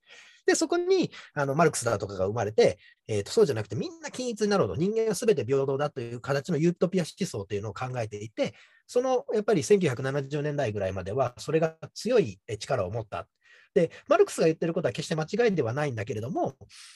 [0.47, 8.55] で、そこにあのマルクスだとかが生まれて、えーと、そうじゃなくて、みんな均一になろうと、人間はすべて平等だという形のユートピア思想というのを考えていて、
[8.87, 13.29] そのやっぱり1970年代ぐらいまでは、それが強い力を持った。
[13.75, 16.55] で、マルクスが言ってることは決して間違いではないんだけれども、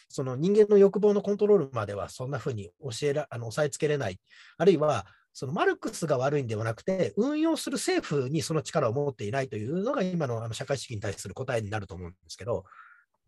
[0.09, 4.19] その人間の欲望のコントロールまではそんなふうに教えらあの抑えつけれない、
[4.59, 12.65] あるいはそのマルクスが悪いんではなくて、運用する政府にその力を持っていないというのが今のあの社会主義に対する答えになると思うんですけど、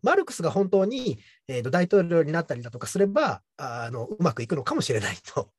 [0.01, 1.19] マルクスが本当に、
[1.49, 5.51] えーと、大統領になったりだとかすればあの、うまくいくのかもしれないと。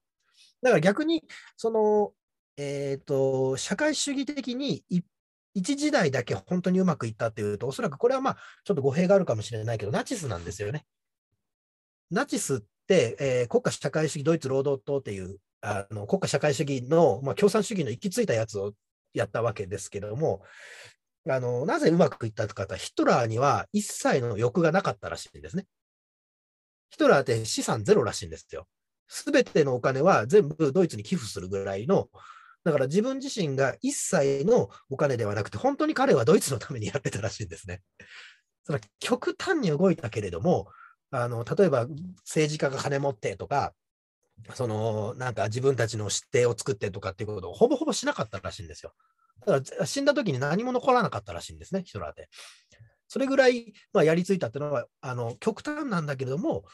[0.62, 1.24] だから逆に、
[1.56, 2.12] その、
[2.58, 4.84] えーと、社会主義的に
[5.54, 10.84] 一時代だけ本当にうまくいったっていうと、おそらくこれはまあ、ちょっと語弊があるかもしれないけど、ナチスなんですよね。
[12.10, 18.72] ナチスって、えー、国家社会主義ドイツ労働党っていうあの国家社会主義の、まあ、共産主義の行き着いたやつを
[19.14, 20.42] やったわけですけども、
[21.28, 25.66] あのなぜうまくいったかとヒトラーには一切の欲がなかったらしいんですね。
[26.90, 28.66] ヒトラーって資産ゼロらしいんですよ。
[29.08, 32.08] すべてのお金は全部ドイツに寄付するぐらいの、
[32.64, 37.82] だから自分自身が一切のお金ではなくて、本当に彼はドイツのためにやってたらしいんですね。
[38.64, 40.68] その極端に動いたけれども、
[41.10, 41.86] あの例えば
[42.24, 43.72] 政治家が金持ってとか、
[44.54, 48.92] そのなんか自分たちの指定を作ってとかっていうことをほぼほぼしなかったらしいんですよ。
[49.46, 52.28] だから死んだ時に何も残らなかったらしいんですね、ヒトラーって。
[53.08, 56.64] それぐらい、まあ、やりついたっていうのはあの極端なんだけれども、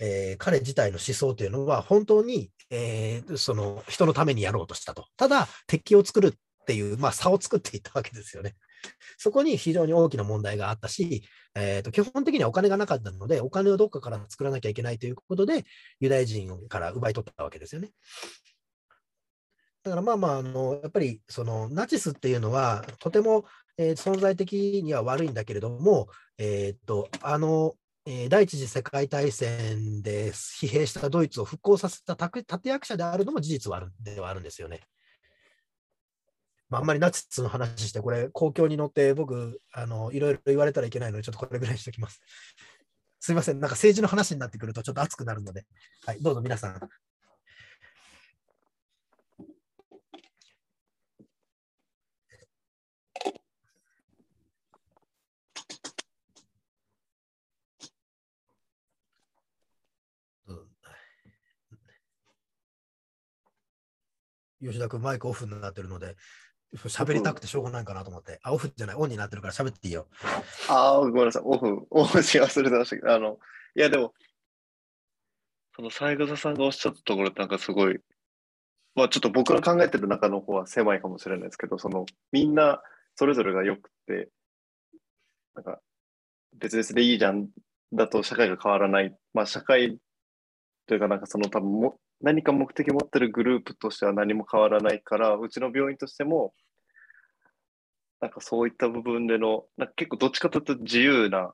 [0.00, 5.06] えー、彼自体の思想というのは本当に、えー、その人のためにやろうとしたと。
[5.16, 8.54] ただ、敵を作るっていう、まあ、差を作っていったわけですよね。
[9.18, 15.64] そこに非常に大きな問題があったし、えーと、基本的にはお金がなかったので、お金をどっかから作らなきゃいけないということで、
[16.00, 17.90] ユダヤ人から奪い取ったわけですよね。
[19.84, 23.44] だからまあまあ、あのやっぱりそのナチスっていうのは、とても、
[23.76, 34.80] えー、存在的には悪いんだけれども、えーとあのえー、第一次世界大戦で疲弊したドイツを復興させた立役者であるのも事実はあるではあるんですよね。
[36.72, 42.22] まあ、あんまりナチスの話して、これ、公共に乗って僕あの、いろいろ言われたらいけないので、ちょっとこれぐらいにしておきます。
[43.20, 45.66] すみません、なんか政治の話になってくるとちょっと熱くなるので、
[46.06, 46.80] はい、どうぞ皆さん。
[64.62, 66.16] 吉田君、マイクオフになってるので、
[66.76, 68.40] 喋りたくてしょうがないかなと思って。
[68.42, 70.06] あ、オフじゃない、オンになってるから喋っていいよ。
[70.68, 73.38] ああ、ごめんなさい、オフ、オフし忘れてましたけど、あの、
[73.76, 74.14] いやでも、
[75.74, 77.98] その三枝さんがおっしゃったところってなんかすごい、
[78.94, 82.82] まあちょっと僕が考えてる中の方は狭いかもしれないですけど、そのみんな
[83.16, 84.28] それぞれがよくて、
[85.54, 85.80] なんか
[86.58, 87.48] 別々でいいじゃん
[87.92, 89.16] だと社会が変わらない。
[89.32, 89.98] まあ社会
[90.86, 96.54] というかなんかその多分も何か目的を持ってるグループとしては何も変わらないから、うちの病院としても、
[98.20, 101.52] なんかそういった部分での、なんか結構どっちかというと自由な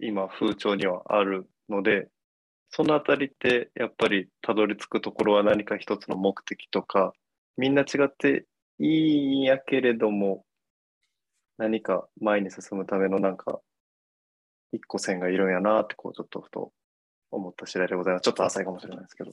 [0.00, 2.08] 今風潮にはあるので、
[2.70, 7.12] そのあたりってやっぱりたどり着くところは何か一つの目的とか、
[7.58, 8.46] みんな違って
[8.78, 10.46] いいんやけれども、
[11.58, 13.60] 何か前に進むためのなんか
[14.72, 16.72] 一個線がいるんやなってこうちょっとふと
[17.34, 18.22] 思った次第でございます。
[18.22, 19.32] ちょっと浅いかもしれないですけど。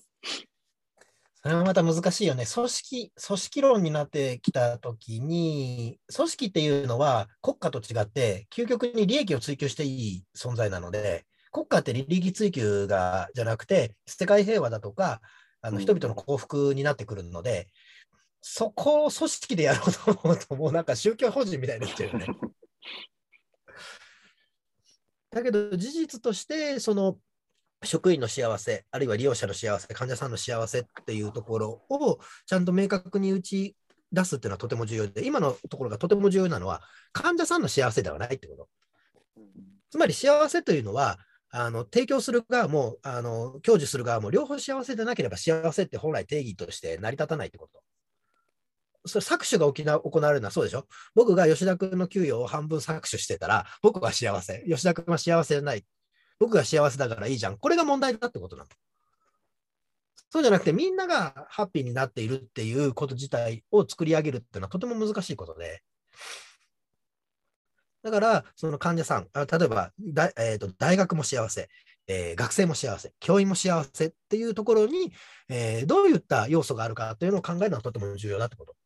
[1.43, 2.45] それはまた難しいよね。
[2.45, 15.19] 組織、組織論になってきたときに、組織っていうのは国家と違って、究極に利益を追求していい存在なので、国家って利益追求がじゃなくて、世界平和だとか、
[15.61, 17.69] あの人々の幸福になってくるので、
[18.41, 22.27] そこを組織でやろうと思うと、もうなんか宗教法人みたいになっちゃうよね。
[25.31, 27.17] だけど、事実として、その
[27.83, 33.75] 職員の幸せ、あるいは利用者の幸せ、患者さんの幸せっていうところをちゃんと明確に打ち
[34.11, 36.81] 出すっていうのはとても重要で、今のところがとても重要なのは、
[37.13, 38.69] 患者さんの幸せではないってこと。
[39.89, 41.19] つまり幸せというのは、
[41.53, 47.81] あの提供する側もあの享受する側も両方幸せでなければ幸せって本来定義として成り立たないってこと。
[49.05, 50.85] それ搾取が起きな行われるのはそうでしょ
[51.15, 54.63] 僕が吉田君の給与を半分搾取してたら僕は幸せ。
[54.67, 55.83] 吉田君は幸せじゃない。
[56.41, 57.57] 僕が幸せだからいいじゃん。
[57.57, 58.69] これが問題だってことなの。
[60.31, 65.83] そうじゃなくてみんながハッピーになっているっていうこと自体を作り上げるっていうのはとても難しいことで。
[68.01, 71.69] だから、その患者さん、例えばだ、えーと、大学も幸せ、
[72.07, 75.13] えー、学生も幸せ、教員も幸せっていうところに、
[75.47, 78.80] えー、どういった要素があるかというのを考えるのはとても重要だってこと。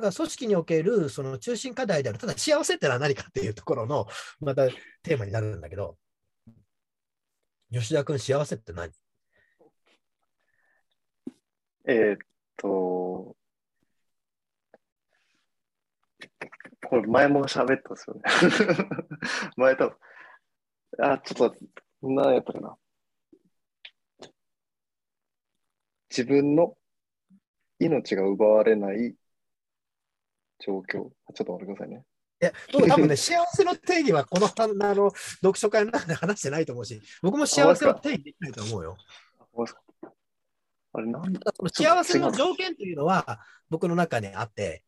[0.00, 4.06] だから組織におけるその中心課題である、ただ幸せってのは何かっていうところの
[4.40, 4.68] また
[5.02, 5.98] テーマになるんだけど、
[7.70, 8.90] 吉田君、幸せって何？
[11.86, 12.18] えー、っ
[12.56, 13.36] と、
[16.86, 18.22] これ前も喋ったんですよね。
[19.56, 19.96] 前多分、
[20.98, 21.56] あ、ちょっと、
[22.02, 22.76] 何やったかな。
[26.10, 26.76] 自分の
[27.78, 29.14] 命が奪われない
[30.64, 30.84] 状況。
[30.84, 31.10] ちょ
[31.42, 32.04] っと待ってくださいね。
[32.42, 38.96] いや、僕多分ね、幸せの定義はこのあの読書会の中で話してないと思うし、僕も幸せの定義できないと思うよ。
[40.92, 41.40] あれなんだ
[41.72, 44.82] 幸せの条件というのは僕の中にあって、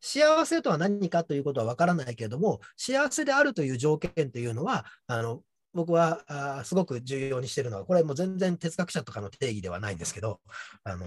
[0.00, 5.42] 幸せとは何かということは分からないけれども、幸せであるという条件というのは、あの
[5.72, 10.40] 僕はあすごく重要にしているのは、これもう全然哲学者とかの定義ではないんですけど、
[10.84, 11.06] あの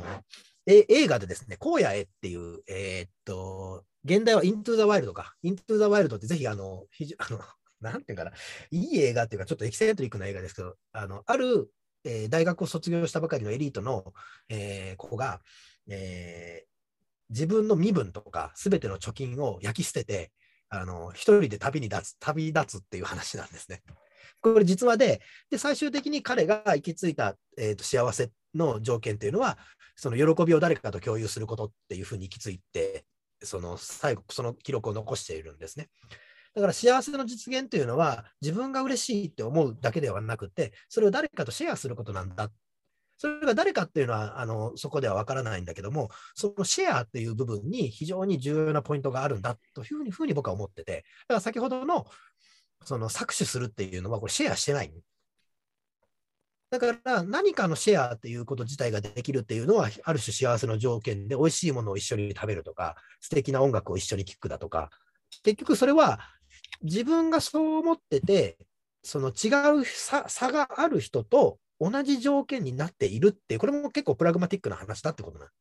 [0.66, 5.36] え映画でですね、荒野へっていう、えー、っと、現代はイントゥー・ザ・ワイルドか。
[5.44, 7.40] イントゥー・ザ・ワイルドってぜひ、あの、非常 あの
[7.80, 8.32] なんていうかな、
[8.72, 11.70] いい映画っていうか、ちょっとエキセントリックな映画ですけど、あのある、
[12.06, 14.14] えー大学を卒業したばかりのエリートの、
[14.50, 15.42] えー子が、
[15.90, 16.74] えー
[17.30, 20.32] 自分の身分とか、すべての貯金を焼き捨てて、
[20.70, 23.82] あの一人で旅に立つ、旅立つっていう話なんですね。
[24.42, 29.58] これ実話で、で最終的に彼が行き着いた、えーと幸せの条件というのは、
[29.96, 33.06] その喜びを誰かと共有することっていうふうに行き着いて、
[33.46, 35.90] その最後、その記録を残しているんですね。
[36.56, 42.52] だから幸せの実現というのは、自分が嬉しいって思うだけではなくて、それを誰かとシェアすることなんだ。
[43.18, 52.06] それが誰かっていうのはあのそこでは分からないんだけども、そのシェアっていう部分に非常に重要なポイントがあるんだというふうにふうに僕は思ってて、だから先ほどの
[52.84, 54.94] その搾取するっていうのは、これシェアしてない。
[56.74, 64.90] だから何かのシェアっていうこと自体ができるっていうのは、ある種幸せの条件で、美味しいものを一緒に食べるとか、素敵な音楽を一緒に聴くだとか、
[65.44, 66.20] 結局それは
[66.82, 68.58] 自分がそう思ってて、
[69.04, 75.52] その違う差がある人と同じ条件になっているって、これも結構プラグマティックな話だってことなの。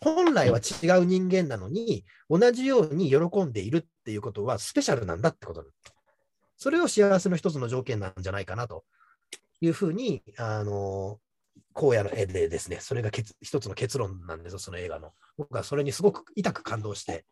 [0.00, 5.72] 本来は違う人間なのに、同じように喜んでいるっていうことはスペシャルなんだってことなの。
[6.56, 8.84] それを幸せの一つの条件なんじゃないかなと
[9.62, 11.20] いうふうに、あの、
[11.74, 13.10] 荒野の絵でですね、それが
[13.40, 15.12] 一つの結論なんですよ、その映画の。
[15.38, 17.24] 僕はそれにすごく痛く感動して、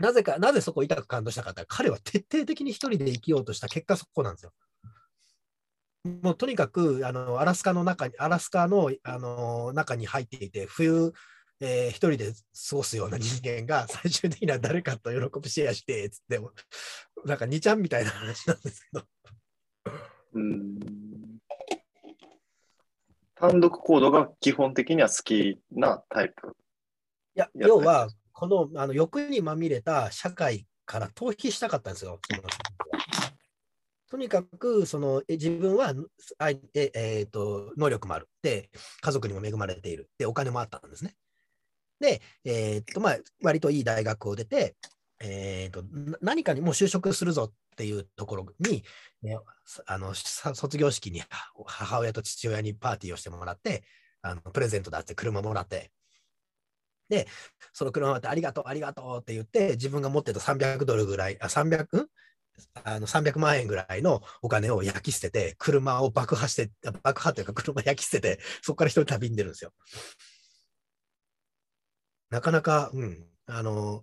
[0.00, 4.52] なぜか、なぜそこ痛く感動したかって、彼は徹底的に一人で生きようとした結果、そこなんですよ。
[6.22, 11.12] もうとにかくあのアラスカの中に、アラスカのあの中に入っていて、冬、
[11.60, 12.32] えー一人で
[12.70, 16.40] 過ごすような人間が、最終的には誰かと喜ぶシェアして、つって、
[17.26, 19.04] なんか2ちゃんみたいな話なんですけど。
[20.34, 20.80] うん
[23.40, 26.54] 単独行動が基本的には好きなタイプ。
[27.34, 32.20] いや、や要は、このあの欲にまみれた社会から逃避したかったんですよ。
[34.10, 35.94] とにかくそのえ自分は
[36.38, 38.28] あいええーと能力もある。
[38.42, 38.68] で、
[39.00, 40.10] 家族にも恵まれている。
[40.18, 41.14] で、お金もあったんですね。
[41.98, 44.74] で、えーとまあ、割といい大学を出て、
[45.20, 45.84] えーと
[46.22, 48.82] 何かにもう就職するぞっていうところに、
[49.22, 49.38] ね、
[49.86, 51.22] あの卒業式に
[51.66, 53.84] 母親と父親にパーティーをしてもらって、
[54.22, 55.90] あのプレゼントだって車もらって、
[57.08, 57.26] で、
[57.72, 62.08] その車もらってありがとう、ありがとうって言って、自分が持ってた300ドルぐらい、あ、300
[62.84, 66.70] あの300万円ぐらいのお金を焼き捨てて、車を爆破して、
[67.02, 69.72] 爆破というか車焼き捨てて、そこから一人旅に出るんですよ。
[72.30, 74.02] なかなか、うん、あの、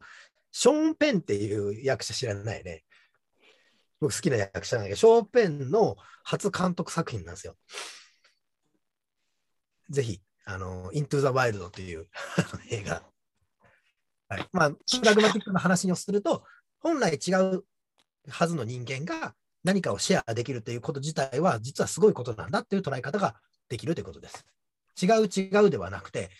[0.59, 2.83] ショーン・ペンっていう役者知らないね。
[4.01, 7.55] 僕好きな役者なんだけど、ショーン・ペンの初監督作品なんですよ。
[9.91, 12.07] ぜひ、あの、イントゥ・ザ・ワイルドという
[12.71, 13.03] 映画。
[14.29, 14.49] はい。
[14.51, 16.43] まあ、プラグマティックな話をすると、
[16.79, 17.63] 本来違う
[18.27, 23.39] はずの人間が何かをシェアできるということ自体は、実はすごいことなんだっていう捉え方が
[23.69, 24.43] できるということです。
[24.99, 26.31] 違う違うではなくて、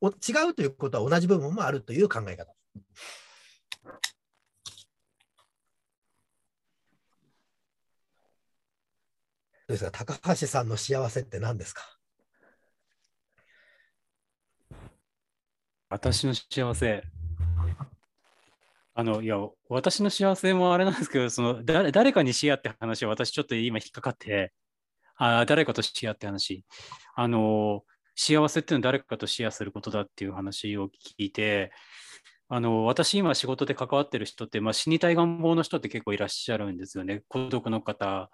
[0.00, 0.12] お違
[0.48, 2.54] うということは同じ部分もあるという考え方。
[3.84, 3.90] ど
[9.68, 10.04] うですか？
[10.04, 11.82] 高橋さんの幸せって何ですか？
[15.88, 17.02] 私の幸せ。
[18.96, 19.38] あの、いや、
[19.68, 24.52] 私の幸せもあれなんですけど、その誰誰かにシェアって話は私ちょっと今引っかかって、
[25.16, 26.64] あ誰かとシェアって話。
[27.16, 27.82] あの、
[28.14, 31.72] 幸せっていうのは誰かとシェアすることだっていう話を聞いて、
[32.48, 37.22] あの、私今仕事で関わってる人って、まあ、死にたい願望の人って結構いらっしゃるんですよね。
[37.28, 38.30] 孤独の方。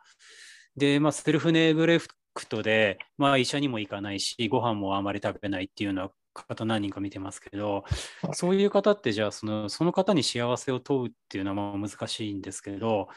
[0.77, 2.01] で、まあ、セルフネグレ
[2.35, 7.85] クトで、まあ、医者にも行かないし、ご飯もあまり食べないっていうような方何人か見てますけど、
[8.32, 13.09] そういう方ってじゃあその、その方に幸せを問うっていうのはまあ難しいんですけど、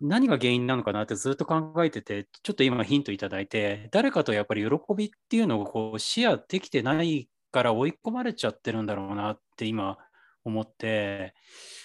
[0.00, 9.98] 何が原因なのかなってずっと考えてて、ちょっと今ヒントいただいて、誰かとやっぱり喜びっていうのをこうシェアできてないから追い込まれちゃってるんだろうなって今
[10.44, 11.34] 思って、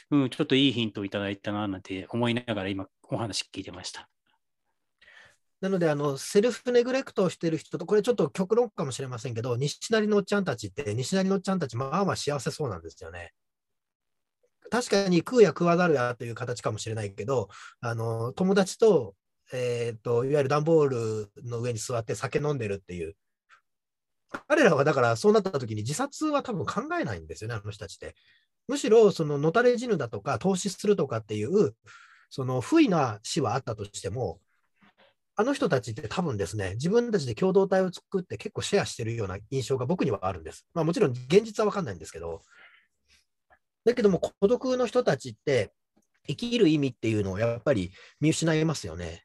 [0.09, 4.09] うん、ちょっといいヒントをいただいたななんて思いながら今お話聞いてました。
[5.59, 13.31] なのであの、セルフネグレクトをしている人と、これちょっと極論かもしれませんけど、西成のおっちゃんたちって、西成のおっちゃんたち、まあまあ幸せそうなんですよね。
[14.69, 17.49] 確かに食うや食わざるやという形かもしれないけど、
[17.81, 19.15] あの友達と,、
[19.51, 23.15] えー、と、いわゆる段ボールの上に座って酒飲んでるっていう。
[24.47, 28.15] 彼らはだからそうなった時に自殺は多分考えないんですよね、あの人たちって。
[28.67, 31.73] むしろ、そののたれ死ぬだとか、投資するとかっていう、
[32.29, 34.39] その不意な死はあったとしても、
[35.35, 40.67] あの人たちって多分ですね、自分たちで共同体を作って結構シェアしてるような印象が僕にはあるんです。
[40.73, 42.41] まあもちろん現実は分かんないんですけど、
[43.85, 45.71] だけども孤独の人たちって
[46.27, 49.23] 生きる意味っていうのをやっぱり見失いますよね。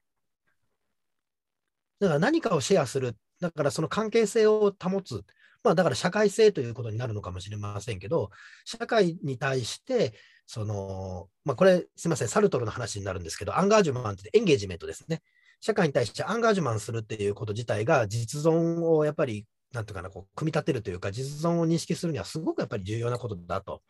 [1.98, 5.24] だから何かをシェアする、だからその関係性を保つ、
[5.64, 8.30] まあだから社会性ということになるのかもしれませんけど、
[8.64, 10.14] 社会に対して、
[10.46, 15.22] その、まあこれすみません、サルトルの話になるんですけど、アンガージュマンってエンゲージメントですね。
[15.60, 23.82] 社会に対してアンガージュマンするっていうこと自体が実存をやっぱり、なんとかな、こう、組み立てるというか、実存を認識するにはすごくやっぱり重要なことだと。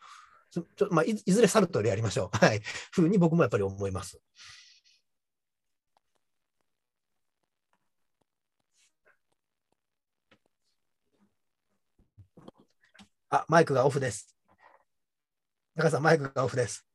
[0.51, 2.37] ちょまあ、いずれサルトルやりましょう。
[2.37, 2.61] はい。
[2.91, 4.19] ふうに僕もやっぱり思います。
[13.33, 14.35] あ、マイクがオフです。
[15.75, 16.85] 中さん、マイクがオフです。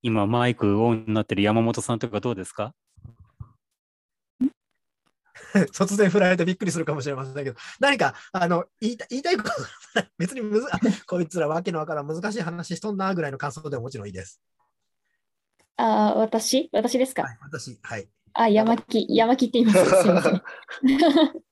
[0.00, 2.72] 今、マイクオンになってる山本さんとかどうですか？
[5.74, 9.50] 突然振られてびっくりするかもしれませんけど、何かあの言いた言いたいこと、
[10.16, 10.78] 別にむずあ
[11.08, 14.40] こいつらわけのわからん難しい話しとんなぐらいの感想でももちろんいいです。
[15.76, 16.68] あー、私？
[16.72, 18.08] 私ですか、はい、私、はい。
[18.34, 19.84] あ、山木、山木って言います。
[20.02, 20.42] すいません。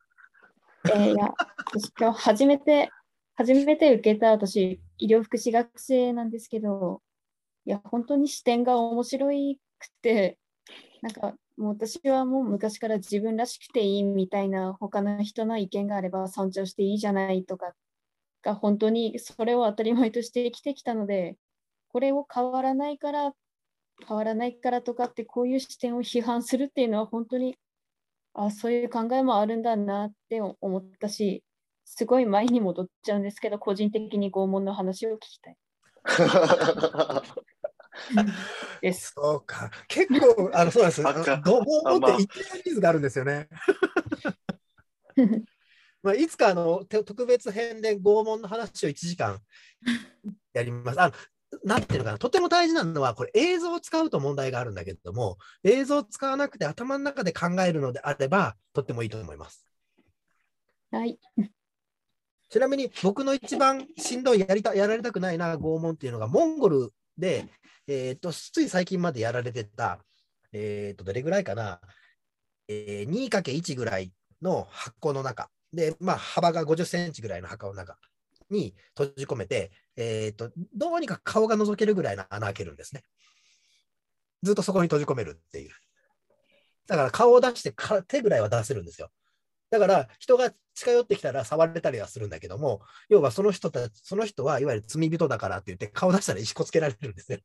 [0.94, 2.90] えーいや、私今日初めて、
[3.34, 7.02] 初めて受けた私、医療福祉学生なんですけど、
[7.64, 10.38] いや、本当に視点が面白いくて、
[11.02, 17.72] なんか、もう私はもう昔から自分らしくていいみたいな他の人の意見があれば尊重していいじゃないとか
[18.42, 21.36] が本当にそれを当たり前として生きてきたので、
[21.88, 23.32] これを変わらないから
[24.06, 27.56] 変わらないからとかってこういう視点を批判するっていうのは本当に
[28.38, 31.42] あそういう考えもあるんだなって思ったし
[31.86, 35.56] すごい前に戻っちゃうんですけど個人的に拷問の話を聞きたい
[38.82, 39.12] です。
[39.14, 39.70] そうか。
[39.88, 41.00] 結構、あのそうです。
[41.06, 43.48] あかどうあまあって一定のニーズがあるんですよね。
[46.02, 49.40] まあ、いつかあのて特別編で拷問の話を1時間
[50.52, 51.00] やります。
[51.00, 51.14] あの
[51.64, 59.66] なんていうのかな、とても大事なのは、これ映像を使うと問題があるんだけれども、映像を使わなくて頭の中で考えるのであれば、とってもいいと思います。
[60.90, 61.18] はい。
[62.48, 67.46] ちなみに僕の一番しんどいやりたやられたくないな拷問っていうのがモンゴルで、
[67.88, 69.98] えー、とつい最近までやられてた、
[70.52, 71.80] えー、とどれぐらいかな、
[72.68, 74.12] えー 2×1 ぐらい
[74.42, 77.98] の箱の中で、まあ、幅が50センチぐらいの箱の中
[78.48, 83.02] に閉じ込めて、えー、とどうにか顔が覗けるぐらいの穴開けるんですね。
[84.42, 85.70] ずっとそこに閉じ込めるっていう。
[86.86, 89.10] だから顔を出してか手ぐらいは出せるんですよ。
[89.70, 97.38] だから人が近寄ってきたら触れたりはするんだけども、要はその人た、その人はいわゆる罪人だからって言って顔出したら石こつけられるんですよ。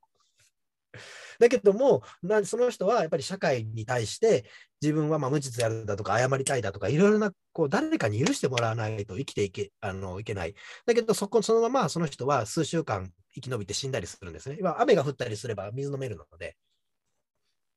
[1.40, 4.46] だけどもな、その人はやっぱり社会に対して
[4.82, 10.56] 自分はまあ無実であるだとか謝りたいだとかいろいろなこう誰かに許してもらわないと生きていけあのいけない。
[10.86, 14.58] だけどそこそのままその人は数週間生き延びて死んだりするんですね。
[14.60, 16.56] 今雨が降ったりすれば水飲めるので。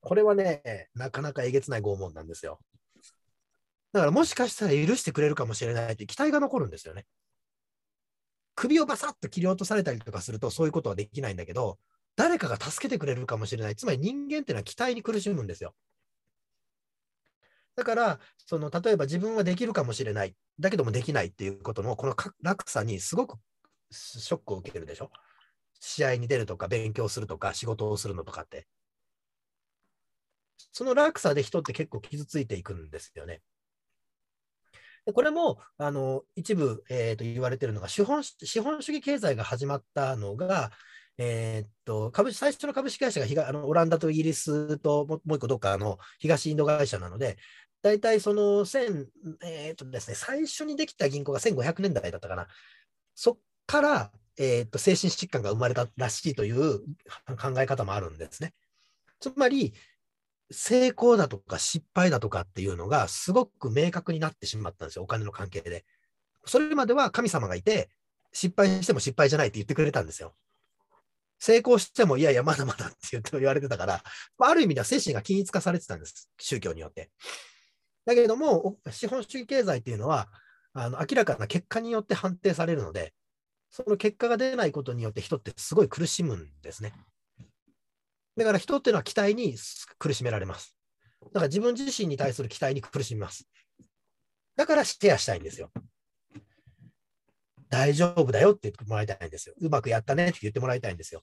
[0.01, 2.61] これはね、なかなかえげつない拷問なんですよ。
[3.93, 7.07] だからもしかしたら許してくれるかもしれないって期待が残るんですよね。
[8.55, 11.79] 首をバサッと切り落とされたりとかするとそういうことはできないんだけど、
[12.17, 13.77] 誰かが助けてくれるかもしれない。
[13.77, 15.75] つまり人間っていうのは期待に苦しむんですよ。
[17.77, 20.35] だから、その例えば自分はできるかもしれない。
[20.61, 23.37] だけどもできないっていうことのこの落差にすごく
[23.91, 25.11] ショックを受けるでしょ？
[25.81, 28.67] 試合に出るとか勉強するとか仕事をするのとかって。
[30.73, 33.43] その落差で人って結構傷ついていくんですよね。
[35.13, 40.71] これもあの一部、えーと言われているのが資本、資本主義経済が始まったのが、
[41.19, 47.37] えーっと株最初の株式会社が東あのオランダとイギリスともう一個どっかの東インド会社なので、
[47.83, 49.07] 大体その1、
[49.45, 52.49] えーっとですね、最初にできた銀行が1500年代だったかな。
[53.15, 56.81] そっから、えーっと精神疾患が生まれたらしいという
[57.41, 58.55] 考え方もあるんですね。
[59.21, 59.75] つまり、
[60.51, 65.85] 成功だとか失敗だとかっていうのがすごく明確になってしまったんですよ、お金の関係で。
[66.45, 67.91] それまでは神様がいて、
[68.33, 70.35] 失敗しても失敗じゃないって言ってくれたんですよ。
[71.39, 74.03] 成功しても、いやいや、まだまだって言って言われてたから、
[74.39, 77.11] まある意味では精神が均一化されてたんです、宗教によって。
[78.07, 80.29] だけれども、資本主義経済っていうのは、
[80.73, 83.15] あの明らかな結果によって判定されるので、
[83.71, 86.93] その結果が出ないことによって人ってすごい苦しむんですね。
[88.37, 89.57] だから人っていうのは期待に
[89.99, 90.77] 苦しめられます。
[91.33, 93.49] だから自分自身に対する期待に苦しみます。
[94.57, 95.71] だからシェアしたいんですよ。
[97.69, 99.55] 大丈夫だよって言ってもらいたいんですよ。
[99.61, 101.23] うまくやったねって言ってもらいたいんですよ。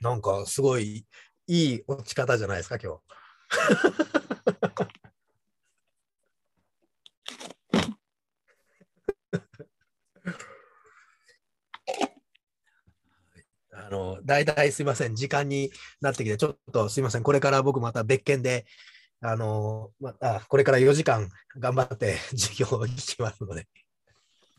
[0.00, 1.06] なんかすごい
[1.46, 3.00] いい落ち方じゃないですか、今日。
[13.72, 15.70] あの、大体すいません、時間に
[16.00, 18.66] なってきて、ちょっとすいません、これから僕また別件で、
[19.20, 21.28] あの、また、これから4時間
[21.58, 23.66] 頑張って 授業を聞きますので、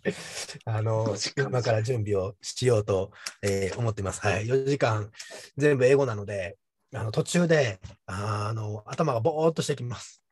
[0.65, 3.11] あの、今から準備をしようと、
[3.41, 4.21] えー思ってます。
[4.21, 5.11] はい、4時間
[5.57, 6.57] 全部英語なので、
[6.93, 10.23] あの途中であの頭がぼーっとしてきます。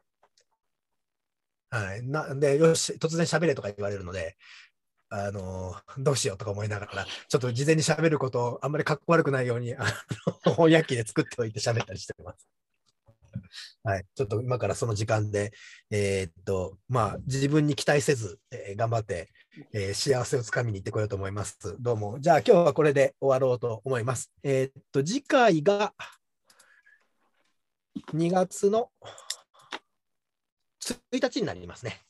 [1.70, 4.38] はい、なんで、よし、突然喋れとか言われるので、
[5.10, 9.84] あのどうしようとか思いながら、ちょっと事前に喋ることをあんまりかっこ悪くないように、あ
[10.46, 12.48] の 翻訳機で作っておいて喋ったりしてます。
[13.84, 15.54] はい、ちょっと今からその時間で、
[15.90, 19.30] えーっと、まあ、自分に期待せず、えー頑張って、
[19.74, 21.58] えー幸せをつかみに行ってこようと思います。
[21.80, 22.20] どうも。
[22.20, 24.32] じゃあ、今日はこれで終わろうと思います。
[24.44, 25.94] えーっと、次回が
[28.14, 28.92] 2月の
[31.12, 32.02] 1日になりますね。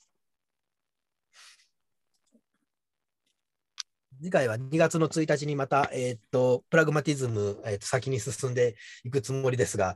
[4.20, 9.96] 次回は2月の1日にまた、えーっと、プラグマティズム、えーっと先に進んでいくつもりですが、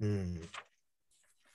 [0.00, 0.48] うん、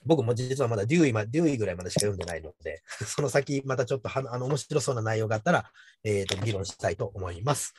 [0.06, 5.72] 僕も実はまだデューイまデューイぐらいまでしか読んでないので、 その先またちょっとはあの面白そうな内容があったら、
[6.04, 7.74] えーっと議論したいと思います。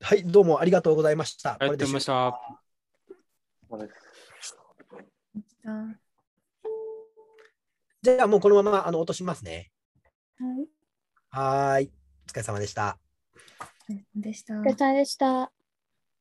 [0.00, 1.52] はい、どうもありがとうございました。
[1.52, 2.40] ありがとうございました。
[8.02, 9.70] じゃあもうこのままあの落としますね。
[10.62, 10.68] い。
[11.30, 11.92] はーい。
[12.26, 12.98] お疲れ様でした。
[14.14, 14.54] でした。
[14.54, 15.63] お疲れ様でした。